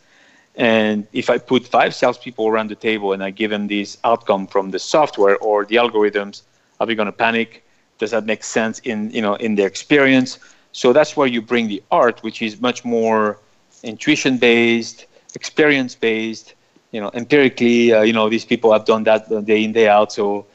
and 0.56 1.06
if 1.12 1.30
i 1.30 1.38
put 1.38 1.66
five 1.66 1.94
salespeople 1.94 2.46
around 2.48 2.68
the 2.70 2.74
table 2.74 3.12
and 3.12 3.22
i 3.22 3.30
give 3.30 3.50
them 3.50 3.66
this 3.66 3.98
outcome 4.04 4.46
from 4.46 4.70
the 4.70 4.78
software 4.78 5.36
or 5.38 5.64
the 5.64 5.76
algorithms 5.76 6.42
are 6.80 6.86
we 6.86 6.94
going 6.94 7.06
to 7.06 7.12
panic. 7.12 7.64
Does 7.98 8.10
that 8.10 8.26
make 8.26 8.42
sense 8.42 8.80
in 8.80 9.10
you 9.10 9.22
know 9.22 9.34
in 9.36 9.54
their 9.54 9.66
experience? 9.66 10.38
So 10.72 10.92
that's 10.92 11.16
where 11.16 11.26
you 11.28 11.40
bring 11.40 11.68
the 11.68 11.82
art 11.90 12.22
which 12.22 12.42
is 12.42 12.60
much 12.60 12.84
more 12.84 13.38
intuition 13.82 14.38
based 14.38 15.06
experience 15.34 15.94
based 15.94 16.54
you 16.90 17.00
know 17.00 17.10
empirically 17.14 17.92
uh, 17.92 18.02
you 18.02 18.12
know 18.12 18.28
these 18.28 18.44
people 18.44 18.72
have 18.72 18.84
done 18.84 19.04
that 19.04 19.28
day 19.46 19.62
in 19.64 19.72
day 19.72 19.88
out 19.88 20.12
so 20.12 20.46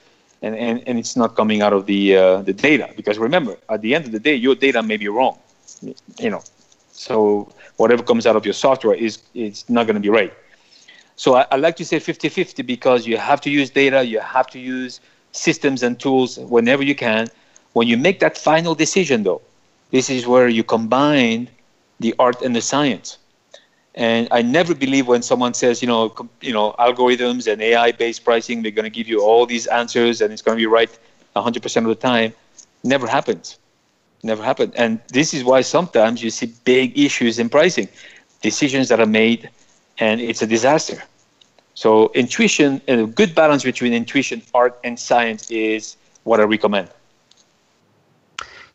and, 0.42 0.56
and, 0.56 0.84
and 0.88 0.98
it's 0.98 1.16
not 1.18 1.36
coming 1.36 1.62
out 1.62 1.74
of 1.74 1.86
the 1.86 2.16
uh, 2.16 2.42
the 2.42 2.54
data. 2.54 2.90
Because 2.96 3.18
remember 3.18 3.58
at 3.70 3.82
the 3.82 3.96
end 3.96 4.06
of 4.06 4.12
the 4.12 4.20
day 4.20 4.36
your 4.36 4.56
data 4.56 4.82
may 4.84 4.98
be 4.98 5.08
wrong 5.08 5.38
you 6.20 6.30
know. 6.30 6.44
So 6.92 7.50
whatever 7.80 8.04
comes 8.04 8.26
out 8.28 8.36
of 8.36 8.46
your 8.46 8.54
software 8.54 8.96
is 8.96 9.20
it's 9.34 9.70
not 9.70 9.86
going 9.88 9.96
to 9.96 10.02
be 10.02 10.10
right 10.10 10.34
so 11.16 11.36
I, 11.36 11.46
I 11.52 11.56
like 11.58 11.76
to 11.78 11.86
say 11.86 11.98
50-50 11.98 12.66
because 12.66 13.08
you 13.08 13.18
have 13.18 13.42
to 13.42 13.50
use 13.50 13.70
data 13.70 14.04
you 14.04 14.20
have 14.20 14.48
to 14.48 14.60
use 14.60 15.00
systems 15.32 15.84
and 15.84 16.00
tools 16.00 16.38
whenever 16.40 16.84
you 16.84 16.96
can 16.96 17.28
when 17.74 17.88
you 17.88 17.98
make 17.98 18.20
that 18.20 18.38
final 18.38 18.76
decision 18.76 19.24
though 19.24 19.42
this 19.92 20.10
is 20.10 20.28
where 20.28 20.48
you 20.48 20.64
combine 20.64 21.50
the 22.00 22.14
art 22.20 22.42
and 22.42 22.56
the 22.56 22.62
science 22.62 23.18
and 23.96 24.28
I 24.32 24.42
never 24.42 24.74
believe 24.74 25.08
when 25.08 25.22
someone 25.22 25.54
says, 25.54 25.82
you 25.82 25.88
know, 25.88 26.10
com- 26.10 26.30
you 26.42 26.54
know, 26.54 26.74
algorithms 26.80 27.52
and 27.52 27.62
AI-based 27.62 28.24
pricing, 28.24 28.62
they're 28.62 28.72
going 28.72 28.86
to 28.86 28.90
give 28.90 29.10
you 29.10 29.22
all 29.22 29.46
these 29.46 29.68
answers 29.68 30.22
and 30.22 30.32
it's 30.32 30.42
going 30.42 30.58
to 30.58 30.62
be 30.62 30.68
right 30.68 30.90
100% 31.36 31.78
of 31.78 31.84
the 31.84 31.96
time. 31.96 32.34
Never 32.84 33.08
happens. 33.08 33.58
Never 34.24 34.44
happened. 34.44 34.74
And 34.76 35.00
this 35.08 35.34
is 35.34 35.44
why 35.44 35.62
sometimes 35.62 36.22
you 36.22 36.30
see 36.30 36.54
big 36.66 36.98
issues 36.98 37.40
in 37.40 37.50
pricing, 37.50 37.88
decisions 38.42 38.90
that 38.90 39.00
are 39.00 39.06
made, 39.06 39.50
and 40.00 40.20
it's 40.20 40.42
a 40.42 40.48
disaster. 40.48 41.02
So 41.74 42.12
intuition, 42.14 42.82
and 42.88 43.02
a 43.02 43.06
good 43.08 43.34
balance 43.34 43.64
between 43.64 43.94
intuition, 43.94 44.42
art, 44.54 44.78
and 44.84 45.00
science 45.00 45.50
is 45.50 45.96
what 46.24 46.40
I 46.40 46.44
recommend. 46.44 46.90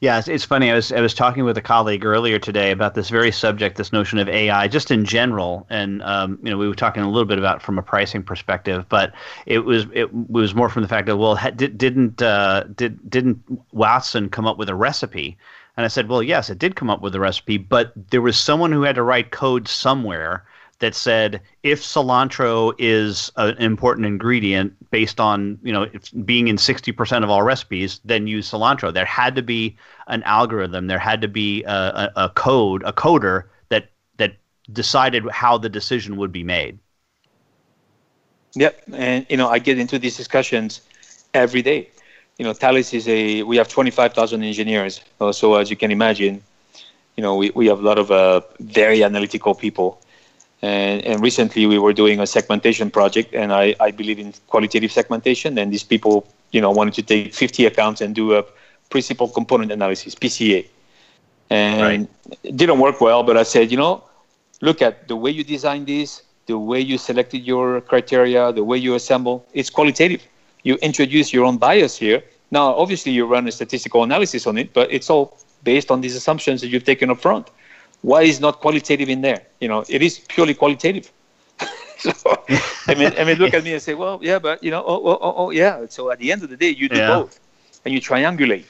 Yeah, 0.05 0.18
it's, 0.18 0.28
it's, 0.28 0.44
funny. 0.44 0.70
I 0.70 0.74
was 0.74 0.92
I 0.92 1.00
was 1.00 1.14
talking 1.14 1.44
with 1.44 1.57
a 1.57 1.62
colleague 1.62 2.05
earlier 2.05 2.38
today 2.38 2.72
about 2.72 2.94
this 2.94 3.09
very 3.09 3.32
subject, 3.32 3.78
this 3.78 3.90
notion 3.90 4.18
of 4.18 4.28
AI, 4.28 4.68
just 4.68 4.90
in 4.90 5.07
general, 5.07 5.66
and 5.70 6.02
um, 6.02 6.38
you 6.42 6.50
know 6.50 6.59
we 6.59 6.68
were 6.68 6.74
talking 6.74 7.02
a 7.02 7.09
little 7.09 7.24
bit 7.24 7.38
about 7.38 7.62
from 7.62 7.78
a 7.78 7.82
pricing 7.82 8.22
perspective, 8.22 8.84
but 8.90 9.14
it 9.46 9.61
was 9.61 9.86
it 9.94 10.12
was 10.12 10.55
more 10.55 10.68
from 10.68 10.82
the 10.82 10.88
fact 10.88 11.07
that 11.07 11.16
well, 11.16 11.38
did, 11.57 11.78
didn't 11.78 12.20
uh, 12.20 12.64
did 12.76 13.09
didn't 13.09 13.42
Watson 13.72 14.28
come 14.28 14.46
up 14.46 14.59
with 14.59 14.68
a 14.68 14.74
recipe? 14.74 15.38
And 15.78 15.86
I 15.86 15.88
said, 15.88 16.11
well, 16.11 16.22
yes, 16.22 16.50
it 16.50 16.59
did 16.59 16.76
come 16.76 16.90
up 16.90 17.00
with 17.00 17.14
a 17.14 17.20
recipe, 17.20 17.57
but 17.57 17.94
there 18.11 18.20
was 18.20 18.38
someone 18.38 18.72
who 18.72 18.82
had 18.82 18.96
to 18.96 19.02
write 19.02 19.30
code 19.30 19.68
somewhere 19.68 20.44
that 20.78 20.94
said 20.94 21.40
if 21.62 21.82
cilantro 21.82 22.74
is 22.78 23.30
an 23.36 23.56
important 23.58 24.06
ingredient 24.06 24.74
based 24.90 25.20
on 25.20 25.58
you 25.62 25.72
know 25.72 25.86
being 26.24 26.48
in 26.48 26.56
60% 26.56 27.24
of 27.24 27.30
all 27.30 27.42
recipes 27.42 28.00
then 28.04 28.26
use 28.26 28.50
cilantro. 28.50 28.92
There 28.92 29.04
had 29.04 29.34
to 29.36 29.42
be 29.42 29.76
an 30.08 30.22
algorithm. 30.24 30.86
There 30.86 30.98
had 30.98 31.20
to 31.22 31.28
be 31.28 31.64
a, 31.64 32.12
a, 32.16 32.28
code 32.30 32.82
a 32.84 32.92
coder 32.92 33.44
that 33.68 33.90
that 34.16 34.36
decided 34.72 35.28
how 35.30 35.58
the 35.58 35.68
decision 35.68 36.16
would 36.16 36.32
be 36.32 36.44
made. 36.44 36.78
Yep. 38.54 38.82
And 38.92 39.26
you 39.28 39.36
know 39.36 39.48
i 39.48 39.58
get 39.58 39.78
into 39.78 39.98
these 39.98 40.16
discussions 40.16 40.80
every 41.34 41.62
day. 41.62 41.88
You 42.38 42.44
know 42.44 42.52
Thales 42.52 42.92
is 42.92 43.06
a 43.08 43.42
we 43.42 43.56
have 43.56 43.68
25000 43.68 44.42
engineers 44.42 45.00
so 45.32 45.54
as 45.54 45.70
you 45.70 45.76
can 45.76 45.90
imagine 45.92 46.42
you 47.16 47.22
know 47.22 47.36
we, 47.36 47.50
we 47.50 47.66
have 47.68 47.78
a 47.78 47.82
lot 47.82 47.98
of 47.98 48.10
uh, 48.10 48.40
very 48.58 49.04
analytical 49.04 49.54
people 49.54 50.00
and, 50.64 51.04
and 51.04 51.20
recently 51.20 51.66
we 51.66 51.78
were 51.78 51.92
doing 51.92 52.20
a 52.20 52.26
segmentation 52.26 52.90
project, 52.90 53.34
and 53.34 53.52
I, 53.52 53.76
I 53.80 53.90
believe 53.90 54.18
in 54.18 54.32
qualitative 54.46 54.90
segmentation. 54.90 55.58
And 55.58 55.70
these 55.70 55.84
people, 55.84 56.26
you 56.52 56.60
know, 56.62 56.70
wanted 56.70 56.94
to 56.94 57.02
take 57.02 57.34
50 57.34 57.66
accounts 57.66 58.00
and 58.00 58.14
do 58.14 58.34
a 58.34 58.42
principal 58.88 59.28
component 59.28 59.70
analysis, 59.72 60.14
PCA. 60.14 60.66
And 61.50 61.82
right. 61.82 62.08
it 62.42 62.56
didn't 62.56 62.78
work 62.78 63.02
well, 63.02 63.22
but 63.22 63.36
I 63.36 63.42
said, 63.42 63.70
you 63.70 63.76
know, 63.76 64.04
look 64.62 64.80
at 64.80 65.06
the 65.06 65.16
way 65.16 65.30
you 65.30 65.44
design 65.44 65.84
this, 65.84 66.22
the 66.46 66.58
way 66.58 66.80
you 66.80 66.96
selected 66.96 67.42
your 67.44 67.82
criteria, 67.82 68.50
the 68.50 68.64
way 68.64 68.78
you 68.78 68.94
assemble. 68.94 69.44
It's 69.52 69.68
qualitative. 69.68 70.26
You 70.62 70.76
introduce 70.76 71.30
your 71.30 71.44
own 71.44 71.58
bias 71.58 71.98
here. 71.98 72.22
Now, 72.50 72.74
obviously, 72.74 73.12
you 73.12 73.26
run 73.26 73.46
a 73.48 73.52
statistical 73.52 74.02
analysis 74.02 74.46
on 74.46 74.56
it, 74.56 74.72
but 74.72 74.90
it's 74.90 75.10
all 75.10 75.36
based 75.62 75.90
on 75.90 76.00
these 76.00 76.16
assumptions 76.16 76.62
that 76.62 76.68
you've 76.68 76.84
taken 76.84 77.10
up 77.10 77.20
front 77.20 77.50
why 78.05 78.22
is 78.22 78.38
not 78.38 78.61
qualitative 78.61 79.09
in 79.09 79.22
there? 79.22 79.46
You 79.61 79.68
know, 79.68 79.82
it 79.88 80.02
is 80.02 80.18
purely 80.18 80.52
qualitative. 80.52 81.11
so, 81.98 82.12
I 82.86 82.94
mean, 82.94 83.12
I 83.18 83.24
mean, 83.24 83.38
look 83.38 83.55
at 83.55 83.64
me 83.64 83.72
and 83.72 83.80
say, 83.80 83.94
well, 83.94 84.18
yeah, 84.22 84.38
but 84.38 84.62
you 84.62 84.70
know, 84.70 84.84
oh, 84.86 85.00
oh, 85.11 85.18
oh, 85.22 85.34
oh 85.38 85.50
yeah. 85.50 85.86
So 85.88 86.11
at 86.11 86.18
the 86.18 86.30
end 86.30 86.42
of 86.42 86.50
the 86.50 86.57
day, 86.57 86.68
you 86.68 86.90
do 86.90 86.98
yeah. 86.98 87.09
both, 87.09 87.40
and 87.84 87.94
you 87.94 88.00
triangulate. 88.02 88.66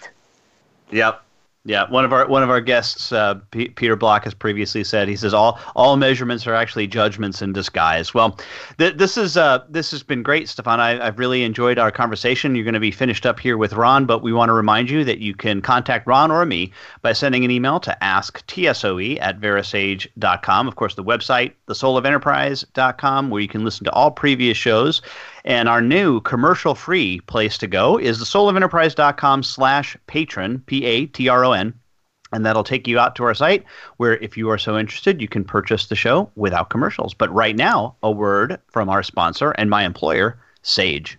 Yep. 0.93 1.24
Yeah, 1.67 1.89
one 1.89 2.05
of 2.05 2.13
our 2.13 2.29
one 2.29 2.43
of 2.43 2.51
our 2.51 2.61
guests, 2.61 3.11
uh, 3.11 3.37
P- 3.51 3.71
Peter 3.71 3.97
Block, 3.97 4.25
has 4.25 4.35
previously 4.35 4.85
said 4.85 5.09
he 5.09 5.17
says 5.17 5.33
all 5.33 5.59
all 5.75 5.97
measurements 5.97 6.47
are 6.47 6.55
actually 6.55 6.87
judgments 6.87 7.41
in 7.41 7.55
disguise. 7.55 8.13
Well, 8.13 8.39
th- 8.77 8.99
this 8.99 9.17
is 9.17 9.39
uh, 9.39 9.61
this 9.71 9.91
has 9.91 10.03
been 10.03 10.23
great, 10.23 10.51
Stephan. 10.51 10.79
I, 10.79 11.03
have 11.03 11.19
really 11.19 11.43
enjoyed 11.43 11.79
our 11.79 11.91
conversation. 11.91 12.55
You're 12.55 12.65
going 12.65 12.75
to 12.75 12.81
be 12.81 12.91
finished 12.91 13.25
up 13.25 13.41
here 13.41 13.57
with 13.57 13.73
Ron, 13.73 14.05
but 14.05 14.23
we 14.23 14.31
want 14.31 14.51
to 14.51 14.53
remind 14.53 14.91
you 14.91 15.05
that 15.05 15.21
you 15.21 15.35
can 15.35 15.63
contact 15.63 16.07
Ron 16.07 16.31
or 16.31 16.45
me 16.45 16.71
by 17.01 17.15
sending 17.15 17.47
an 17.47 17.51
email 17.51 17.81
to 17.81 17.97
asktsoe 18.03 19.19
at 19.23 19.41
verasage.com. 19.41 20.69
Of 20.69 20.77
course, 20.77 20.97
the 20.97 21.05
website, 21.05 21.55
thesoulofenterprise.com, 21.69 23.31
where 23.31 23.41
you 23.41 23.49
can 23.49 23.65
listen 23.65 23.85
to 23.85 23.93
all 23.93 24.11
previous 24.11 24.59
shows. 24.59 25.01
And 25.45 25.69
our 25.69 25.83
new 25.83 26.21
commercial-free 26.23 27.21
place 27.21 27.59
to 27.59 27.67
go 27.67 27.99
is 27.99 28.19
thesoulofenterprise.com 28.19 29.43
slash 29.43 29.97
patron, 30.07 30.63
P-A-T-R-O-N. 30.67 31.75
And 32.33 32.47
that'll 32.47 32.65
take 32.65 32.89
you 32.89 32.99
out 32.99 33.15
to 33.17 33.25
our 33.25 33.35
site 33.35 33.65
where, 33.99 34.17
if 34.17 34.37
you 34.37 34.49
are 34.51 34.59
so 34.59 34.79
interested, 34.79 35.21
you 35.21 35.29
can 35.29 35.45
purchase 35.45 35.87
the 35.87 35.97
show 35.97 36.31
without 36.35 36.71
commercials. 36.71 37.15
But 37.15 37.33
right 37.33 37.55
now, 37.55 37.95
a 38.03 38.11
word 38.11 38.59
from 38.69 38.89
our 38.89 39.03
sponsor 39.03 39.51
and 39.53 39.71
my 39.71 39.85
employer, 39.85 40.41
Sage. 40.63 41.19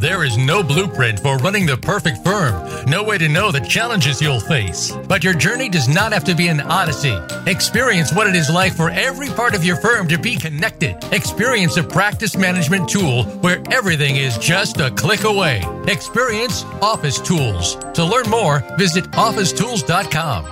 There 0.00 0.24
is 0.24 0.38
no 0.38 0.62
blueprint 0.62 1.20
for 1.20 1.36
running 1.36 1.66
the 1.66 1.76
perfect 1.76 2.24
firm, 2.24 2.86
no 2.86 3.04
way 3.04 3.18
to 3.18 3.28
know 3.28 3.52
the 3.52 3.60
challenges 3.60 4.18
you'll 4.22 4.40
face. 4.40 4.90
But 5.06 5.22
your 5.22 5.34
journey 5.34 5.68
does 5.68 5.88
not 5.88 6.14
have 6.14 6.24
to 6.24 6.34
be 6.34 6.48
an 6.48 6.62
odyssey. 6.62 7.14
Experience 7.46 8.10
what 8.14 8.26
it 8.26 8.34
is 8.34 8.48
like 8.48 8.72
for 8.72 8.88
every 8.88 9.28
part 9.28 9.54
of 9.54 9.62
your 9.62 9.76
firm 9.76 10.08
to 10.08 10.16
be 10.16 10.36
connected. 10.36 10.96
Experience 11.12 11.76
a 11.76 11.82
practice 11.82 12.34
management 12.34 12.88
tool 12.88 13.24
where 13.42 13.62
everything 13.70 14.16
is 14.16 14.38
just 14.38 14.80
a 14.80 14.90
click 14.90 15.24
away. 15.24 15.62
Experience 15.86 16.64
Office 16.80 17.20
Tools. 17.20 17.76
To 17.92 18.02
learn 18.02 18.30
more, 18.30 18.60
visit 18.78 19.04
officetools.com. 19.10 20.46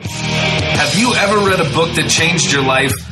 Have 0.00 0.98
you 0.98 1.12
ever 1.16 1.46
read 1.46 1.60
a 1.60 1.70
book 1.74 1.94
that 1.96 2.08
changed 2.08 2.50
your 2.50 2.62
life? 2.64 3.11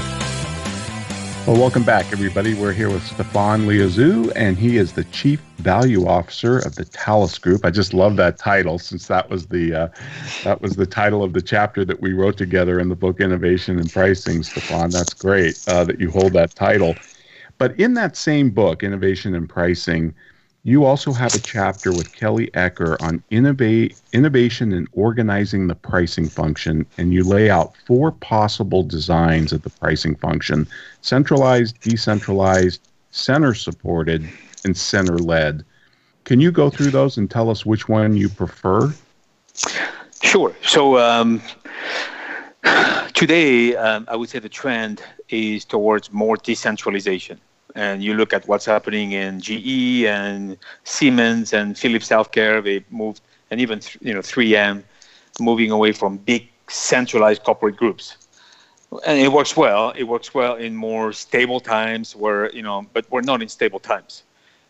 Well, 1.51 1.59
welcome 1.59 1.83
back, 1.83 2.13
everybody. 2.13 2.53
We're 2.53 2.71
here 2.71 2.89
with 2.89 3.05
Stephan 3.05 3.67
Liozu, 3.67 4.31
and 4.37 4.57
he 4.57 4.77
is 4.77 4.93
the 4.93 5.03
Chief 5.03 5.41
Value 5.57 6.07
Officer 6.07 6.59
of 6.59 6.75
the 6.75 6.85
Thales 6.85 7.37
Group. 7.37 7.65
I 7.65 7.71
just 7.71 7.93
love 7.93 8.15
that 8.15 8.37
title, 8.37 8.79
since 8.79 9.07
that 9.07 9.29
was 9.29 9.47
the 9.47 9.73
uh, 9.73 9.87
that 10.45 10.61
was 10.61 10.77
the 10.77 10.85
title 10.85 11.25
of 11.25 11.33
the 11.33 11.41
chapter 11.41 11.83
that 11.83 12.01
we 12.01 12.13
wrote 12.13 12.37
together 12.37 12.79
in 12.79 12.87
the 12.87 12.95
book 12.95 13.19
Innovation 13.19 13.79
and 13.79 13.91
Pricing. 13.91 14.43
Stephan, 14.43 14.91
that's 14.91 15.13
great 15.13 15.61
uh, 15.67 15.83
that 15.83 15.99
you 15.99 16.09
hold 16.09 16.31
that 16.31 16.55
title. 16.55 16.95
But 17.57 17.77
in 17.77 17.95
that 17.95 18.15
same 18.15 18.51
book, 18.51 18.81
Innovation 18.81 19.35
and 19.35 19.49
Pricing, 19.49 20.15
you 20.63 20.85
also 20.85 21.11
have 21.11 21.33
a 21.33 21.39
chapter 21.39 21.91
with 21.91 22.13
Kelly 22.13 22.47
Ecker 22.53 23.01
on 23.01 23.23
innovate, 23.31 23.99
innovation 24.13 24.71
and 24.73 24.87
organizing 24.91 25.67
the 25.67 25.75
pricing 25.75 26.29
function, 26.29 26.85
and 26.97 27.13
you 27.13 27.23
lay 27.23 27.49
out 27.49 27.75
four 27.87 28.11
possible 28.11 28.83
designs 28.83 29.51
of 29.51 29.63
the 29.63 29.71
pricing 29.71 30.15
function 30.15 30.67
centralized, 31.01 31.79
decentralized, 31.81 32.79
center 33.09 33.55
supported, 33.55 34.27
and 34.63 34.77
center 34.77 35.17
led. 35.17 35.65
Can 36.25 36.39
you 36.39 36.51
go 36.51 36.69
through 36.69 36.91
those 36.91 37.17
and 37.17 37.29
tell 37.29 37.49
us 37.49 37.65
which 37.65 37.89
one 37.89 38.15
you 38.15 38.29
prefer? 38.29 38.93
Sure. 40.21 40.55
So, 40.61 40.99
um, 40.99 41.41
today, 43.13 43.75
um, 43.75 44.05
I 44.07 44.15
would 44.15 44.29
say 44.29 44.37
the 44.37 44.47
trend 44.47 45.01
is 45.29 45.65
towards 45.65 46.13
more 46.13 46.37
decentralization 46.37 47.39
and 47.75 48.03
you 48.03 48.13
look 48.13 48.33
at 48.33 48.47
what's 48.47 48.65
happening 48.65 49.13
in 49.13 49.39
GE 49.39 50.05
and 50.05 50.57
Siemens 50.83 51.53
and 51.53 51.77
Philips 51.77 52.09
Healthcare, 52.09 52.63
they 52.63 52.83
moved, 52.89 53.21
and 53.49 53.59
even 53.61 53.81
you 54.01 54.13
know 54.13 54.21
3M, 54.21 54.83
moving 55.39 55.71
away 55.71 55.91
from 55.91 56.17
big 56.17 56.49
centralized 56.67 57.43
corporate 57.43 57.77
groups. 57.77 58.17
And 59.05 59.17
it 59.19 59.31
works 59.31 59.55
well. 59.55 59.91
It 59.91 60.03
works 60.03 60.33
well 60.33 60.55
in 60.55 60.75
more 60.75 61.13
stable 61.13 61.59
times 61.59 62.15
where 62.15 62.51
you 62.51 62.61
know, 62.61 62.85
but 62.93 63.09
we're 63.09 63.21
not 63.21 63.41
in 63.41 63.49
stable 63.49 63.79
times. 63.79 64.23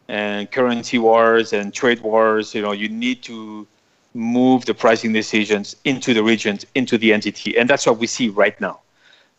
And 0.08 0.52
currency 0.52 0.98
wars 0.98 1.54
and 1.54 1.74
trade 1.74 2.02
wars, 2.02 2.54
you 2.54 2.62
know, 2.62 2.74
you 2.74 2.90
need 2.90 3.24
to 3.24 3.66
move 4.14 4.66
the 4.66 4.74
pricing 4.74 5.14
decisions 5.14 5.76
into 5.86 6.14
the 6.14 6.22
regions, 6.22 6.66
into 6.76 6.98
the 6.98 7.14
entity, 7.14 7.58
and 7.58 7.70
that's 7.70 7.86
what 7.86 7.98
we 7.98 8.08
see 8.08 8.30
right 8.30 8.60
now. 8.60 8.80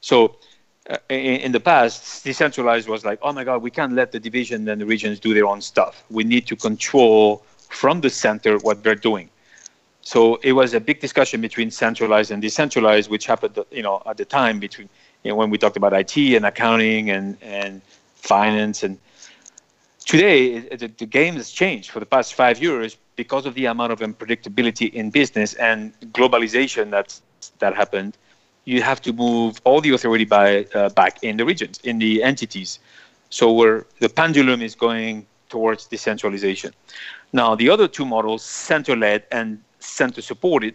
So 0.00 0.36
uh, 0.90 0.96
in, 1.08 1.40
in, 1.40 1.52
the 1.52 1.60
past, 1.60 2.24
decentralized 2.24 2.88
was 2.88 3.04
like, 3.04 3.18
oh 3.22 3.32
my 3.32 3.44
God, 3.44 3.62
we 3.62 3.70
can't 3.70 3.92
let 3.92 4.10
the 4.10 4.18
division 4.18 4.68
and 4.68 4.80
the 4.80 4.86
regions 4.86 5.20
do 5.20 5.32
their 5.32 5.46
own 5.46 5.60
stuff. 5.60 6.02
We 6.10 6.24
need 6.24 6.46
to 6.48 6.56
control 6.56 7.44
from 7.68 8.00
the 8.00 8.10
center 8.10 8.58
what 8.58 8.82
they're 8.82 8.94
doing. 8.94 9.28
So 10.00 10.36
it 10.42 10.52
was 10.52 10.74
a 10.74 10.80
big 10.80 11.00
discussion 11.00 11.40
between 11.40 11.70
centralized 11.70 12.32
and 12.32 12.42
decentralized, 12.42 13.08
which 13.08 13.26
happened, 13.26 13.58
you 13.70 13.82
know, 13.82 14.02
at 14.06 14.16
the 14.16 14.24
time 14.24 14.58
between 14.58 14.88
you 15.22 15.30
know, 15.30 15.36
when 15.36 15.50
we 15.50 15.58
talked 15.58 15.76
about 15.76 15.92
IT 15.92 16.16
and 16.16 16.44
accounting 16.44 17.10
and 17.10 17.36
and 17.40 17.80
finance. 18.16 18.82
And 18.82 18.98
today, 20.04 20.58
the, 20.58 20.88
the 20.88 21.06
game 21.06 21.34
has 21.34 21.50
changed 21.52 21.90
for 21.90 22.00
the 22.00 22.06
past 22.06 22.34
five 22.34 22.60
years 22.60 22.96
because 23.14 23.46
of 23.46 23.54
the 23.54 23.66
amount 23.66 23.92
of 23.92 24.00
unpredictability 24.00 24.92
in 24.92 25.10
business 25.10 25.54
and 25.54 25.92
globalization 26.12 26.90
that's 26.90 27.22
that 27.60 27.74
happened 27.74 28.16
you 28.64 28.82
have 28.82 29.00
to 29.02 29.12
move 29.12 29.60
all 29.64 29.80
the 29.80 29.90
authority 29.90 30.24
by, 30.24 30.64
uh, 30.74 30.88
back 30.90 31.22
in 31.22 31.36
the 31.36 31.44
regions, 31.44 31.80
in 31.84 31.98
the 31.98 32.22
entities. 32.22 32.78
So 33.30 33.52
where 33.52 33.86
the 33.98 34.08
pendulum 34.08 34.62
is 34.62 34.74
going 34.74 35.26
towards 35.48 35.86
decentralization. 35.86 36.72
Now, 37.32 37.54
the 37.54 37.68
other 37.70 37.88
two 37.88 38.04
models, 38.04 38.42
center-led 38.44 39.24
and 39.32 39.62
center-supported, 39.80 40.74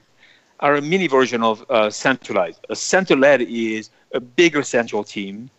are 0.59 0.75
a 0.75 0.81
mini 0.81 1.07
version 1.07 1.43
of 1.43 1.65
uh, 1.69 1.89
centralized. 1.89 2.65
A 2.69 2.75
center-led 2.75 3.41
is 3.41 3.89
a 4.13 4.19
bigger 4.19 4.63
central 4.63 5.03
team 5.03 5.49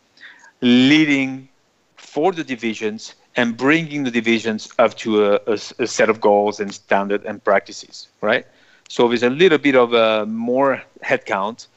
leading 0.60 1.48
for 1.96 2.32
the 2.32 2.42
divisions 2.42 3.14
and 3.36 3.56
bringing 3.56 4.02
the 4.02 4.10
divisions 4.10 4.68
up 4.78 4.94
to 4.96 5.24
a, 5.24 5.40
a, 5.46 5.58
a 5.78 5.86
set 5.86 6.08
of 6.10 6.20
goals 6.20 6.58
and 6.58 6.74
standard 6.74 7.24
and 7.24 7.42
practices, 7.44 8.08
right? 8.20 8.44
So 8.88 9.06
there's 9.06 9.22
a 9.22 9.30
little 9.30 9.58
bit 9.58 9.76
of 9.76 9.92
a 9.92 10.26
more 10.26 10.82
headcount, 11.04 11.68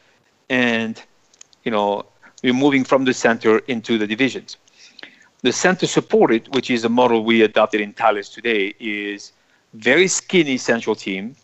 and 0.51 1.01
you 1.63 1.71
know 1.71 2.05
we're 2.43 2.53
moving 2.65 2.83
from 2.83 3.05
the 3.05 3.13
center 3.13 3.59
into 3.75 3.97
the 3.97 4.05
divisions. 4.05 4.57
The 5.41 5.51
center 5.51 5.87
supported, 5.87 6.53
which 6.53 6.69
is 6.69 6.83
a 6.85 6.89
model 6.89 7.23
we 7.23 7.41
adopted 7.41 7.81
in 7.81 7.93
Thales 7.93 8.29
today, 8.29 8.75
is 8.79 9.31
very 9.73 10.07
skinny 10.07 10.57
central 10.57 10.95
team. 10.95 11.35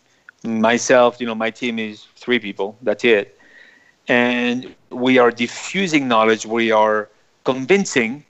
Myself, 0.44 1.20
you 1.20 1.26
know, 1.26 1.34
my 1.34 1.50
team 1.50 1.78
is 1.78 2.06
three 2.14 2.38
people. 2.38 2.76
That's 2.82 3.04
it, 3.04 3.38
and 4.06 4.74
we 4.90 5.18
are 5.18 5.30
diffusing 5.32 6.06
knowledge. 6.06 6.46
We 6.46 6.70
are 6.70 7.08
convincing 7.44 8.24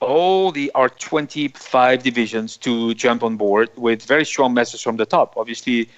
all 0.00 0.52
the 0.52 0.70
our 0.74 0.88
25 0.88 2.02
divisions 2.02 2.56
to 2.58 2.94
jump 2.94 3.22
on 3.22 3.36
board 3.36 3.70
with 3.76 4.02
very 4.04 4.24
strong 4.24 4.54
messages 4.54 4.82
from 4.82 4.96
the 4.96 5.06
top. 5.06 5.36
Obviously, 5.36 5.88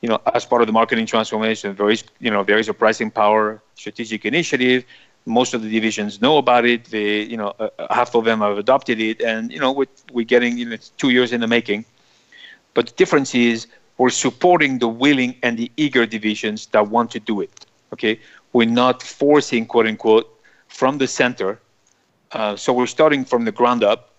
you 0.00 0.08
know, 0.08 0.20
as 0.34 0.44
part 0.44 0.62
of 0.62 0.66
the 0.66 0.72
marketing 0.72 1.06
transformation, 1.06 1.74
there 1.74 1.90
is, 1.90 2.04
you 2.20 2.30
know, 2.30 2.44
there 2.44 2.58
is 2.58 2.68
a 2.68 2.74
pricing 2.74 3.10
power 3.10 3.60
strategic 3.74 4.24
initiative. 4.24 4.84
Most 5.26 5.54
of 5.54 5.62
the 5.62 5.70
divisions 5.70 6.20
know 6.20 6.38
about 6.38 6.64
it. 6.64 6.86
They, 6.86 7.22
you 7.22 7.36
know, 7.36 7.54
uh, 7.58 7.68
half 7.90 8.14
of 8.14 8.24
them 8.24 8.40
have 8.40 8.58
adopted 8.58 9.00
it, 9.00 9.20
and 9.20 9.52
you 9.52 9.58
know, 9.58 9.72
we're, 9.72 9.86
we're 10.12 10.24
getting, 10.24 10.56
you 10.56 10.66
know, 10.66 10.76
two 10.96 11.10
years 11.10 11.32
in 11.32 11.40
the 11.40 11.46
making. 11.48 11.84
But 12.74 12.86
the 12.86 12.94
difference 12.94 13.34
is 13.34 13.66
we're 13.98 14.10
supporting 14.10 14.78
the 14.78 14.88
willing 14.88 15.34
and 15.42 15.58
the 15.58 15.70
eager 15.76 16.06
divisions 16.06 16.66
that 16.66 16.88
want 16.88 17.10
to 17.12 17.20
do 17.20 17.40
it. 17.40 17.66
Okay, 17.92 18.20
we're 18.52 18.68
not 18.68 19.02
forcing, 19.02 19.66
quote 19.66 19.86
unquote, 19.86 20.28
from 20.68 20.98
the 20.98 21.06
center. 21.06 21.60
Uh, 22.32 22.54
so 22.56 22.72
we're 22.72 22.86
starting 22.86 23.24
from 23.24 23.44
the 23.44 23.52
ground 23.52 23.82
up. 23.82 24.14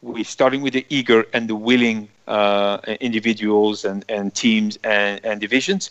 We're 0.00 0.24
starting 0.24 0.62
with 0.62 0.74
the 0.74 0.86
eager 0.90 1.26
and 1.32 1.48
the 1.48 1.56
willing 1.56 2.08
uh, 2.26 2.78
individuals 3.00 3.84
and, 3.84 4.04
and 4.08 4.34
teams 4.34 4.78
and, 4.84 5.20
and 5.24 5.40
divisions. 5.40 5.90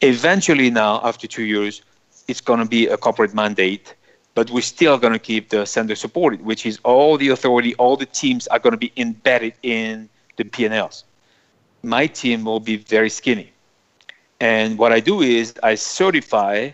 Eventually, 0.00 0.70
now, 0.70 1.00
after 1.04 1.26
two 1.26 1.44
years, 1.44 1.82
it's 2.28 2.40
going 2.40 2.60
to 2.60 2.66
be 2.66 2.86
a 2.86 2.96
corporate 2.96 3.34
mandate, 3.34 3.94
but 4.34 4.50
we're 4.50 4.60
still 4.60 4.98
going 4.98 5.12
to 5.12 5.18
keep 5.18 5.48
the 5.48 5.64
center 5.64 5.94
supported, 5.94 6.44
which 6.44 6.66
is 6.66 6.78
all 6.84 7.16
the 7.16 7.28
authority, 7.28 7.74
all 7.76 7.96
the 7.96 8.06
teams 8.06 8.46
are 8.48 8.58
going 8.58 8.72
to 8.72 8.78
be 8.78 8.92
embedded 8.96 9.54
in 9.62 10.08
the 10.36 10.44
P&Ls. 10.44 11.04
My 11.82 12.06
team 12.06 12.44
will 12.44 12.60
be 12.60 12.76
very 12.76 13.10
skinny. 13.10 13.52
And 14.40 14.78
what 14.78 14.92
I 14.92 15.00
do 15.00 15.22
is 15.22 15.54
I 15.62 15.74
certify 15.74 16.70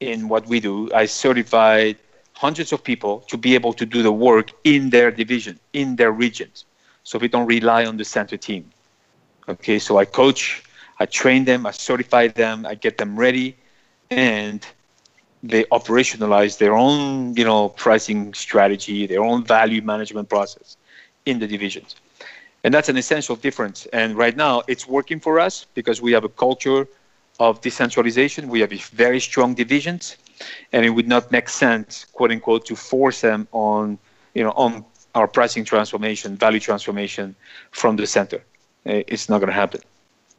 in 0.00 0.28
what 0.28 0.46
we 0.46 0.60
do, 0.60 0.90
I 0.94 1.06
certify 1.06 1.94
hundreds 2.34 2.72
of 2.72 2.84
people 2.84 3.20
to 3.28 3.38
be 3.38 3.54
able 3.54 3.72
to 3.72 3.86
do 3.86 4.02
the 4.02 4.12
work 4.12 4.52
in 4.64 4.90
their 4.90 5.10
division, 5.10 5.58
in 5.72 5.96
their 5.96 6.12
regions 6.12 6.65
so 7.06 7.12
we 7.18 7.28
don't 7.28 7.46
rely 7.46 7.82
on 7.90 7.96
the 7.96 8.04
center 8.04 8.36
team. 8.48 8.62
Okay, 9.48 9.78
so 9.78 9.96
I 10.02 10.04
coach 10.04 10.42
I 10.98 11.06
train 11.06 11.44
them, 11.44 11.66
I 11.66 11.70
certify 11.70 12.28
them, 12.28 12.66
I 12.66 12.74
get 12.74 12.98
them 12.98 13.16
ready, 13.16 13.56
and 14.10 14.66
they 15.42 15.64
operationalize 15.64 16.58
their 16.58 16.74
own, 16.74 17.34
you 17.36 17.44
know, 17.44 17.68
pricing 17.68 18.34
strategy, 18.34 19.06
their 19.06 19.22
own 19.22 19.44
value 19.44 19.82
management 19.82 20.28
process 20.28 20.76
in 21.26 21.38
the 21.38 21.46
divisions. 21.46 21.96
And 22.64 22.72
that's 22.74 22.88
an 22.88 22.96
essential 22.96 23.36
difference. 23.36 23.86
And 23.92 24.16
right 24.16 24.36
now, 24.36 24.62
it's 24.66 24.88
working 24.88 25.20
for 25.20 25.38
us 25.38 25.66
because 25.74 26.00
we 26.00 26.12
have 26.12 26.24
a 26.24 26.32
culture 26.46 26.88
of 27.38 27.60
decentralization. 27.60 28.48
We 28.48 28.60
have 28.60 28.72
very 28.72 29.20
strong 29.20 29.54
divisions, 29.54 30.16
and 30.72 30.84
it 30.84 30.90
would 30.90 31.06
not 31.06 31.30
make 31.30 31.48
sense, 31.48 32.06
quote 32.06 32.32
unquote, 32.32 32.64
to 32.66 32.74
force 32.74 33.20
them 33.20 33.46
on, 33.52 33.98
you 34.34 34.42
know, 34.42 34.54
on 34.64 34.84
our 35.16 35.26
pricing 35.26 35.64
transformation, 35.64 36.36
value 36.36 36.60
transformation 36.60 37.34
from 37.70 37.96
the 37.96 38.06
center. 38.06 38.42
It's 38.84 39.28
not 39.28 39.38
going 39.38 39.48
to 39.48 39.54
happen. 39.54 39.80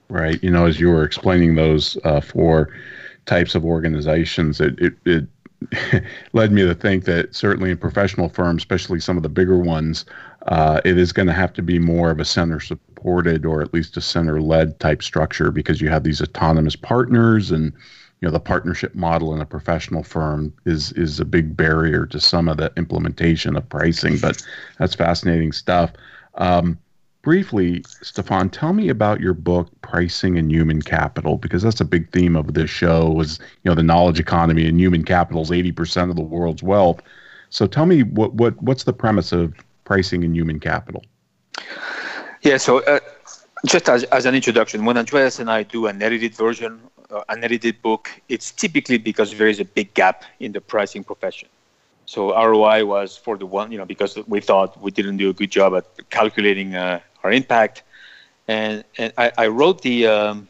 Right. 0.08 0.42
You 0.42 0.52
know, 0.52 0.66
as 0.66 0.80
you 0.80 0.88
were 0.90 1.04
explaining 1.04 1.56
those 1.56 1.98
uh, 2.06 2.22
four 2.22 2.70
types 3.26 3.56
of 3.56 3.66
organizations, 3.66 4.62
it, 4.62 4.80
it, 4.80 4.94
it 5.06 6.04
led 6.34 6.52
me 6.52 6.62
to 6.62 6.76
think 6.76 7.06
that 7.06 7.36
certainly 7.36 7.72
in 7.72 7.78
professional 7.78 8.30
firms, 8.30 8.62
especially 8.62 9.00
some 9.00 9.18
of 9.18 9.24
the 9.24 9.30
bigger 9.30 9.58
ones, 9.58 10.06
uh, 10.46 10.80
it 10.86 10.98
is 10.98 11.12
going 11.12 11.28
to 11.28 11.34
have 11.34 11.52
to 11.54 11.64
be 11.64 11.80
more 11.80 12.12
of 12.12 12.20
a 12.20 12.26
center 12.26 12.60
supported 12.60 13.46
or 13.46 13.62
at 13.62 13.74
least 13.74 13.98
a 13.98 14.02
center 14.02 14.40
led 14.40 14.80
type 14.80 15.02
structure 15.02 15.52
because 15.52 15.82
you 15.82 15.90
have 15.90 16.04
these 16.04 16.22
autonomous 16.22 16.76
partners 16.76 17.52
and 17.52 17.74
you 18.22 18.28
know 18.28 18.32
the 18.32 18.40
partnership 18.40 18.96
model 18.96 19.34
in 19.34 19.42
a 19.42 19.46
professional 19.46 20.04
firm 20.04 20.54
is 20.66 20.92
is 20.94 21.20
a 21.20 21.26
big 21.26 21.56
barrier 21.56 22.06
to 22.08 22.20
some 22.20 22.48
of 22.48 22.58
the 22.58 22.72
implementation 22.78 23.56
of 23.56 23.68
pricing 23.70 24.18
but 24.20 24.42
that's 24.80 24.96
fascinating 24.96 25.52
stuff. 25.52 25.92
Um, 26.36 26.78
briefly 27.22 27.84
Stephan 28.02 28.50
tell 28.50 28.74
me 28.74 28.90
about 28.90 29.20
your 29.20 29.34
book 29.34 29.70
pricing 29.82 30.38
and 30.38 30.52
human 30.52 30.82
capital 30.82 31.38
because 31.38 31.62
that's 31.62 31.82
a 31.82 31.86
big 31.86 32.12
theme 32.12 32.36
of 32.36 32.54
this 32.54 32.70
show 32.70 33.10
was 33.10 33.40
you 33.64 33.70
know 33.70 33.76
the 33.76 33.84
knowledge 33.84 34.20
economy 34.20 34.68
and 34.68 34.80
human 34.80 35.04
capital 35.04 35.42
is 35.42 35.50
80% 35.50 36.10
of 36.10 36.16
the 36.16 36.22
world's 36.22 36.64
wealth. 36.64 37.02
So 37.50 37.68
tell 37.68 37.86
me 37.86 38.04
what 38.04 38.34
what 38.34 38.62
what's 38.64 38.86
the 38.86 38.94
premise 38.94 39.32
of 39.32 39.54
pricing 39.84 40.24
and 40.24 40.36
human 40.36 40.60
capital? 40.60 41.04
Yeah 42.42 42.58
so 42.58 42.80
uh, 42.86 43.00
just 43.66 43.90
as, 43.90 44.04
as 44.06 44.26
an 44.26 44.36
introduction 44.36 44.86
when 44.86 44.98
andreas 44.98 45.40
and 45.40 45.50
i 45.50 45.64
do 45.64 45.88
an 45.88 46.02
edited 46.02 46.34
version 46.36 46.80
uh, 47.10 47.24
an 47.30 47.44
edited 47.44 47.82
book, 47.82 48.10
it's 48.28 48.52
typically 48.52 48.98
because 48.98 49.38
there 49.38 49.48
is 49.48 49.60
a 49.60 49.66
big 49.66 49.94
gap 49.94 50.24
in 50.40 50.52
the 50.52 50.62
pricing 50.62 51.04
profession. 51.04 51.48
So 52.06 52.36
ROI 52.36 52.86
was 52.86 53.18
for 53.18 53.38
the 53.38 53.46
one, 53.46 53.72
you 53.72 53.78
know, 53.78 53.86
because 53.86 54.18
we 54.28 54.40
thought 54.40 54.80
we 54.82 54.92
didn't 54.92 55.18
do 55.18 55.30
a 55.30 55.34
good 55.34 55.52
job 55.52 55.76
at 55.76 55.86
calculating 56.10 56.76
uh, 56.76 57.00
our 57.24 57.32
impact, 57.32 57.84
and 58.48 58.84
and 58.98 59.12
I, 59.18 59.32
I 59.38 59.48
wrote 59.48 59.82
the 59.82 60.08
um, 60.08 60.48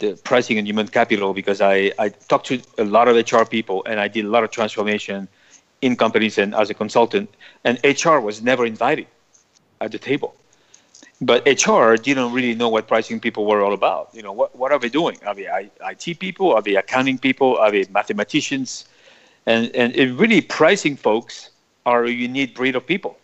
the 0.00 0.14
pricing 0.24 0.58
and 0.58 0.66
human 0.66 0.88
capital 0.88 1.32
because 1.32 1.60
I 1.60 1.92
I 1.98 2.08
talked 2.08 2.46
to 2.46 2.60
a 2.78 2.84
lot 2.84 3.06
of 3.08 3.16
HR 3.16 3.44
people 3.44 3.84
and 3.86 4.00
I 4.00 4.08
did 4.08 4.24
a 4.24 4.28
lot 4.28 4.42
of 4.42 4.50
transformation 4.50 5.28
in 5.80 5.96
companies 5.96 6.38
and 6.38 6.54
as 6.54 6.70
a 6.70 6.74
consultant, 6.74 7.30
and 7.64 7.78
HR 7.84 8.18
was 8.18 8.42
never 8.42 8.66
invited 8.66 9.06
at 9.80 9.92
the 9.92 9.98
table 9.98 10.34
but 11.20 11.46
HR 11.46 11.94
didn't 11.96 12.32
really 12.32 12.54
know 12.54 12.68
what 12.68 12.88
pricing 12.88 13.20
people 13.20 13.46
were 13.46 13.62
all 13.62 13.72
about. 13.72 14.10
You 14.12 14.22
know, 14.22 14.32
what, 14.32 14.54
what 14.54 14.70
are 14.72 14.78
they 14.78 14.90
doing? 14.90 15.18
Are 15.26 15.34
they 15.34 15.70
IT 15.80 16.18
people? 16.18 16.52
Are 16.52 16.60
they 16.60 16.76
accounting 16.76 17.18
people? 17.18 17.56
Are 17.56 17.70
they 17.70 17.86
mathematicians? 17.90 18.84
And, 19.46 19.74
and 19.74 19.94
it 19.96 20.12
really 20.14 20.40
pricing 20.40 20.96
folks 20.96 21.50
are 21.86 22.04
a 22.04 22.10
unique 22.10 22.54
breed 22.54 22.76
of 22.76 22.86
people. 22.86 23.16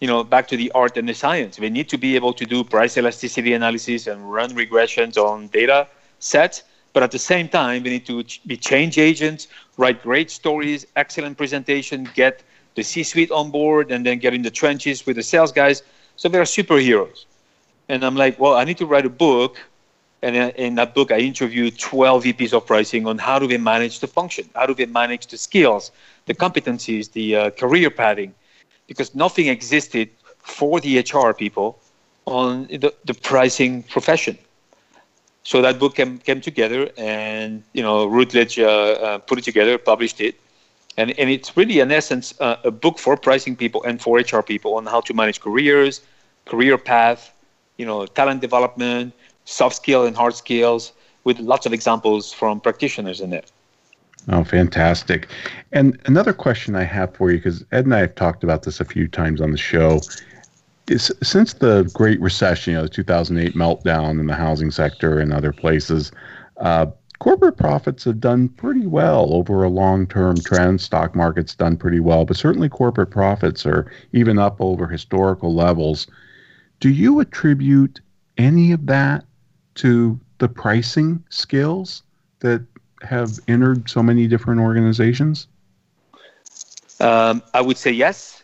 You 0.00 0.08
know, 0.08 0.24
back 0.24 0.48
to 0.48 0.56
the 0.56 0.70
art 0.72 0.96
and 0.98 1.08
the 1.08 1.14
science. 1.14 1.56
They 1.56 1.70
need 1.70 1.88
to 1.90 1.96
be 1.96 2.16
able 2.16 2.32
to 2.34 2.44
do 2.44 2.64
price 2.64 2.98
elasticity 2.98 3.54
analysis 3.54 4.08
and 4.08 4.30
run 4.30 4.50
regressions 4.50 5.16
on 5.16 5.46
data 5.48 5.86
sets. 6.18 6.64
But 6.92 7.02
at 7.02 7.12
the 7.12 7.18
same 7.18 7.48
time, 7.48 7.84
they 7.84 7.90
need 7.90 8.06
to 8.06 8.24
be 8.46 8.56
change 8.56 8.98
agents, 8.98 9.48
write 9.78 10.02
great 10.02 10.30
stories, 10.30 10.86
excellent 10.96 11.38
presentation, 11.38 12.06
get 12.14 12.42
the 12.74 12.82
C-suite 12.82 13.30
on 13.30 13.50
board, 13.50 13.90
and 13.90 14.04
then 14.04 14.18
get 14.18 14.34
in 14.34 14.42
the 14.42 14.50
trenches 14.50 15.06
with 15.06 15.16
the 15.16 15.22
sales 15.22 15.52
guys 15.52 15.82
so 16.16 16.28
they're 16.28 16.42
superheroes. 16.42 17.24
And 17.88 18.04
I'm 18.04 18.16
like, 18.16 18.38
well, 18.38 18.54
I 18.54 18.64
need 18.64 18.78
to 18.78 18.86
write 18.86 19.06
a 19.06 19.10
book. 19.10 19.58
And 20.22 20.36
in 20.36 20.76
that 20.76 20.94
book, 20.94 21.10
I 21.10 21.18
interviewed 21.18 21.78
12 21.78 22.24
VPs 22.24 22.52
of 22.52 22.64
pricing 22.64 23.06
on 23.08 23.18
how 23.18 23.40
do 23.40 23.48
they 23.48 23.58
manage 23.58 23.98
the 23.98 24.06
function, 24.06 24.48
how 24.54 24.66
do 24.66 24.74
they 24.74 24.86
manage 24.86 25.26
the 25.26 25.36
skills, 25.36 25.90
the 26.26 26.34
competencies, 26.34 27.10
the 27.10 27.36
uh, 27.36 27.50
career 27.50 27.90
padding? 27.90 28.32
because 28.92 29.14
nothing 29.14 29.46
existed 29.48 30.10
for 30.38 30.80
the 30.80 30.98
HR 30.98 31.32
people 31.32 31.78
on 32.26 32.66
the, 32.66 32.92
the 33.04 33.14
pricing 33.14 33.82
profession. 33.84 34.36
So 35.44 35.62
that 35.62 35.78
book 35.78 35.94
came, 35.96 36.18
came 36.18 36.40
together, 36.40 36.90
and 36.96 37.62
you 37.72 37.82
know, 37.82 38.06
Routledge 38.06 38.58
uh, 38.58 38.66
uh, 38.66 39.18
put 39.18 39.38
it 39.38 39.44
together, 39.44 39.76
published 39.78 40.20
it, 40.20 40.34
and 40.96 41.10
and 41.18 41.30
it's 41.30 41.56
really 41.56 41.80
in 41.80 41.90
essence 41.90 42.34
uh, 42.40 42.56
a 42.64 42.70
book 42.70 42.98
for 42.98 43.16
pricing 43.16 43.56
people 43.56 43.82
and 43.84 44.00
for 44.00 44.18
HR 44.18 44.42
people 44.42 44.74
on 44.74 44.86
how 44.86 45.00
to 45.00 45.14
manage 45.14 45.40
careers, 45.40 46.02
career 46.46 46.76
path, 46.78 47.32
you 47.78 47.86
know, 47.86 48.06
talent 48.06 48.40
development, 48.40 49.14
soft 49.44 49.76
skill 49.76 50.06
and 50.06 50.16
hard 50.16 50.34
skills, 50.34 50.92
with 51.24 51.38
lots 51.38 51.66
of 51.66 51.72
examples 51.72 52.32
from 52.32 52.60
practitioners 52.60 53.20
in 53.20 53.32
it. 53.32 53.50
Oh, 54.28 54.44
fantastic! 54.44 55.28
And 55.72 55.98
another 56.04 56.32
question 56.32 56.76
I 56.76 56.84
have 56.84 57.14
for 57.16 57.30
you, 57.30 57.38
because 57.38 57.64
Ed 57.72 57.86
and 57.86 57.94
I 57.94 58.00
have 58.00 58.14
talked 58.14 58.44
about 58.44 58.62
this 58.62 58.80
a 58.80 58.84
few 58.84 59.08
times 59.08 59.40
on 59.40 59.50
the 59.50 59.58
show, 59.58 60.00
is 60.88 61.12
since 61.22 61.54
the 61.54 61.90
Great 61.92 62.20
Recession, 62.20 62.72
you 62.72 62.78
know, 62.78 62.84
the 62.84 62.88
2008 62.88 63.54
meltdown 63.54 64.20
in 64.20 64.26
the 64.26 64.34
housing 64.34 64.70
sector 64.70 65.18
and 65.18 65.32
other 65.32 65.52
places. 65.52 66.12
Uh, 66.58 66.86
corporate 67.22 67.56
profits 67.56 68.02
have 68.02 68.18
done 68.18 68.48
pretty 68.48 68.84
well 68.84 69.32
over 69.32 69.62
a 69.62 69.68
long 69.68 70.08
term 70.08 70.34
trend. 70.36 70.80
Stock 70.80 71.14
market's 71.14 71.54
done 71.54 71.76
pretty 71.76 72.00
well, 72.00 72.24
but 72.24 72.36
certainly 72.36 72.68
corporate 72.68 73.12
profits 73.12 73.64
are 73.64 73.88
even 74.12 74.40
up 74.40 74.56
over 74.60 74.88
historical 74.88 75.54
levels. 75.54 76.08
Do 76.80 76.88
you 76.88 77.20
attribute 77.20 78.00
any 78.38 78.72
of 78.72 78.86
that 78.86 79.24
to 79.76 80.18
the 80.38 80.48
pricing 80.48 81.22
skills 81.30 82.02
that 82.40 82.66
have 83.02 83.38
entered 83.46 83.88
so 83.88 84.02
many 84.02 84.26
different 84.26 84.60
organizations? 84.60 85.46
Um, 86.98 87.40
I 87.54 87.60
would 87.60 87.76
say 87.76 87.92
yes, 87.92 88.42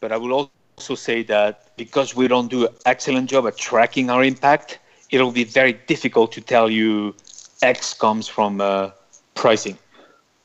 but 0.00 0.12
I 0.12 0.16
would 0.16 0.30
also 0.30 0.94
say 0.94 1.24
that 1.24 1.76
because 1.76 2.14
we 2.14 2.28
don't 2.28 2.48
do 2.48 2.68
an 2.68 2.74
excellent 2.86 3.28
job 3.28 3.48
at 3.48 3.56
tracking 3.56 4.08
our 4.08 4.22
impact, 4.22 4.78
it'll 5.10 5.32
be 5.32 5.42
very 5.42 5.72
difficult 5.72 6.30
to 6.30 6.40
tell 6.40 6.70
you 6.70 7.12
X 7.62 7.94
comes 7.94 8.28
from 8.28 8.60
uh, 8.60 8.90
pricing. 9.34 9.76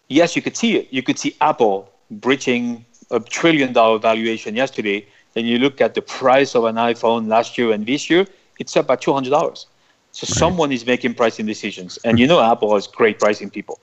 Yes, 0.07 0.35
you 0.35 0.41
could 0.41 0.55
see 0.55 0.77
it. 0.77 0.87
You 0.91 1.01
could 1.01 1.17
see 1.17 1.35
Apple 1.41 1.91
breaching 2.11 2.85
a 3.11 3.19
trillion 3.19 3.73
dollar 3.73 3.99
valuation 3.99 4.55
yesterday. 4.55 5.05
And 5.35 5.47
you 5.47 5.59
look 5.59 5.81
at 5.81 5.95
the 5.95 6.01
price 6.01 6.55
of 6.55 6.63
an 6.65 6.75
iPhone 6.75 7.27
last 7.27 7.57
year 7.57 7.71
and 7.71 7.85
this 7.85 8.09
year, 8.09 8.25
it's 8.59 8.75
up 8.77 8.87
by 8.87 8.95
$200. 8.95 9.31
So 10.11 10.23
right. 10.23 10.37
someone 10.37 10.71
is 10.71 10.85
making 10.85 11.15
pricing 11.15 11.45
decisions. 11.45 11.97
And 12.05 12.17
you 12.19 12.27
know, 12.27 12.39
Apple 12.41 12.73
has 12.75 12.87
great 12.87 13.19
pricing 13.19 13.49
people. 13.49 13.79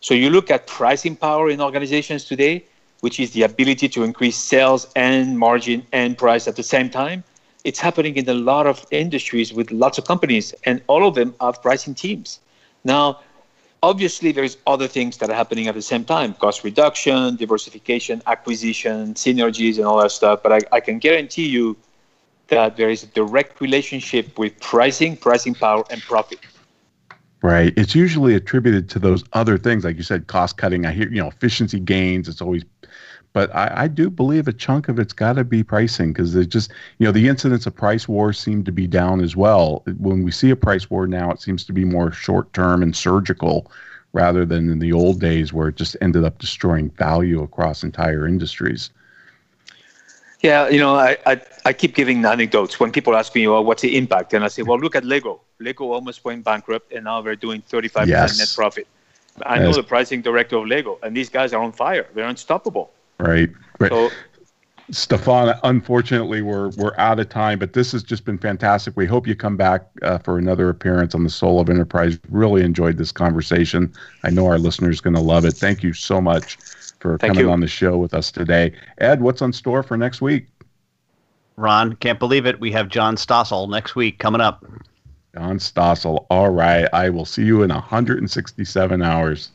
So 0.00 0.14
you 0.14 0.30
look 0.30 0.50
at 0.50 0.66
pricing 0.66 1.16
power 1.16 1.50
in 1.50 1.60
organizations 1.60 2.24
today, 2.24 2.64
which 3.00 3.20
is 3.20 3.32
the 3.32 3.42
ability 3.42 3.88
to 3.90 4.02
increase 4.02 4.36
sales 4.36 4.90
and 4.96 5.38
margin 5.38 5.86
and 5.92 6.16
price 6.16 6.48
at 6.48 6.56
the 6.56 6.62
same 6.62 6.88
time. 6.88 7.22
It's 7.64 7.78
happening 7.78 8.16
in 8.16 8.28
a 8.28 8.34
lot 8.34 8.66
of 8.66 8.86
industries 8.90 9.52
with 9.52 9.70
lots 9.70 9.96
of 9.96 10.04
companies, 10.06 10.54
and 10.64 10.82
all 10.86 11.06
of 11.08 11.14
them 11.14 11.34
have 11.40 11.62
pricing 11.62 11.94
teams. 11.94 12.40
Now, 12.84 13.20
obviously, 13.82 14.32
there's 14.32 14.56
other 14.66 14.86
things 14.86 15.16
that 15.18 15.30
are 15.30 15.34
happening 15.34 15.68
at 15.68 15.74
the 15.74 15.82
same 15.82 16.04
time 16.04 16.34
cost 16.34 16.64
reduction, 16.64 17.36
diversification, 17.36 18.22
acquisition, 18.26 19.14
synergies, 19.14 19.76
and 19.78 19.86
all 19.86 20.00
that 20.00 20.10
stuff. 20.10 20.42
But 20.42 20.52
I, 20.52 20.60
I 20.72 20.80
can 20.80 20.98
guarantee 20.98 21.48
you 21.48 21.76
that 22.48 22.76
there 22.76 22.90
is 22.90 23.02
a 23.02 23.06
direct 23.06 23.60
relationship 23.60 24.38
with 24.38 24.58
pricing, 24.60 25.16
pricing 25.16 25.54
power, 25.54 25.84
and 25.90 26.00
profit. 26.02 26.38
Right. 27.42 27.74
It's 27.76 27.94
usually 27.94 28.34
attributed 28.34 28.88
to 28.90 28.98
those 28.98 29.22
other 29.34 29.58
things, 29.58 29.84
like 29.84 29.96
you 29.96 30.02
said, 30.02 30.28
cost 30.28 30.56
cutting. 30.56 30.86
I 30.86 30.92
hear, 30.92 31.08
you 31.10 31.20
know, 31.20 31.28
efficiency 31.28 31.78
gains. 31.78 32.26
It's 32.26 32.40
always 32.40 32.64
but 33.34 33.54
I, 33.54 33.72
I 33.74 33.88
do 33.88 34.08
believe 34.08 34.48
a 34.48 34.52
chunk 34.52 34.88
of 34.88 34.98
it's 34.98 35.12
got 35.12 35.34
to 35.34 35.44
be 35.44 35.62
pricing 35.62 36.12
because 36.12 36.34
it's 36.34 36.50
just 36.50 36.70
you 36.98 37.04
know 37.04 37.12
the 37.12 37.28
incidence 37.28 37.66
of 37.66 37.74
price 37.74 38.08
wars 38.08 38.38
seem 38.38 38.64
to 38.64 38.72
be 38.72 38.86
down 38.86 39.20
as 39.20 39.36
well. 39.36 39.82
When 39.98 40.22
we 40.22 40.30
see 40.30 40.50
a 40.50 40.56
price 40.56 40.88
war 40.88 41.06
now, 41.06 41.30
it 41.32 41.42
seems 41.42 41.64
to 41.64 41.72
be 41.72 41.84
more 41.84 42.10
short 42.12 42.50
term 42.54 42.82
and 42.82 42.96
surgical 42.96 43.70
rather 44.12 44.46
than 44.46 44.70
in 44.70 44.78
the 44.78 44.92
old 44.92 45.20
days 45.20 45.52
where 45.52 45.68
it 45.68 45.74
just 45.74 45.96
ended 46.00 46.24
up 46.24 46.38
destroying 46.38 46.88
value 46.90 47.42
across 47.42 47.82
entire 47.82 48.26
industries. 48.26 48.90
Yeah, 50.40 50.68
you 50.68 50.78
know, 50.78 50.94
I, 50.94 51.16
I, 51.26 51.40
I 51.64 51.72
keep 51.72 51.96
giving 51.96 52.24
anecdotes 52.24 52.78
when 52.78 52.92
people 52.92 53.16
ask 53.16 53.34
me, 53.34 53.48
well, 53.48 53.64
what's 53.64 53.82
the 53.82 53.96
impact? 53.96 54.34
And 54.34 54.44
I 54.44 54.48
say, 54.48 54.62
well, 54.62 54.78
look 54.78 54.94
at 54.94 55.04
Lego. 55.04 55.40
Lego 55.58 55.90
almost 55.90 56.24
went 56.24 56.44
bankrupt, 56.44 56.92
and 56.92 57.04
now 57.04 57.22
they're 57.22 57.34
doing 57.34 57.62
35% 57.62 58.06
yes. 58.06 58.38
net 58.38 58.52
profit. 58.54 58.86
I 59.44 59.58
know 59.58 59.72
the 59.72 59.82
pricing 59.82 60.20
director 60.20 60.58
of 60.58 60.66
Lego, 60.66 61.00
and 61.02 61.16
these 61.16 61.30
guys 61.30 61.52
are 61.52 61.62
on 61.62 61.72
fire. 61.72 62.06
They're 62.14 62.28
unstoppable. 62.28 62.92
Right. 63.18 63.50
Right. 63.78 63.90
So, 63.90 64.10
Stephan, 64.90 65.54
unfortunately, 65.64 66.42
we're 66.42 66.68
we're 66.70 66.94
out 66.98 67.18
of 67.18 67.28
time, 67.30 67.58
but 67.58 67.72
this 67.72 67.92
has 67.92 68.02
just 68.02 68.24
been 68.24 68.36
fantastic. 68.36 68.96
We 68.96 69.06
hope 69.06 69.26
you 69.26 69.34
come 69.34 69.56
back 69.56 69.86
uh, 70.02 70.18
for 70.18 70.36
another 70.36 70.68
appearance 70.68 71.14
on 71.14 71.24
the 71.24 71.30
Soul 71.30 71.58
of 71.58 71.70
Enterprise. 71.70 72.18
Really 72.28 72.62
enjoyed 72.62 72.98
this 72.98 73.10
conversation. 73.10 73.92
I 74.24 74.30
know 74.30 74.46
our 74.46 74.58
listeners 74.58 75.00
going 75.00 75.14
to 75.14 75.22
love 75.22 75.46
it. 75.46 75.54
Thank 75.54 75.82
you 75.82 75.94
so 75.94 76.20
much 76.20 76.58
for 77.00 77.16
Thank 77.18 77.32
coming 77.32 77.46
you. 77.46 77.52
on 77.52 77.60
the 77.60 77.66
show 77.66 77.96
with 77.96 78.12
us 78.12 78.30
today. 78.30 78.72
Ed, 78.98 79.22
what's 79.22 79.40
on 79.40 79.52
store 79.52 79.82
for 79.82 79.96
next 79.96 80.20
week? 80.20 80.48
Ron, 81.56 81.96
can't 81.96 82.18
believe 82.18 82.46
it. 82.46 82.60
We 82.60 82.72
have 82.72 82.88
John 82.88 83.16
Stossel 83.16 83.70
next 83.70 83.96
week 83.96 84.18
coming 84.18 84.40
up. 84.40 84.66
John 85.34 85.58
Stossel. 85.58 86.26
All 86.30 86.50
right, 86.50 86.88
I 86.92 87.08
will 87.08 87.24
see 87.24 87.44
you 87.44 87.62
in 87.62 87.70
167 87.70 89.02
hours. 89.02 89.50